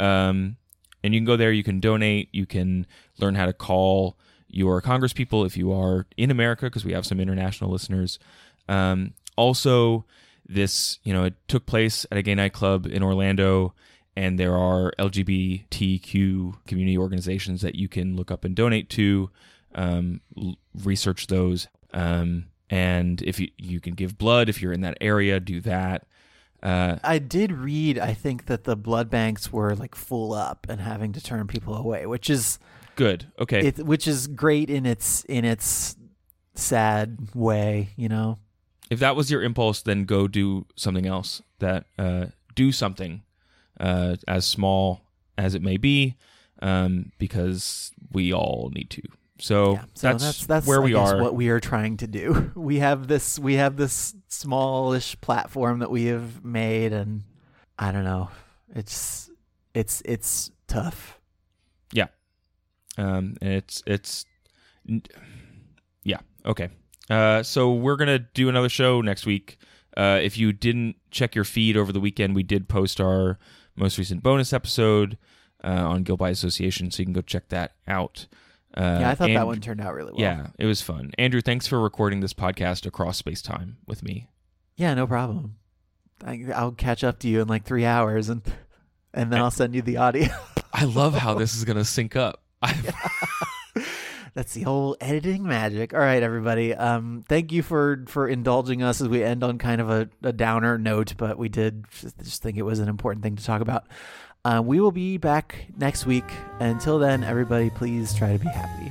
Um, 0.00 0.56
and 1.04 1.14
you 1.14 1.20
can 1.20 1.26
go 1.26 1.36
there, 1.36 1.52
you 1.52 1.62
can 1.62 1.80
donate, 1.80 2.28
you 2.32 2.46
can 2.46 2.86
learn 3.18 3.34
how 3.34 3.46
to 3.46 3.52
call 3.52 4.16
your 4.48 4.82
congresspeople 4.82 5.46
if 5.46 5.56
you 5.56 5.72
are 5.72 6.06
in 6.16 6.30
America, 6.30 6.66
because 6.66 6.84
we 6.84 6.92
have 6.92 7.06
some 7.06 7.20
international 7.20 7.70
listeners. 7.70 8.18
Um, 8.68 9.14
also, 9.36 10.04
this, 10.48 10.98
you 11.02 11.12
know, 11.12 11.24
it 11.24 11.34
took 11.48 11.66
place 11.66 12.06
at 12.10 12.18
a 12.18 12.22
gay 12.22 12.34
nightclub 12.34 12.86
in 12.86 13.02
Orlando, 13.02 13.74
and 14.16 14.38
there 14.38 14.56
are 14.56 14.92
LGBTQ 14.98 16.66
community 16.66 16.98
organizations 16.98 17.62
that 17.62 17.74
you 17.74 17.88
can 17.88 18.16
look 18.16 18.30
up 18.30 18.44
and 18.44 18.54
donate 18.54 18.88
to, 18.90 19.30
um, 19.74 20.20
l- 20.36 20.56
research 20.82 21.26
those. 21.28 21.68
Um, 21.94 22.46
and 22.70 23.20
if 23.22 23.38
you, 23.38 23.48
you 23.58 23.80
can 23.80 23.94
give 23.94 24.16
blood 24.18 24.48
if 24.48 24.62
you're 24.62 24.72
in 24.72 24.80
that 24.82 24.98
area, 25.00 25.40
do 25.40 25.60
that. 25.62 26.06
Uh, 26.62 26.98
I 27.02 27.18
did 27.18 27.50
read. 27.50 27.98
I 27.98 28.14
think 28.14 28.46
that 28.46 28.64
the 28.64 28.76
blood 28.76 29.10
banks 29.10 29.52
were 29.52 29.74
like 29.74 29.94
full 29.94 30.32
up 30.32 30.66
and 30.68 30.80
having 30.80 31.12
to 31.14 31.20
turn 31.20 31.46
people 31.48 31.74
away, 31.74 32.06
which 32.06 32.30
is 32.30 32.60
good. 32.94 33.26
Okay. 33.38 33.66
it, 33.66 33.84
which 33.84 34.06
is 34.06 34.28
great 34.28 34.70
in 34.70 34.86
its 34.86 35.24
in 35.24 35.44
its 35.44 35.96
sad 36.54 37.18
way. 37.34 37.90
You 37.96 38.08
know, 38.08 38.38
if 38.92 38.98
that 38.98 39.16
was 39.16 39.30
your 39.30 39.42
impulse, 39.42 39.80
then 39.80 40.04
go 40.04 40.28
do 40.28 40.66
something 40.76 41.06
else. 41.06 41.40
That 41.60 41.86
uh, 41.98 42.26
do 42.54 42.70
something 42.72 43.22
uh, 43.80 44.16
as 44.28 44.44
small 44.44 45.00
as 45.38 45.54
it 45.54 45.62
may 45.62 45.78
be, 45.78 46.16
um, 46.60 47.10
because 47.18 47.90
we 48.12 48.34
all 48.34 48.70
need 48.74 48.90
to. 48.90 49.02
So, 49.38 49.72
Yeah, 49.72 49.84
so 49.94 50.18
that's, 50.46 50.66
where 50.66 50.82
I 50.82 50.84
we 50.84 50.94
are. 50.94 51.22
What 51.22 51.34
we 51.34 51.48
are 51.48 51.58
trying 51.58 51.96
to 51.98 52.06
do. 52.06 52.52
We 52.54 52.80
have 52.80 53.08
this. 53.08 53.38
We 53.38 53.54
have 53.54 53.76
this 53.76 54.14
smallish 54.28 55.18
platform 55.22 55.78
that 55.78 55.90
we 55.90 56.04
have 56.04 56.44
made, 56.44 56.92
and 56.92 57.22
I 57.78 57.92
don't 57.92 58.04
know. 58.04 58.28
It's 58.74 59.30
it's 59.74 60.02
it's 60.04 60.50
tough. 60.68 61.18
Yeah. 61.94 62.08
Um, 62.98 63.36
it's 63.40 63.82
it's 63.86 64.26
yeah 66.04 66.18
okay. 66.44 66.68
Uh, 67.12 67.42
so 67.42 67.72
we're 67.74 67.96
gonna 67.96 68.18
do 68.18 68.48
another 68.48 68.70
show 68.70 69.02
next 69.02 69.26
week. 69.26 69.58
Uh, 69.94 70.18
if 70.22 70.38
you 70.38 70.50
didn't 70.50 70.96
check 71.10 71.34
your 71.34 71.44
feed 71.44 71.76
over 71.76 71.92
the 71.92 72.00
weekend, 72.00 72.34
we 72.34 72.42
did 72.42 72.68
post 72.70 73.00
our 73.00 73.38
most 73.76 73.98
recent 73.98 74.22
bonus 74.22 74.54
episode 74.54 75.18
uh, 75.62 75.68
on 75.68 76.04
Guild 76.04 76.18
by 76.18 76.30
Association, 76.30 76.90
so 76.90 77.02
you 77.02 77.04
can 77.06 77.12
go 77.12 77.20
check 77.20 77.50
that 77.50 77.72
out. 77.86 78.26
Uh, 78.74 78.98
yeah, 79.00 79.10
I 79.10 79.14
thought 79.14 79.28
that 79.28 79.46
one 79.46 79.60
turned 79.60 79.82
out 79.82 79.92
really 79.92 80.12
well. 80.12 80.20
Yeah, 80.22 80.46
it 80.58 80.64
was 80.64 80.80
fun. 80.80 81.10
Andrew, 81.18 81.42
thanks 81.42 81.66
for 81.66 81.78
recording 81.78 82.20
this 82.20 82.32
podcast 82.32 82.86
across 82.86 83.18
space 83.18 83.42
time 83.42 83.76
with 83.86 84.02
me. 84.02 84.30
Yeah, 84.76 84.94
no 84.94 85.06
problem. 85.06 85.56
I, 86.24 86.46
I'll 86.54 86.72
catch 86.72 87.04
up 87.04 87.18
to 87.18 87.28
you 87.28 87.42
in 87.42 87.48
like 87.48 87.64
three 87.64 87.84
hours, 87.84 88.30
and 88.30 88.40
and 89.12 89.30
then 89.30 89.40
I'll 89.40 89.50
send 89.50 89.74
you 89.74 89.82
the 89.82 89.98
audio. 89.98 90.28
I 90.72 90.84
love 90.84 91.12
how 91.12 91.34
this 91.38 91.54
is 91.54 91.66
gonna 91.66 91.84
sync 91.84 92.16
up. 92.16 92.42
That's 94.34 94.54
the 94.54 94.62
whole 94.62 94.96
editing 95.00 95.42
magic. 95.42 95.92
All 95.92 96.00
right, 96.00 96.22
everybody. 96.22 96.74
Um, 96.74 97.22
thank 97.28 97.52
you 97.52 97.62
for 97.62 98.04
for 98.08 98.26
indulging 98.26 98.82
us 98.82 99.00
as 99.00 99.08
we 99.08 99.22
end 99.22 99.44
on 99.44 99.58
kind 99.58 99.80
of 99.80 99.90
a, 99.90 100.08
a 100.22 100.32
downer 100.32 100.78
note, 100.78 101.14
but 101.18 101.36
we 101.36 101.50
did 101.50 101.84
just 102.22 102.42
think 102.42 102.56
it 102.56 102.62
was 102.62 102.78
an 102.78 102.88
important 102.88 103.22
thing 103.22 103.36
to 103.36 103.44
talk 103.44 103.60
about. 103.60 103.86
Uh, 104.44 104.62
we 104.64 104.80
will 104.80 104.90
be 104.90 105.18
back 105.18 105.66
next 105.76 106.06
week. 106.06 106.24
Until 106.60 106.98
then, 106.98 107.22
everybody, 107.22 107.70
please 107.70 108.14
try 108.14 108.32
to 108.32 108.38
be 108.38 108.48
happy. 108.48 108.90